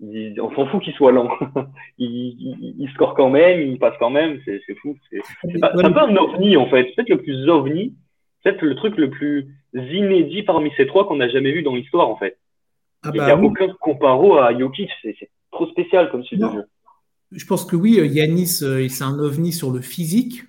on 0.00 0.50
s'en 0.54 0.66
fout 0.68 0.82
qu'il 0.82 0.94
soit 0.94 1.12
lent. 1.12 1.28
il, 1.98 2.74
il, 2.78 2.88
score 2.94 3.14
quand 3.14 3.28
même, 3.28 3.60
il 3.60 3.78
passe 3.78 3.94
quand 3.98 4.08
même, 4.08 4.40
c'est 4.46 4.62
fou. 4.80 4.96
C'est 5.10 5.20
un 5.62 5.92
peu 5.92 6.00
un 6.00 6.16
ovni 6.16 6.56
en 6.56 6.66
fait. 6.70 6.84
Peut-être 6.94 7.10
le 7.10 7.18
plus 7.18 7.46
ovni, 7.46 7.94
peut-être 8.42 8.62
le 8.62 8.74
truc 8.74 8.96
le 8.96 9.10
plus 9.10 9.54
inédit 9.74 10.42
parmi 10.42 10.70
ces 10.78 10.86
trois 10.86 11.06
qu'on 11.06 11.16
n'a 11.16 11.28
jamais 11.28 11.52
vu 11.52 11.62
dans 11.62 11.74
l'histoire 11.74 12.08
en 12.08 12.16
fait. 12.16 12.38
Ah 13.02 13.10
il 13.12 13.20
n'y 13.20 13.30
a 13.30 13.36
bah 13.36 13.42
aucun 13.42 13.68
comparo 13.80 14.38
à 14.38 14.58
Jokic, 14.58 14.90
c'est 15.02 15.14
trop 15.52 15.66
spécial 15.66 16.10
comme 16.10 16.24
style 16.24 16.38
de 16.38 16.46
jeu. 16.46 16.64
Je 17.32 17.44
pense 17.44 17.66
que 17.66 17.76
oui, 17.76 18.00
Yanis, 18.02 18.60
euh, 18.62 18.88
c'est 18.88 19.04
un 19.04 19.18
ovni 19.18 19.52
sur 19.52 19.70
le 19.70 19.80
physique. 19.80 20.42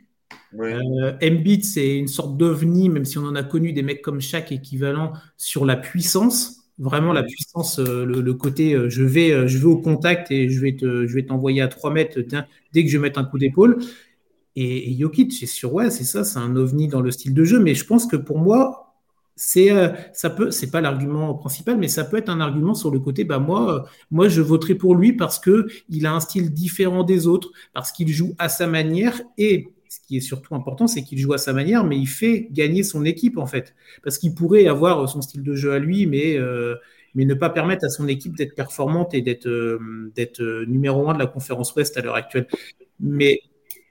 Euh, 0.59 1.13
Embiid, 1.23 1.63
c'est 1.63 1.97
une 1.97 2.07
sorte 2.07 2.37
d'ovni, 2.37 2.89
même 2.89 3.05
si 3.05 3.17
on 3.17 3.25
en 3.25 3.35
a 3.35 3.43
connu 3.43 3.73
des 3.73 3.83
mecs 3.83 4.01
comme 4.01 4.21
Shaq 4.21 4.51
équivalent 4.51 5.13
sur 5.37 5.65
la 5.65 5.75
puissance. 5.75 6.57
Vraiment 6.77 7.13
la 7.13 7.23
puissance, 7.23 7.79
euh, 7.79 8.05
le, 8.05 8.33
côté 8.33 8.73
euh, 8.73 8.89
je 8.89 9.03
vais, 9.03 9.47
je 9.47 9.57
vais 9.59 9.65
au 9.65 9.77
contact 9.77 10.31
et 10.31 10.49
je 10.49 10.59
vais 10.59 10.75
te, 10.75 11.05
je 11.05 11.13
vais 11.13 11.23
t'envoyer 11.23 11.61
à 11.61 11.67
3 11.67 11.91
mètres 11.91 12.19
dès 12.73 12.83
que 12.83 12.89
je 12.89 12.97
vais 12.97 13.01
mettre 13.03 13.19
un 13.19 13.25
coup 13.25 13.37
d'épaule. 13.37 13.79
Et, 14.55 14.91
et, 14.91 14.97
Jokic, 14.97 15.31
c'est 15.31 15.45
sûr, 15.45 15.73
ouais, 15.73 15.89
c'est 15.89 16.03
ça, 16.03 16.23
c'est 16.23 16.39
un 16.39 16.55
ovni 16.55 16.87
dans 16.87 17.01
le 17.01 17.11
style 17.11 17.33
de 17.33 17.43
jeu. 17.43 17.59
Mais 17.59 17.75
je 17.75 17.85
pense 17.85 18.05
que 18.07 18.15
pour 18.17 18.39
moi, 18.39 18.95
c'est 19.35 19.69
ça 20.13 20.29
peut, 20.29 20.51
c'est 20.51 20.69
pas 20.69 20.81
l'argument 20.81 21.33
principal, 21.35 21.77
mais 21.77 21.87
ça 21.87 22.03
peut 22.03 22.17
être 22.17 22.29
un 22.29 22.41
argument 22.41 22.73
sur 22.73 22.91
le 22.91 22.99
côté. 22.99 23.23
Bah 23.23 23.39
moi, 23.39 23.85
moi, 24.09 24.27
je 24.27 24.41
voterai 24.41 24.75
pour 24.75 24.95
lui 24.95 25.13
parce 25.13 25.39
que 25.39 25.67
il 25.89 26.05
a 26.05 26.13
un 26.13 26.19
style 26.19 26.51
différent 26.51 27.03
des 27.03 27.27
autres, 27.27 27.51
parce 27.73 27.91
qu'il 27.91 28.09
joue 28.09 28.35
à 28.39 28.49
sa 28.49 28.67
manière 28.67 29.21
et 29.37 29.69
ce 29.91 29.99
qui 30.07 30.15
est 30.15 30.21
surtout 30.21 30.55
important, 30.55 30.87
c'est 30.87 31.03
qu'il 31.03 31.17
joue 31.17 31.33
à 31.33 31.37
sa 31.37 31.51
manière, 31.51 31.83
mais 31.83 31.99
il 31.99 32.07
fait 32.07 32.47
gagner 32.49 32.81
son 32.81 33.03
équipe, 33.03 33.37
en 33.37 33.45
fait. 33.45 33.75
Parce 34.03 34.17
qu'il 34.17 34.33
pourrait 34.33 34.65
avoir 34.67 35.09
son 35.09 35.21
style 35.21 35.43
de 35.43 35.53
jeu 35.53 35.73
à 35.73 35.79
lui, 35.79 36.05
mais, 36.05 36.37
euh, 36.37 36.75
mais 37.13 37.25
ne 37.25 37.33
pas 37.33 37.49
permettre 37.49 37.83
à 37.83 37.89
son 37.89 38.07
équipe 38.07 38.37
d'être 38.37 38.55
performante 38.55 39.13
et 39.13 39.21
d'être 39.21 39.49
euh, 39.49 39.79
euh, 40.39 40.65
numéro 40.65 41.09
un 41.09 41.13
de 41.13 41.19
la 41.19 41.27
conférence 41.27 41.75
Ouest 41.75 41.97
à 41.97 42.01
l'heure 42.01 42.15
actuelle. 42.15 42.47
Mais, 43.01 43.41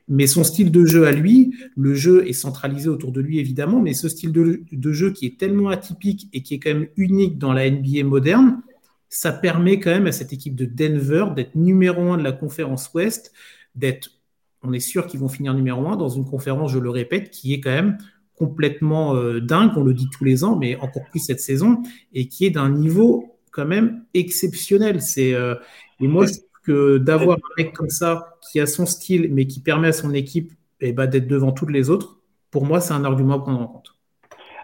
mais 0.09 0.27
son 0.27 0.43
style 0.43 0.71
de 0.71 0.87
jeu 0.87 1.07
à 1.07 1.13
lui, 1.13 1.55
le 1.77 1.93
jeu 1.93 2.27
est 2.27 2.33
centralisé 2.33 2.89
autour 2.89 3.13
de 3.13 3.21
lui, 3.21 3.39
évidemment, 3.39 3.83
mais 3.83 3.93
ce 3.93 4.09
style 4.09 4.33
de, 4.33 4.63
de 4.73 4.93
jeu 4.93 5.13
qui 5.13 5.27
est 5.27 5.39
tellement 5.39 5.69
atypique 5.69 6.29
et 6.33 6.43
qui 6.43 6.55
est 6.55 6.61
quand 6.61 6.73
même 6.73 6.89
unique 6.97 7.37
dans 7.37 7.53
la 7.53 7.71
NBA 7.71 8.05
moderne, 8.05 8.63
ça 9.11 9.33
permet 9.33 9.79
quand 9.79 9.91
même 9.91 10.07
à 10.07 10.13
cette 10.13 10.33
équipe 10.33 10.55
de 10.55 10.65
Denver 10.65 11.27
d'être 11.37 11.57
numéro 11.57 12.11
un 12.11 12.17
de 12.17 12.25
la 12.25 12.33
conférence 12.33 12.91
Ouest, 12.95 13.35
d'être 13.75 14.20
on 14.63 14.73
est 14.73 14.81
sûr 14.81 15.07
qu'ils 15.07 15.21
vont 15.21 15.29
finir 15.29 15.55
numéro 15.55 15.87
un 15.89 15.97
dans 15.97 16.09
une 16.09 16.25
conférence, 16.25 16.73
je 16.73 16.79
le 16.79 16.91
répète, 16.91 17.31
qui 17.31 17.55
est 17.55 17.61
quand 17.61 17.71
même 17.71 17.99
complètement 18.35 19.15
euh, 19.15 19.41
dingue, 19.41 19.73
on 19.77 19.83
le 19.83 19.93
dit 19.93 20.09
tous 20.11 20.25
les 20.25 20.45
ans, 20.45 20.57
mais 20.57 20.77
encore 20.77 21.05
plus 21.11 21.21
cette 21.21 21.41
saison, 21.41 21.83
et 22.15 22.27
qui 22.27 22.47
est 22.47 22.51
d'un 22.51 22.71
niveau 22.71 23.37
quand 23.53 23.67
même 23.67 24.05
exceptionnel. 24.15 25.03
C'est 25.03 25.35
euh, 25.35 25.55
et 26.01 26.09
moi 26.09 26.27
je 26.27 26.33
trouve 26.33 26.61
que 26.65 26.99
d'avoir 26.99 27.37
un 27.37 27.63
mec 27.63 27.73
comme 27.73 27.91
ça 27.91 28.37
qui 28.51 28.61
a 28.61 28.67
son 28.67 28.87
style, 28.87 29.29
mais 29.31 29.47
qui 29.47 29.61
permet 29.61 29.89
à 29.89 29.93
son 29.93 30.15
équipe 30.15 30.53
eh 30.81 30.93
ben, 30.93 31.07
d'être 31.07 31.27
devant 31.27 31.53
toutes 31.53 31.71
les 31.71 31.91
autres, 31.91 32.19
pour 32.51 32.65
moi 32.65 32.81
c'est 32.81 32.95
un 32.95 33.05
argument 33.05 33.35
à 33.35 33.39
prendre 33.41 33.61
en 33.61 33.67
compte. 33.67 33.95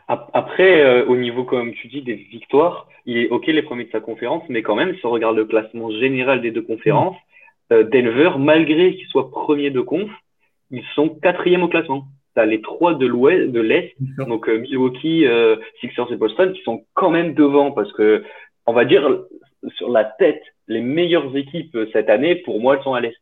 Après, 0.08 0.82
euh, 0.82 1.04
au 1.06 1.16
niveau, 1.16 1.42
comme 1.42 1.72
tu 1.72 1.88
dis, 1.88 2.00
des 2.00 2.14
victoires, 2.14 2.88
il 3.06 3.16
est 3.18 3.28
OK 3.28 3.46
les 3.48 3.62
premiers 3.62 3.86
de 3.86 3.90
sa 3.90 3.98
conférence, 3.98 4.44
mais 4.48 4.62
quand 4.62 4.76
même, 4.76 4.94
si 4.94 5.04
on 5.04 5.10
regarde 5.10 5.36
le 5.36 5.46
classement 5.46 5.90
général 5.90 6.42
des 6.42 6.52
deux 6.52 6.62
conférences, 6.62 7.16
euh, 7.72 7.84
Denver, 7.84 8.32
malgré 8.38 8.94
qu'ils 8.94 9.08
soient 9.08 9.30
premiers 9.30 9.70
de 9.70 9.80
conf, 9.80 10.10
ils 10.70 10.84
sont 10.94 11.08
quatrième 11.08 11.62
au 11.62 11.68
classement. 11.68 12.06
Tu 12.34 12.40
as 12.40 12.46
les 12.46 12.60
trois 12.60 12.94
de 12.94 13.06
l'ouest, 13.06 13.50
de 13.50 13.60
l'est, 13.60 13.94
donc 14.18 14.48
euh, 14.48 14.58
Milwaukee, 14.58 15.26
euh, 15.26 15.56
Sixers 15.80 16.12
et 16.12 16.16
Boston, 16.16 16.52
qui 16.52 16.62
sont 16.62 16.84
quand 16.94 17.10
même 17.10 17.34
devant 17.34 17.72
parce 17.72 17.92
que, 17.92 18.24
on 18.66 18.72
va 18.72 18.84
dire, 18.84 19.24
sur 19.76 19.90
la 19.90 20.04
tête, 20.04 20.42
les 20.68 20.80
meilleures 20.80 21.36
équipes 21.36 21.76
cette 21.92 22.08
année, 22.08 22.36
pour 22.36 22.60
moi, 22.60 22.76
elles 22.76 22.82
sont 22.82 22.94
à 22.94 23.00
l'est. 23.00 23.16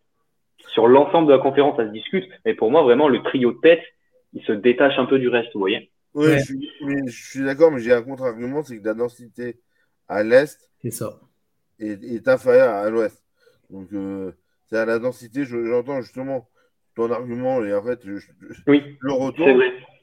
Sur 0.73 0.89
l'ensemble 0.89 1.29
de 1.29 1.33
la 1.33 1.39
conférence, 1.39 1.77
ça 1.77 1.87
se 1.87 1.93
discute, 1.93 2.25
mais 2.45 2.55
pour 2.55 2.71
moi, 2.71 2.83
vraiment, 2.83 3.09
le 3.09 3.23
trio 3.23 3.53
de 3.53 3.61
tête, 3.61 3.83
il 4.33 4.43
se 4.43 4.53
détache 4.53 4.99
un 4.99 5.07
peu 5.07 5.19
du 5.19 5.29
reste, 5.29 5.51
vous 5.55 5.61
voyez. 5.61 5.91
Oui, 6.15 6.27
je 6.39 7.11
suis, 7.11 7.45
d'accord, 7.45 7.73
mais 7.73 7.81
j'ai 7.81 7.93
un 7.93 8.03
contre-argument, 8.03 8.63
c'est 8.63 8.79
que 8.79 8.85
la 8.85 8.95
densité 8.95 9.57
à 10.09 10.23
l'est 10.23 10.71
est, 10.83 12.05
est 12.05 12.29
inférieure 12.29 12.73
à 12.73 12.89
l'ouest. 12.89 13.24
Donc, 13.71 13.89
c'est 14.67 14.79
à 14.79 14.85
la 14.85 14.99
densité, 14.99 15.45
j'entends 15.45 16.01
justement 16.01 16.49
ton 16.95 17.11
argument, 17.11 17.65
et 17.65 17.75
en 17.75 17.83
fait, 17.83 18.05
le 18.05 19.13
retour, 19.13 19.47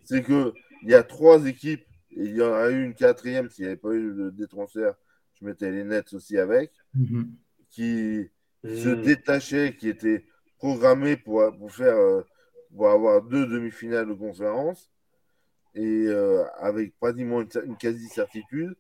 c'est 0.04 0.24
qu'il 0.24 0.54
y 0.84 0.94
a 0.94 1.04
trois 1.04 1.46
équipes, 1.46 1.86
et 2.12 2.24
il 2.24 2.36
y 2.36 2.42
en 2.42 2.54
a 2.54 2.70
eu 2.70 2.84
une 2.84 2.94
quatrième, 2.94 3.50
s'il 3.50 3.64
n'y 3.66 3.72
avait 3.72 3.80
pas 3.80 3.94
eu 3.94 4.32
des 4.34 4.48
transferts, 4.48 4.96
je 5.40 5.46
mettais 5.46 5.72
les 5.72 5.84
Nets 5.84 6.14
aussi 6.14 6.38
avec, 6.38 6.72
mm-hmm. 6.98 7.26
qui 7.70 8.30
se 8.64 8.90
mm. 8.90 9.02
détachaient, 9.02 9.76
qui 9.76 9.90
étaient 9.90 10.26
programmés 10.58 11.16
pour, 11.16 11.44
pour 11.58 11.72
faire 11.72 11.96
pour 12.76 12.90
avoir 12.90 13.22
deux 13.22 13.46
demi-finales 13.48 14.08
de 14.08 14.14
conférence 14.14 14.90
et 15.76 16.06
euh, 16.08 16.44
avec 16.60 16.98
pratiquement 16.98 17.42
une, 17.42 17.78
quasi-certitude. 17.78 18.76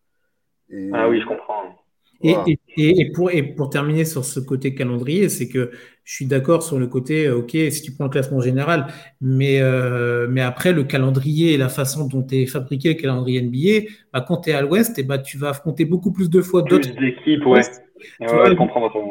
ah 0.93 1.09
oui, 1.09 1.21
je 1.21 1.27
comprends. 1.27 1.80
Et, 2.23 2.35
et, 2.77 3.11
pour, 3.11 3.31
et, 3.31 3.43
pour, 3.43 3.69
terminer 3.69 4.05
sur 4.05 4.25
ce 4.25 4.39
côté 4.39 4.75
calendrier, 4.75 5.29
c'est 5.29 5.47
que 5.47 5.71
je 6.03 6.15
suis 6.15 6.25
d'accord 6.25 6.61
sur 6.63 6.77
le 6.77 6.87
côté, 6.87 7.27
euh, 7.27 7.37
ok, 7.37 7.51
si 7.51 7.81
tu 7.81 7.93
prends 7.93 8.05
le 8.05 8.09
classement 8.09 8.41
général, 8.41 8.87
mais, 9.21 9.61
euh, 9.61 10.27
mais 10.29 10.41
après, 10.41 10.73
le 10.73 10.83
calendrier 10.83 11.53
et 11.53 11.57
la 11.57 11.69
façon 11.69 12.07
dont 12.07 12.25
est 12.31 12.45
fabriqué 12.45 12.89
le 12.89 12.95
calendrier 12.95 13.41
NBA, 13.41 13.87
bah, 14.13 14.23
quand 14.27 14.37
tu 14.37 14.49
es 14.49 14.53
à 14.53 14.61
l'ouest, 14.61 14.97
et 14.97 15.01
eh 15.01 15.03
bah, 15.03 15.17
tu 15.17 15.37
vas 15.37 15.49
affronter 15.49 15.85
beaucoup 15.85 16.11
plus 16.11 16.29
de 16.29 16.41
fois 16.41 16.61
d'autres 16.61 16.89
équipes. 16.89 17.45
Ouais. 17.45 17.61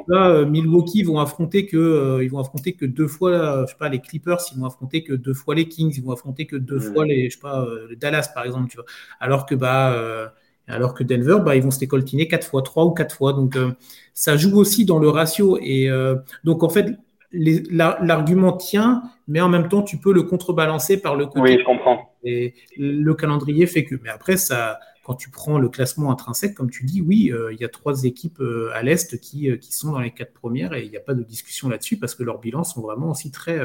Là, 0.09 0.45
Milwaukee 0.45 1.05
vont 1.05 1.21
affronter 1.21 1.65
que 1.65 1.77
euh, 1.77 2.25
ils 2.25 2.31
vont 2.31 2.41
affronter 2.41 2.73
que 2.73 2.85
deux 2.85 3.07
fois, 3.07 3.65
je 3.65 3.71
sais 3.71 3.79
pas, 3.79 3.89
les 3.89 4.01
Clippers, 4.01 4.39
ils 4.53 4.59
vont 4.59 4.67
affronter 4.67 5.05
que 5.05 5.13
deux 5.13 5.35
fois 5.35 5.55
les 5.55 5.69
Kings, 5.69 5.95
ils 5.97 6.03
vont 6.03 6.11
affronter 6.11 6.47
que 6.47 6.57
deux 6.57 6.81
fois 6.81 7.07
les, 7.07 7.31
je 7.31 7.37
sais 7.37 7.41
pas, 7.41 7.65
le 7.89 7.95
Dallas 7.95 8.31
par 8.35 8.45
exemple, 8.45 8.69
tu 8.69 8.77
vois. 8.77 8.87
Alors 9.21 9.47
que 9.47 9.55
bah 9.55 10.33
alors 10.71 10.95
que 10.95 11.05
Denver, 11.05 11.39
bah, 11.45 11.57
ils 11.57 11.63
vont 11.63 11.71
se 11.71 11.79
décoltiner 11.79 12.29
quatre 12.29 12.47
fois, 12.47 12.63
trois 12.63 12.85
ou 12.85 12.91
quatre 12.91 13.15
fois. 13.15 13.33
Donc, 13.33 13.57
euh, 13.57 13.73
ça 14.15 14.37
joue 14.37 14.57
aussi 14.59 14.85
dans 14.85 14.99
le 14.99 15.09
ratio. 15.09 15.59
Et 15.61 15.91
euh, 15.91 16.17
donc, 16.45 16.63
en 16.63 16.69
fait, 16.69 16.97
l'argument 17.33 18.53
tient, 18.53 19.03
mais 19.29 19.41
en 19.41 19.49
même 19.49 19.69
temps, 19.69 19.83
tu 19.83 19.99
peux 19.99 20.13
le 20.13 20.23
contrebalancer 20.23 21.01
par 21.01 21.17
le 21.17 21.27
côté. 21.27 21.41
Oui, 21.41 21.59
je 21.59 21.65
comprends. 21.65 22.15
Et 22.25 22.55
le 22.77 23.13
calendrier 23.15 23.67
fait 23.67 23.85
que. 23.85 23.95
Mais 24.03 24.11
après, 24.11 24.37
ça, 24.37 24.79
quand 25.05 25.15
tu 25.15 25.31
prends 25.31 25.59
le 25.59 25.69
classement 25.69 26.11
intrinsèque, 26.11 26.55
comme 26.55 26.71
tu 26.71 26.85
dis, 26.85 27.01
oui, 27.01 27.31
euh, 27.33 27.53
il 27.53 27.61
y 27.61 27.65
a 27.65 27.69
trois 27.69 28.05
équipes 28.05 28.43
à 28.75 28.83
l'Est 28.83 29.21
qui, 29.21 29.57
qui 29.59 29.73
sont 29.73 29.93
dans 29.93 30.01
les 30.01 30.11
quatre 30.11 30.35
premières 30.35 30.75
et 30.75 30.85
il 30.85 30.91
n'y 30.91 30.97
a 30.97 31.01
pas 31.01 31.15
de 31.15 31.23
discussion 31.23 31.69
là-dessus 31.69 31.97
parce 31.97 32.15
que 32.15 32.23
leurs 32.23 32.39
bilans 32.39 32.65
sont 32.65 32.83
vraiment 32.83 33.11
aussi 33.11 33.31
très, 33.31 33.61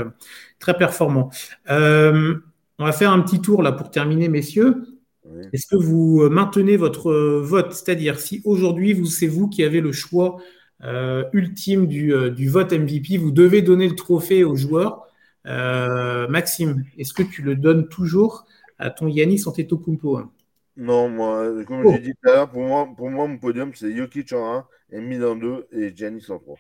très 0.60 0.78
performants. 0.78 1.30
on 1.68 2.86
va 2.86 2.92
faire 2.92 3.12
un 3.12 3.20
petit 3.20 3.42
tour 3.42 3.62
là 3.64 3.72
pour 3.72 3.92
terminer, 3.92 4.30
messieurs. 4.30 4.95
Est-ce 5.56 5.68
que 5.68 5.78
vous 5.78 6.22
euh, 6.22 6.30
maintenez 6.30 6.76
votre 6.76 7.10
euh, 7.10 7.40
vote? 7.42 7.72
C'est-à-dire, 7.72 8.20
si 8.20 8.42
aujourd'hui, 8.44 9.08
c'est 9.08 9.26
vous 9.26 9.48
qui 9.48 9.64
avez 9.64 9.80
le 9.80 9.94
choix 9.94 10.36
euh, 10.84 11.24
ultime 11.32 11.88
du, 11.88 12.12
vote 12.50 12.74
MVP, 12.74 13.16
vous 13.16 13.32
devez 13.32 13.62
donner 13.62 13.88
le 13.88 13.96
trophée 13.96 14.44
au 14.44 14.58
joueur. 14.58 15.08
Maxime, 15.46 16.84
est-ce 16.98 17.14
que 17.14 17.24
tu 17.24 17.42
le 17.42 17.56
donnes 17.56 17.88
toujours 17.88 18.46
à 18.80 18.90
ton 18.90 19.08
Yannis 19.08 19.44
Antetokounmpo 19.46 20.24
Non, 20.76 21.08
moi, 21.08 21.64
comme 21.66 21.84
j'ai 21.84 21.96
oh. 21.96 22.04
dit 22.04 22.12
tout 22.22 22.30
à 22.30 22.34
l'heure, 22.34 22.50
pour 22.50 22.64
moi, 22.64 22.90
pour 22.98 23.10
moi, 23.10 23.26
mon 23.26 23.38
podium, 23.38 23.72
c'est 23.74 23.96
Jokic 23.96 24.34
en 24.34 24.66
1, 24.92 24.98
Embiid 24.98 25.24
en 25.24 25.38
2 25.38 25.68
et 25.72 25.96
Giannis 25.96 26.26
en 26.28 26.38
3. 26.40 26.58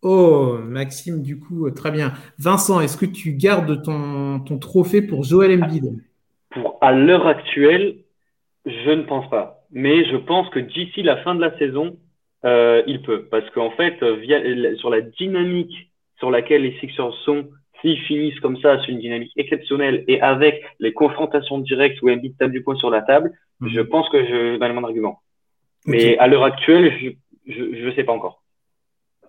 Oh, 0.00 0.56
Maxime, 0.64 1.20
du 1.20 1.38
coup, 1.38 1.70
très 1.72 1.90
bien. 1.90 2.14
Vincent, 2.38 2.80
est-ce 2.80 2.96
que 2.96 3.04
tu 3.04 3.34
gardes 3.34 3.82
ton, 3.82 4.40
ton 4.40 4.56
trophée 4.56 5.02
pour 5.02 5.24
Joel 5.24 5.62
Embiid? 5.62 6.02
Pour 6.48 6.78
à 6.80 6.92
l'heure 6.92 7.26
actuelle, 7.26 7.98
je 8.66 8.90
ne 8.90 9.02
pense 9.02 9.28
pas. 9.30 9.64
Mais 9.70 10.04
je 10.04 10.16
pense 10.16 10.48
que 10.50 10.58
d'ici 10.58 11.02
la 11.02 11.18
fin 11.18 11.34
de 11.34 11.40
la 11.40 11.56
saison, 11.58 11.96
euh, 12.44 12.82
il 12.86 13.02
peut. 13.02 13.26
Parce 13.30 13.48
qu'en 13.50 13.70
fait, 13.70 14.02
via, 14.02 14.40
sur 14.76 14.90
la 14.90 15.00
dynamique 15.00 15.90
sur 16.18 16.30
laquelle 16.30 16.62
les 16.62 16.78
Sixers 16.78 17.14
sont, 17.24 17.48
s'ils 17.80 17.98
finissent 18.00 18.38
comme 18.40 18.60
ça, 18.60 18.78
sur 18.80 18.90
une 18.90 19.00
dynamique 19.00 19.32
exceptionnelle 19.36 20.04
et 20.06 20.20
avec 20.20 20.62
les 20.78 20.92
confrontations 20.92 21.58
directes 21.58 22.00
où 22.02 22.10
Embiid 22.10 22.36
tape 22.36 22.50
du 22.50 22.62
poing 22.62 22.76
sur 22.76 22.90
la 22.90 23.02
table, 23.02 23.32
mhm. 23.60 23.70
je 23.70 23.80
pense 23.80 24.08
que 24.10 24.24
je 24.24 24.56
vais 24.58 24.72
mon 24.72 24.84
argument. 24.84 25.20
Mais 25.86 26.18
à 26.18 26.26
l'heure 26.28 26.44
actuelle, 26.44 27.14
je 27.46 27.86
ne 27.86 27.92
sais 27.92 28.04
pas 28.04 28.12
encore. 28.12 28.42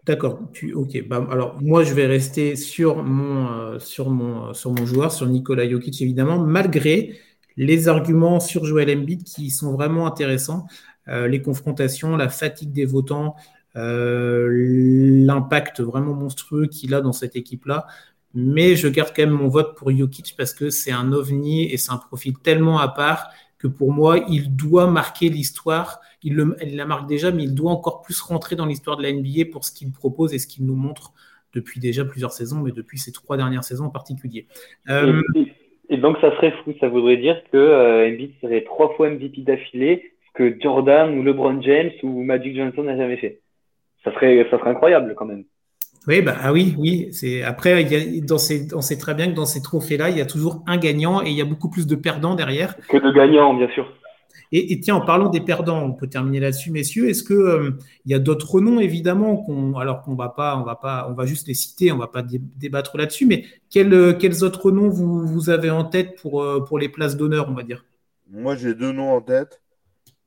D'accord. 0.05 0.39
ok. 0.73 1.07
Bah, 1.07 1.25
alors 1.31 1.61
moi, 1.61 1.83
je 1.83 1.93
vais 1.93 2.07
rester 2.07 2.55
sur 2.55 3.03
mon, 3.03 3.51
euh, 3.51 3.79
sur 3.79 4.09
mon, 4.09 4.53
sur 4.53 4.71
mon 4.71 4.85
joueur, 4.85 5.11
sur 5.11 5.27
Nikola 5.27 5.69
Jokic 5.69 6.01
évidemment, 6.01 6.39
malgré 6.39 7.13
les 7.57 7.87
arguments 7.87 8.39
sur 8.39 8.65
Joel 8.65 8.97
Embiid 8.97 9.23
qui 9.23 9.49
sont 9.49 9.73
vraiment 9.73 10.07
intéressants. 10.07 10.67
Euh, 11.07 11.27
les 11.27 11.41
confrontations, 11.41 12.15
la 12.15 12.29
fatigue 12.29 12.71
des 12.71 12.85
votants, 12.85 13.35
euh, 13.75 14.49
l'impact 15.25 15.81
vraiment 15.81 16.13
monstrueux 16.13 16.67
qu'il 16.67 16.93
a 16.93 17.01
dans 17.01 17.13
cette 17.13 17.35
équipe-là. 17.35 17.87
Mais 18.33 18.75
je 18.75 18.87
garde 18.87 19.11
quand 19.15 19.23
même 19.23 19.31
mon 19.31 19.49
vote 19.49 19.75
pour 19.75 19.91
Jokic 19.91 20.35
parce 20.37 20.53
que 20.53 20.69
c'est 20.69 20.91
un 20.91 21.11
ovni 21.11 21.63
et 21.71 21.77
c'est 21.77 21.91
un 21.91 21.97
profil 21.97 22.37
tellement 22.37 22.79
à 22.79 22.87
part 22.87 23.29
que 23.57 23.67
pour 23.67 23.91
moi, 23.93 24.17
il 24.29 24.55
doit 24.55 24.89
marquer 24.89 25.29
l'histoire. 25.29 25.99
Il, 26.23 26.35
la 26.35 26.85
marque 26.85 27.07
déjà, 27.07 27.31
mais 27.31 27.43
il 27.43 27.53
doit 27.53 27.71
encore 27.71 28.01
plus 28.01 28.19
rentrer 28.21 28.55
dans 28.55 28.65
l'histoire 28.65 28.97
de 28.97 29.03
la 29.03 29.11
NBA 29.11 29.51
pour 29.51 29.65
ce 29.65 29.71
qu'il 29.71 29.91
propose 29.91 30.33
et 30.33 30.39
ce 30.39 30.47
qu'il 30.47 30.65
nous 30.65 30.75
montre 30.75 31.13
depuis 31.53 31.79
déjà 31.79 32.05
plusieurs 32.05 32.31
saisons, 32.31 32.61
mais 32.61 32.71
depuis 32.71 32.97
ces 32.97 33.11
trois 33.11 33.37
dernières 33.37 33.63
saisons 33.63 33.85
en 33.85 33.89
particulier. 33.89 34.47
Euh, 34.89 35.21
donc, 35.97 36.17
ça 36.21 36.35
serait 36.37 36.53
fou. 36.63 36.73
Ça 36.79 36.87
voudrait 36.87 37.17
dire 37.17 37.41
que 37.51 37.57
euh, 37.57 38.27
serait 38.41 38.61
trois 38.61 38.93
fois 38.95 39.09
MVP 39.09 39.41
d'affilée, 39.41 40.11
ce 40.27 40.31
que 40.33 40.61
Jordan 40.61 41.17
ou 41.17 41.23
LeBron 41.23 41.61
James 41.61 41.91
ou 42.03 42.23
Magic 42.23 42.55
Johnson 42.55 42.83
n'a 42.83 42.97
jamais 42.97 43.17
fait. 43.17 43.39
Ça 44.03 44.13
serait, 44.13 44.47
ça 44.49 44.57
serait 44.57 44.71
incroyable 44.71 45.13
quand 45.15 45.25
même. 45.25 45.43
Oui, 46.07 46.21
bah, 46.21 46.35
ah 46.41 46.51
oui, 46.51 46.73
oui. 46.79 47.09
C'est 47.11 47.43
après, 47.43 47.83
il 47.83 47.91
y 47.91 47.95
a, 47.95 48.25
dans 48.25 48.39
ces, 48.39 48.73
on 48.73 48.81
sait 48.81 48.97
très 48.97 49.13
bien 49.13 49.27
que 49.27 49.35
dans 49.35 49.45
ces 49.45 49.61
trophées-là, 49.61 50.09
il 50.09 50.17
y 50.17 50.21
a 50.21 50.25
toujours 50.25 50.63
un 50.65 50.77
gagnant 50.77 51.21
et 51.21 51.29
il 51.29 51.37
y 51.37 51.41
a 51.41 51.45
beaucoup 51.45 51.69
plus 51.69 51.85
de 51.85 51.95
perdants 51.95 52.33
derrière. 52.33 52.75
Que 52.87 52.97
de 52.97 53.11
gagnants, 53.11 53.53
bien 53.53 53.69
sûr. 53.69 53.87
Et, 54.53 54.79
tiens, 54.81 54.95
en 54.95 55.05
parlant 55.05 55.29
des 55.29 55.39
perdants, 55.39 55.81
on 55.81 55.93
peut 55.93 56.07
terminer 56.07 56.41
là-dessus, 56.41 56.71
messieurs. 56.71 57.09
Est-ce 57.09 57.23
que 57.23 57.33
euh, 57.33 57.71
il 58.05 58.11
y 58.11 58.13
a 58.13 58.19
d'autres 58.19 58.59
noms, 58.59 58.81
évidemment, 58.81 59.37
qu'on, 59.37 59.77
alors 59.77 60.01
qu'on 60.01 60.15
va 60.15 60.27
pas, 60.27 60.57
on 60.57 60.63
va 60.63 60.75
pas, 60.75 61.07
on 61.09 61.13
va 61.13 61.25
juste 61.25 61.47
les 61.47 61.53
citer, 61.53 61.91
on 61.91 61.97
va 61.97 62.07
pas 62.07 62.21
débattre 62.21 62.97
là-dessus. 62.97 63.25
Mais 63.25 63.45
quels, 63.69 63.93
euh, 63.93 64.13
quels 64.13 64.43
autres 64.43 64.71
noms 64.71 64.89
vous, 64.89 65.25
vous 65.25 65.49
avez 65.49 65.69
en 65.69 65.85
tête 65.85 66.19
pour, 66.21 66.43
euh, 66.43 66.65
pour 66.65 66.79
les 66.79 66.89
places 66.89 67.15
d'honneur, 67.15 67.47
on 67.49 67.53
va 67.53 67.63
dire? 67.63 67.85
Moi, 68.29 68.55
j'ai 68.55 68.73
deux 68.73 68.91
noms 68.91 69.13
en 69.13 69.21
tête. 69.21 69.61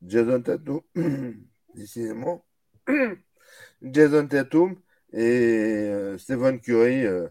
Jason 0.06 0.40
Tatum, 0.40 0.80
décidément. 1.74 2.44
Jason 3.82 4.26
Tatum 4.26 4.76
et 5.12 5.88
euh, 5.90 6.18
Stephen 6.18 6.60
Curry, 6.60 7.06
euh, 7.06 7.28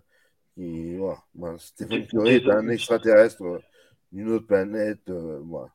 qui, 0.56 0.95
voilà, 0.95 1.58
Stephen 1.58 2.08
Curry 2.08 2.36
est 2.36 2.49
un 2.49 2.69
extraterrestre 2.69 3.62
d'une 4.12 4.29
autre 4.29 4.47
planète. 4.47 5.10
Euh, 5.10 5.39
voilà. 5.43 5.69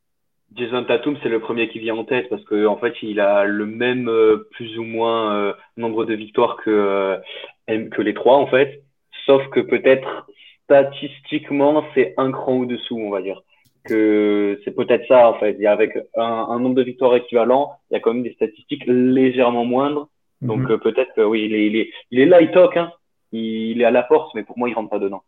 Jason 0.54 0.84
Tatum, 0.84 1.16
c'est 1.22 1.28
le 1.28 1.40
premier 1.40 1.68
qui 1.68 1.78
vient 1.78 1.96
en 1.96 2.04
tête 2.04 2.28
parce 2.28 2.44
qu'en 2.44 2.66
en 2.66 2.76
fait, 2.78 2.94
il 3.02 3.20
a 3.20 3.44
le 3.44 3.66
même 3.66 4.10
plus 4.52 4.78
ou 4.78 4.82
moins 4.82 5.54
nombre 5.76 6.04
de 6.04 6.14
victoires 6.14 6.56
que, 6.56 7.18
que 7.66 8.02
les 8.02 8.14
trois, 8.14 8.36
en 8.36 8.46
fait. 8.46 8.82
Sauf 9.26 9.46
que 9.48 9.60
peut-être 9.60 10.26
statistiquement, 10.64 11.84
c'est 11.94 12.14
un 12.16 12.30
cran 12.30 12.60
au-dessous, 12.60 12.98
on 12.98 13.10
va 13.10 13.22
dire. 13.22 13.42
Que 13.84 14.60
c'est 14.64 14.74
peut-être 14.74 15.06
ça, 15.06 15.28
en 15.28 15.34
fait. 15.34 15.52
Il 15.58 15.62
y 15.62 15.66
a 15.66 15.72
avec 15.72 15.96
un, 16.16 16.22
un, 16.22 16.58
nombre 16.60 16.74
de 16.74 16.82
victoires 16.82 17.16
équivalent, 17.16 17.72
il 17.90 17.94
y 17.94 17.96
a 17.96 18.00
quand 18.00 18.12
même 18.12 18.22
des 18.22 18.34
statistiques 18.34 18.84
légèrement 18.86 19.64
moindres. 19.64 20.08
Donc 20.42 20.60
mhm. 20.60 20.72
euh, 20.72 20.78
peut-être 20.78 21.12
que 21.14 21.22
oui, 21.22 21.44
il 21.46 21.54
est, 21.54 21.66
il 21.66 21.76
est, 21.76 21.90
il 22.10 22.20
est 22.20 22.26
là, 22.26 22.40
il 22.40 22.50
toque, 22.50 22.76
hein. 22.76 22.92
il 23.32 23.80
est 23.80 23.84
à 23.84 23.90
la 23.90 24.02
porte, 24.02 24.34
mais 24.34 24.44
pour 24.44 24.58
moi, 24.58 24.68
il 24.68 24.74
rentre 24.74 24.90
pas 24.90 24.98
dedans. 24.98 25.22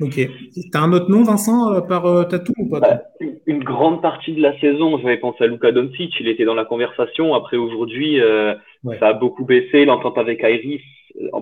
Ok. 0.00 0.14
Tu 0.14 0.30
as 0.74 0.80
un 0.80 0.92
autre 0.92 1.10
nom, 1.10 1.22
Vincent, 1.22 1.72
euh, 1.72 1.80
par 1.80 2.06
euh, 2.06 2.24
Tatou 2.24 2.52
ou 2.58 2.68
pas 2.68 2.80
bah, 2.80 3.02
Une 3.46 3.64
grande 3.64 4.02
partie 4.02 4.34
de 4.34 4.42
la 4.42 4.58
saison, 4.60 4.98
j'avais 4.98 5.16
pensé 5.16 5.44
à 5.44 5.46
Luka 5.46 5.72
Doncic, 5.72 6.14
il 6.20 6.28
était 6.28 6.44
dans 6.44 6.54
la 6.54 6.64
conversation. 6.64 7.34
Après, 7.34 7.56
aujourd'hui, 7.56 8.20
ça 9.00 9.08
a 9.08 9.12
beaucoup 9.12 9.44
baissé. 9.44 9.84
L'entente 9.84 10.18
avec 10.18 10.42
Iris, 10.42 10.82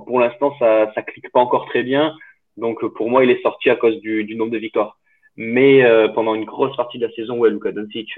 pour 0.07 0.21
l'instant, 0.21 0.55
ça 0.59 0.93
ça 0.95 1.03
clique 1.03 1.31
pas 1.33 1.41
encore 1.41 1.67
très 1.67 1.83
bien. 1.83 2.15
Donc, 2.57 2.85
pour 2.95 3.11
moi, 3.11 3.25
il 3.25 3.31
est 3.31 3.43
sorti 3.43 3.71
à 3.71 3.77
cause 3.77 4.01
du, 4.01 4.25
du 4.25 4.37
nombre 4.37 4.53
de 4.53 4.59
victoires. 4.59 4.99
Mais 5.37 5.83
pendant 6.15 6.37
une 6.37 6.45
grosse 6.45 6.77
partie 6.77 6.99
de 6.99 7.07
la 7.07 7.13
saison, 7.13 7.39
ouais, 7.39 7.51
Luka 7.51 7.73
Doncic, 7.73 8.09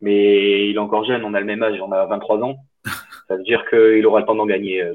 mais 0.00 0.68
il 0.68 0.76
est 0.76 0.78
encore 0.78 1.04
jeune, 1.04 1.24
on 1.24 1.34
a 1.34 1.40
le 1.40 1.46
même 1.46 1.62
âge, 1.62 1.78
on 1.80 1.92
a 1.92 2.06
23 2.06 2.42
ans. 2.42 2.56
Ça 3.28 3.36
veut 3.36 3.42
dire 3.42 3.64
qu'il 3.68 4.04
aura 4.06 4.20
le 4.20 4.26
temps 4.26 4.34
d'en 4.34 4.46
gagner, 4.46 4.82
euh, 4.82 4.94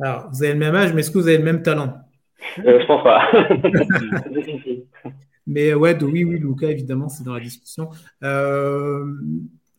Alors, 0.00 0.28
vous 0.30 0.42
avez 0.42 0.52
le 0.52 0.58
même 0.58 0.74
âge, 0.74 0.94
mais 0.94 1.00
est-ce 1.00 1.10
que 1.10 1.18
vous 1.18 1.28
avez 1.28 1.38
le 1.38 1.44
même 1.44 1.62
talent? 1.62 1.94
Euh, 2.64 2.80
Je 2.80 2.86
pense 2.86 3.02
pas. 3.02 3.30
mais 5.46 5.74
ouais, 5.74 6.02
oui, 6.02 6.24
oui, 6.24 6.38
Luca, 6.38 6.70
évidemment, 6.70 7.08
c'est 7.08 7.24
dans 7.24 7.34
la 7.34 7.40
discussion. 7.40 7.90
Euh, 8.22 9.04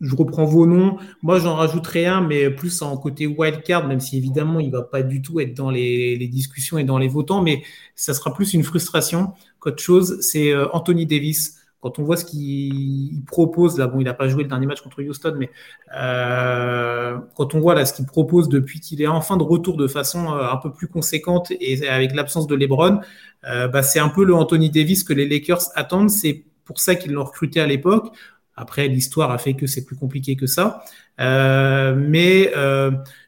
je 0.01 0.15
reprends 0.15 0.45
vos 0.45 0.65
noms. 0.65 0.97
Moi, 1.21 1.39
j'en 1.39 1.55
rajouterai 1.55 2.05
un, 2.05 2.21
mais 2.21 2.49
plus 2.49 2.81
en 2.81 2.97
côté 2.97 3.27
wildcard, 3.27 3.87
même 3.87 3.99
si 3.99 4.17
évidemment, 4.17 4.59
il 4.59 4.67
ne 4.67 4.71
va 4.71 4.83
pas 4.83 5.03
du 5.03 5.21
tout 5.21 5.39
être 5.39 5.53
dans 5.53 5.71
les, 5.71 6.17
discussions 6.27 6.77
et 6.77 6.83
dans 6.83 6.97
les 6.97 7.07
votants, 7.07 7.41
mais 7.41 7.63
ça 7.95 8.13
sera 8.13 8.33
plus 8.33 8.53
une 8.53 8.63
frustration 8.63 9.33
qu'autre 9.59 9.81
chose. 9.81 10.19
C'est 10.21 10.55
Anthony 10.73 11.05
Davis. 11.05 11.58
Quand 11.81 11.97
on 11.97 12.03
voit 12.03 12.17
ce 12.17 12.25
qu'il 12.25 13.23
propose, 13.25 13.77
là, 13.77 13.87
bon, 13.87 13.99
il 14.01 14.03
n'a 14.03 14.13
pas 14.13 14.27
joué 14.27 14.43
le 14.43 14.49
dernier 14.49 14.65
match 14.65 14.81
contre 14.81 15.01
Houston, 15.01 15.35
mais 15.37 15.49
euh, 15.95 17.17
quand 17.35 17.55
on 17.55 17.61
voit 17.61 17.85
ce 17.85 17.93
qu'il 17.93 18.05
propose 18.05 18.49
depuis 18.49 18.81
qu'il 18.81 19.01
est 19.01 19.07
enfin 19.07 19.37
de 19.37 19.43
retour 19.43 19.77
de 19.77 19.87
façon 19.87 20.33
euh, 20.33 20.51
un 20.51 20.57
peu 20.57 20.73
plus 20.73 20.87
conséquente 20.87 21.51
et 21.51 21.87
avec 21.87 22.13
l'absence 22.13 22.47
de 22.47 22.55
LeBron, 22.55 22.99
euh, 23.45 23.69
bah, 23.69 23.81
c'est 23.81 23.99
un 23.99 24.09
peu 24.09 24.25
le 24.25 24.35
Anthony 24.35 24.69
Davis 24.69 25.03
que 25.03 25.13
les 25.13 25.27
Lakers 25.27 25.61
attendent. 25.75 26.09
C'est 26.09 26.43
pour 26.65 26.79
ça 26.79 26.95
qu'ils 26.95 27.13
l'ont 27.13 27.23
recruté 27.23 27.61
à 27.61 27.67
l'époque. 27.67 28.13
Après, 28.57 28.89
l'histoire 28.89 29.31
a 29.31 29.37
fait 29.37 29.53
que 29.53 29.65
c'est 29.65 29.85
plus 29.85 29.95
compliqué 29.95 30.35
que 30.35 30.47
ça. 30.47 30.83
mais 31.17 32.51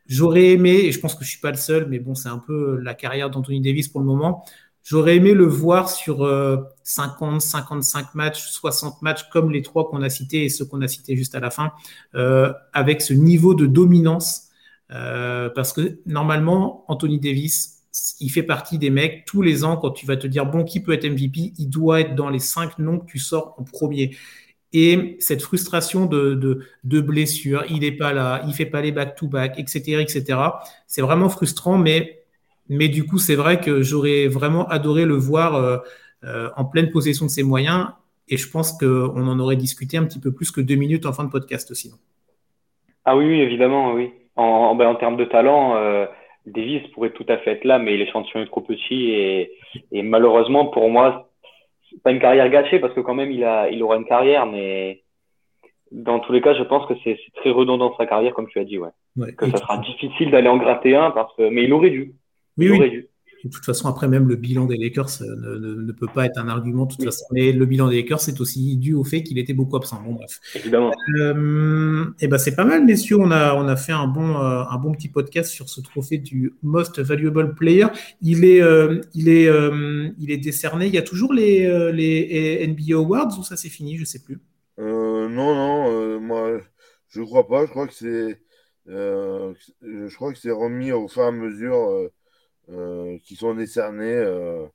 j'aurais 0.08 0.50
aimé, 0.50 0.72
et 0.72 0.92
je 0.92 1.00
pense 1.00 1.16
que 1.16 1.24
je 1.24 1.30
suis 1.30 1.40
pas 1.40 1.52
le 1.52 1.58
seul, 1.58 1.88
mais 1.88 2.00
bon, 2.00 2.16
c'est 2.16 2.28
un 2.28 2.38
peu 2.38 2.78
la 2.82 2.94
carrière 2.94 3.30
d'Anthony 3.30 3.62
Davis 3.62 3.88
pour 3.88 4.02
le 4.02 4.06
moment. 4.08 4.44
J'aurais 4.84 5.18
aimé 5.18 5.34
le 5.34 5.46
voir 5.46 5.90
sur 5.90 6.28
50, 6.84 7.36
euh, 7.36 7.40
55 7.40 8.16
matchs, 8.16 8.50
60 8.50 9.02
matchs 9.02 9.30
comme 9.30 9.52
les 9.52 9.62
trois 9.62 9.90
qu'on 9.90 10.02
a 10.02 10.10
cités 10.10 10.46
et 10.46 10.50
ceux 10.50 10.66
qu'on 10.66 10.82
a 10.82 10.88
cités 10.88 11.16
juste 11.16 11.36
à 11.36 11.40
la 11.40 11.52
fin, 11.52 11.72
euh, 12.16 12.52
avec 12.74 13.02
ce 13.02 13.14
niveau 13.14 13.54
de 13.54 13.66
dominance. 13.66 14.48
Euh, 14.92 15.50
parce 15.50 15.72
que 15.72 16.00
normalement, 16.06 16.84
Anthony 16.88 17.20
Davis, 17.20 17.84
il 18.20 18.30
fait 18.30 18.44
partie 18.44 18.78
des 18.78 18.90
mecs, 18.90 19.26
tous 19.26 19.42
les 19.42 19.64
ans, 19.64 19.78
quand 19.78 19.92
tu 19.92 20.06
vas 20.06 20.18
te 20.18 20.28
dire, 20.28 20.46
bon, 20.46 20.64
qui 20.64 20.82
peut 20.82 20.94
être 20.94 21.06
MVP, 21.06 21.54
il 21.58 21.70
doit 21.70 22.02
être 22.02 22.16
dans 22.16 22.30
les 22.30 22.40
cinq 22.40 22.80
noms 22.80 23.00
que 23.00 23.06
tu 23.06 23.20
sors 23.20 23.56
en 23.58 23.64
premier. 23.64 24.16
Et 24.74 25.18
cette 25.20 25.42
frustration 25.42 26.06
de, 26.06 26.66
blessure, 26.84 27.66
il 27.70 27.82
n'est 27.82 27.92
pas 27.92 28.14
là, 28.14 28.44
il 28.48 28.54
fait 28.54 28.66
pas 28.66 28.82
les 28.82 28.92
back-to-back, 28.92 29.60
etc., 29.60 30.02
etc. 30.02 30.40
C'est 30.88 31.02
vraiment 31.02 31.30
frustrant, 31.30 31.78
mais 31.78 32.21
mais 32.72 32.88
du 32.88 33.06
coup, 33.06 33.18
c'est 33.18 33.36
vrai 33.36 33.60
que 33.60 33.82
j'aurais 33.82 34.28
vraiment 34.28 34.66
adoré 34.70 35.04
le 35.04 35.16
voir 35.16 35.56
euh, 35.56 35.78
euh, 36.24 36.50
en 36.56 36.64
pleine 36.64 36.90
possession 36.90 37.26
de 37.26 37.30
ses 37.30 37.44
moyens. 37.44 37.88
Et 38.30 38.38
je 38.38 38.50
pense 38.50 38.72
qu'on 38.72 39.28
en 39.28 39.40
aurait 39.40 39.58
discuté 39.58 39.98
un 39.98 40.06
petit 40.06 40.22
peu 40.22 40.32
plus 40.32 40.52
que 40.52 40.62
deux 40.62 40.76
minutes 40.76 41.06
en 41.06 41.12
fin 41.12 41.26
de 41.26 41.30
podcast 41.30 41.74
sinon. 41.74 41.98
Ah 43.04 43.18
oui, 43.18 43.26
oui 43.26 43.42
évidemment, 43.42 43.92
oui. 43.94 44.12
En, 44.38 44.74
ben, 44.76 44.88
en 44.88 44.96
termes 44.96 45.18
de 45.18 45.26
talent, 45.26 45.76
euh, 45.76 46.06
Davis 46.46 46.82
pourrait 46.94 47.10
tout 47.10 47.26
à 47.28 47.38
fait 47.40 47.52
être 47.52 47.66
là, 47.66 47.78
mais 47.78 47.98
l'échantillon 47.98 48.42
est 48.42 48.48
trop 48.48 48.62
petit. 48.62 49.12
Et, 49.12 49.52
et 49.92 50.02
malheureusement, 50.02 50.68
pour 50.68 50.90
moi, 50.90 51.30
c'est 51.90 52.02
pas 52.02 52.12
une 52.12 52.22
carrière 52.22 52.50
gâchée 52.50 52.80
parce 52.80 52.94
que 52.94 53.02
quand 53.02 53.16
même, 53.16 53.32
il, 53.32 53.44
a, 53.44 53.70
il 53.70 53.84
aura 53.84 53.98
une 53.98 54.06
carrière, 54.06 54.46
mais 54.46 55.04
dans 55.92 56.20
tous 56.22 56.32
les 56.32 56.40
cas, 56.40 56.54
je 56.54 56.64
pense 56.64 56.88
que 56.88 56.94
c'est 57.04 57.20
très 57.36 57.50
redondant 57.50 57.94
sa 57.98 58.06
carrière, 58.06 58.34
comme 58.34 58.48
tu 58.48 58.60
as 58.60 58.64
dit, 58.64 58.78
ouais. 58.78 59.34
que 59.38 59.50
ça 59.50 59.58
sera 59.58 59.78
difficile 59.80 60.32
d'aller 60.32 60.48
en 60.48 60.56
gratter 60.56 60.96
un, 60.96 61.12
parce 61.12 61.36
que, 61.36 61.50
mais 61.50 61.66
il 61.66 61.74
aurait 61.74 61.90
dû. 61.90 62.14
Oui, 62.70 62.80
oui. 62.80 63.08
De 63.44 63.50
toute 63.50 63.66
façon, 63.66 63.88
après, 63.88 64.08
même 64.08 64.28
le 64.28 64.36
bilan 64.36 64.66
des 64.66 64.78
Lakers 64.78 65.22
euh, 65.22 65.60
ne, 65.60 65.92
peut 65.92 66.08
pas 66.14 66.26
être 66.26 66.38
un 66.38 66.48
argument. 66.48 66.86
De 66.86 66.94
toute 66.94 67.04
façon. 67.04 67.26
Mais 67.32 67.52
le 67.52 67.66
bilan 67.66 67.90
des 67.90 67.96
Lakers, 67.98 68.22
c'est 68.22 68.40
aussi 68.40 68.78
dû 68.78 68.94
au 68.94 69.04
fait 69.04 69.24
qu'il 69.24 69.40
était 69.40 69.54
beaucoup 69.54 69.78
absent. 69.78 70.02
Bon, 70.04 70.14
bref. 70.14 70.40
Évidemment. 70.56 70.92
Euh, 71.20 72.06
et 72.20 72.26
eh 72.26 72.28
ben, 72.28 72.38
c'est 72.38 72.56
pas 72.56 72.66
mal, 72.66 72.86
messieurs. 72.86 73.18
On 73.20 73.32
a, 73.32 73.56
on 73.56 73.68
a 73.68 73.76
fait 73.76 73.94
un 73.94 74.08
bon, 74.08 74.38
euh, 74.38 74.64
un 74.70 74.78
bon 74.78 74.92
petit 74.92 75.10
podcast 75.10 75.52
sur 75.52 75.70
ce 75.70 75.82
trophée 75.82 76.20
du 76.20 76.54
Most 76.62 77.00
Valuable 77.00 77.56
Player. 77.56 77.88
Il 78.22 78.46
est, 78.46 78.62
il 79.16 79.30
est, 79.30 79.50
il 80.20 80.32
est 80.32 80.38
décerné. 80.38 80.86
Il 80.88 80.94
y 80.94 81.00
a 81.00 81.04
toujours 81.04 81.34
les, 81.34 81.92
les 81.92 82.68
NBA 82.68 82.96
Awards 82.96 83.40
ou 83.40 83.44
ça 83.44 83.58
c'est 83.58 83.70
fini? 83.70 83.98
Je 83.98 84.06
sais 84.06 84.20
plus. 84.20 84.40
non, 84.78 85.30
non. 85.30 86.20
moi, 86.20 86.62
je 87.10 87.22
crois 87.22 87.48
pas. 87.48 87.66
Je 87.66 87.72
crois 87.72 87.88
que 87.88 87.94
c'est. 87.94 88.40
je 88.88 90.16
crois 90.16 90.32
que 90.32 90.38
c'est 90.38 90.52
remis 90.52 90.92
au 90.92 91.08
fur 91.08 91.24
et 91.24 91.26
à 91.26 91.32
mesure 91.32 92.12
euh, 92.72 93.18
qui 93.24 93.36
sont 93.36 93.54
décernés. 93.54 94.16
Euh... 94.16 94.66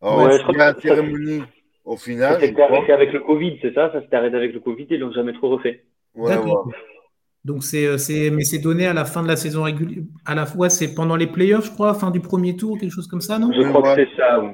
Alors, 0.00 0.30
il 0.30 0.56
y 0.56 0.60
a 0.60 0.72
la 0.72 0.80
cérémonie 0.80 1.42
au 1.84 1.96
final. 1.96 2.40
Ça 2.40 2.40
s'est 2.40 2.60
arrêté 2.60 2.92
avec 2.92 3.12
le 3.12 3.20
Covid, 3.20 3.58
c'est 3.62 3.74
ça? 3.74 3.90
Ça 3.92 4.00
s'est 4.00 4.14
arrêté 4.14 4.36
avec 4.36 4.52
le 4.52 4.60
Covid 4.60 4.84
et 4.84 4.94
ils 4.94 5.00
l'ont 5.00 5.12
jamais 5.12 5.32
trop 5.32 5.50
refait. 5.50 5.84
Ouais, 6.14 6.34
Donc 7.44 7.62
euh, 7.74 7.98
c'est, 7.98 8.30
mais 8.30 8.44
c'est 8.44 8.58
donné 8.58 8.86
à 8.86 8.92
la 8.92 9.04
fin 9.04 9.22
de 9.22 9.28
la 9.28 9.36
saison 9.36 9.62
régulière. 9.62 10.04
À 10.26 10.34
la 10.34 10.46
fois, 10.46 10.68
c'est 10.68 10.94
pendant 10.94 11.16
les 11.16 11.26
playoffs, 11.26 11.66
je 11.66 11.72
crois, 11.72 11.94
fin 11.94 12.10
du 12.10 12.20
premier 12.20 12.56
tour, 12.56 12.78
quelque 12.78 12.92
chose 12.92 13.08
comme 13.08 13.20
ça, 13.20 13.38
non? 13.38 13.50
Je 13.52 13.62
crois 13.62 13.96
que 13.96 14.04
c'est 14.04 14.16
ça. 14.16 14.40
Oui. 14.42 14.50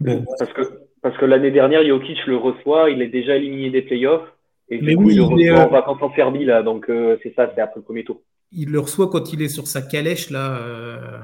Bon. 0.00 0.24
Parce 0.38 0.52
que 0.52 0.62
parce 1.00 1.16
que 1.16 1.24
l'année 1.24 1.50
dernière, 1.50 1.84
Jokic 1.86 2.26
le 2.26 2.36
reçoit, 2.36 2.90
il 2.90 3.02
est 3.02 3.08
déjà 3.08 3.36
éliminé 3.36 3.70
des 3.70 3.82
playoffs. 3.82 4.28
Et 4.68 4.78
du 4.78 4.96
coup, 4.96 5.10
il 5.10 5.16
le 5.16 5.22
reçoit 5.22 5.66
en 5.66 5.70
vacances 5.70 6.02
en 6.02 6.14
Serbie, 6.14 6.44
là. 6.44 6.62
Donc, 6.62 6.90
euh, 6.90 7.16
c'est 7.22 7.34
ça, 7.34 7.50
c'est 7.54 7.60
après 7.60 7.80
le 7.80 7.84
premier 7.84 8.04
tour 8.04 8.20
il 8.52 8.70
le 8.70 8.80
reçoit 8.80 9.08
quand 9.08 9.32
il 9.32 9.42
est 9.42 9.48
sur 9.48 9.66
sa 9.66 9.82
calèche 9.82 10.30
là. 10.30 10.56
Euh, 10.58 11.18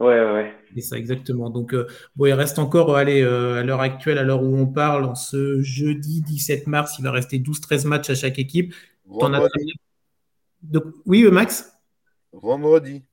ouais, 0.00 0.32
ouais. 0.32 0.54
C'est 0.74 0.80
ça 0.82 0.98
exactement. 0.98 1.50
Donc 1.50 1.72
euh, 1.74 1.86
bon, 2.16 2.26
il 2.26 2.32
reste 2.32 2.58
encore, 2.58 2.90
euh, 2.90 2.98
allez, 2.98 3.22
à 3.22 3.62
l'heure 3.62 3.80
actuelle, 3.80 4.18
à 4.18 4.22
l'heure 4.22 4.42
où 4.42 4.56
on 4.56 4.66
parle, 4.66 5.04
en 5.04 5.14
ce 5.14 5.60
jeudi 5.62 6.20
17 6.22 6.66
mars, 6.66 6.96
il 6.98 7.02
va 7.02 7.10
rester 7.10 7.38
12-13 7.38 7.86
matchs 7.86 8.10
à 8.10 8.14
chaque 8.14 8.38
équipe. 8.38 8.74
Donc, 10.62 10.84
oui, 11.06 11.24
Max? 11.30 11.72
Vendredi. 12.32 13.04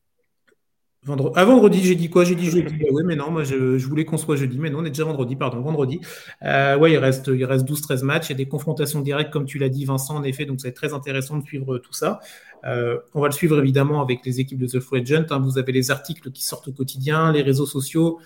Ah, 1.36 1.43
vendredi, 1.43 1.82
j'ai 1.84 1.95
dit 1.95 2.10
quoi? 2.10 2.24
J'ai 2.24 2.36
dit 2.36 2.49
jeudi. 2.49 2.76
Ah 2.82 2.91
oui, 2.91 3.04
mais 3.06 3.16
non, 3.16 3.30
moi 3.30 3.43
je, 3.43 3.56
voulais 3.86 4.06
qu'on 4.06 4.18
soit 4.18 4.38
jeudi, 4.38 4.58
mais 4.58 4.70
non, 4.70 4.80
on 4.80 4.86
est 4.86 4.89
déjà 4.89 5.04
vendredi, 5.04 5.36
pardon, 5.36 5.60
vendredi. 5.60 5.99
Euh, 6.43 6.78
ouais, 6.78 6.93
il 6.93 6.97
reste, 6.97 7.30
il 7.34 7.43
reste 7.43 7.68
12-13 7.68 8.04
matchs. 8.04 8.32
A 8.32 8.34
des 8.34 8.47
confrontations 8.47 9.01
directes, 9.01 9.32
comme 9.32 9.45
tu 9.45 9.58
l'as 9.58 9.70
dit, 9.70 9.84
Vincent, 9.84 10.16
en 10.16 10.24
effet, 10.24 10.45
donc 10.45 10.62
ça 10.62 10.68
va 10.68 10.70
être 10.70 10.76
très 10.76 10.93
intéressant 10.93 11.38
de 11.38 11.43
suivre 11.43 11.78
tout 11.78 11.93
ça. 11.93 12.20
Euh, 12.66 12.97
on 13.14 13.22
va 13.22 13.28
le 13.28 13.34
suivre 13.34 13.60
évidemment 13.60 14.01
avec 14.01 14.26
les 14.26 14.39
équipes 14.39 14.60
de 14.60 14.68
The 14.68 14.80
Free 14.80 15.01
Agent. 15.01 15.26
Hein. 15.30 15.39
Vous 15.39 15.58
avez 15.58 15.74
les 15.74 15.91
articles 15.91 16.32
qui 16.32 16.45
sortent 16.45 16.70
au 16.70 16.72
quotidien, 16.72 17.34
les 17.34 17.41
réseaux 17.41 17.66
sociaux. 17.66 18.20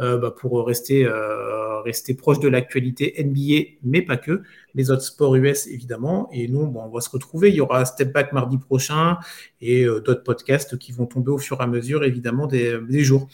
Euh, 0.00 0.18
bah, 0.18 0.34
pour 0.36 0.66
rester, 0.66 1.06
euh, 1.06 1.80
rester 1.82 2.14
proche 2.14 2.40
de 2.40 2.48
l'actualité 2.48 3.14
NBA, 3.16 3.78
mais 3.84 4.02
pas 4.02 4.16
que, 4.16 4.42
les 4.74 4.90
autres 4.90 5.02
sports 5.02 5.36
US 5.36 5.68
évidemment. 5.68 6.28
Et 6.32 6.48
nous, 6.48 6.66
bon, 6.66 6.82
on 6.82 6.88
va 6.88 7.00
se 7.00 7.10
retrouver. 7.10 7.50
Il 7.50 7.54
y 7.54 7.60
aura 7.60 7.84
Step 7.84 8.12
Back 8.12 8.32
mardi 8.32 8.58
prochain 8.58 9.18
et 9.60 9.84
euh, 9.84 10.00
d'autres 10.00 10.24
podcasts 10.24 10.76
qui 10.78 10.90
vont 10.90 11.06
tomber 11.06 11.30
au 11.30 11.38
fur 11.38 11.60
et 11.60 11.62
à 11.62 11.68
mesure 11.68 12.02
évidemment 12.02 12.48
des, 12.48 12.76
des 12.88 13.04
jours. 13.04 13.28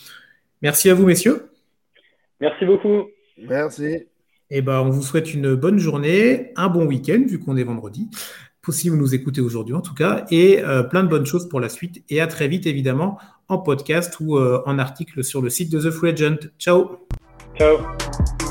Merci 0.60 0.90
à 0.90 0.94
vous, 0.94 1.06
messieurs. 1.06 1.50
Merci 2.40 2.66
beaucoup. 2.66 3.04
Merci. 3.38 3.86
Et 4.52 4.58
eh 4.58 4.62
ben, 4.62 4.80
on 4.80 4.90
vous 4.90 5.02
souhaite 5.02 5.32
une 5.32 5.54
bonne 5.54 5.78
journée, 5.78 6.52
un 6.56 6.68
bon 6.68 6.84
week-end 6.84 7.22
vu 7.26 7.38
qu'on 7.38 7.56
est 7.56 7.64
vendredi 7.64 8.10
possible 8.62 8.96
nous 8.96 9.14
écouter 9.14 9.40
aujourd'hui 9.40 9.74
en 9.74 9.80
tout 9.80 9.94
cas, 9.94 10.26
et 10.30 10.60
plein 10.90 11.02
de 11.02 11.08
bonnes 11.08 11.24
choses 11.24 11.48
pour 11.48 11.60
la 11.60 11.70
suite. 11.70 12.04
Et 12.10 12.20
à 12.20 12.26
très 12.26 12.46
vite 12.46 12.66
évidemment 12.66 13.18
en 13.50 13.58
podcast 13.58 14.18
ou 14.20 14.38
euh, 14.38 14.62
en 14.64 14.78
article 14.78 15.22
sur 15.22 15.42
le 15.42 15.50
site 15.50 15.70
de 15.70 15.80
The 15.80 15.90
Free 15.90 16.12
Agent. 16.12 16.48
Ciao 16.58 17.00
Ciao 17.58 18.49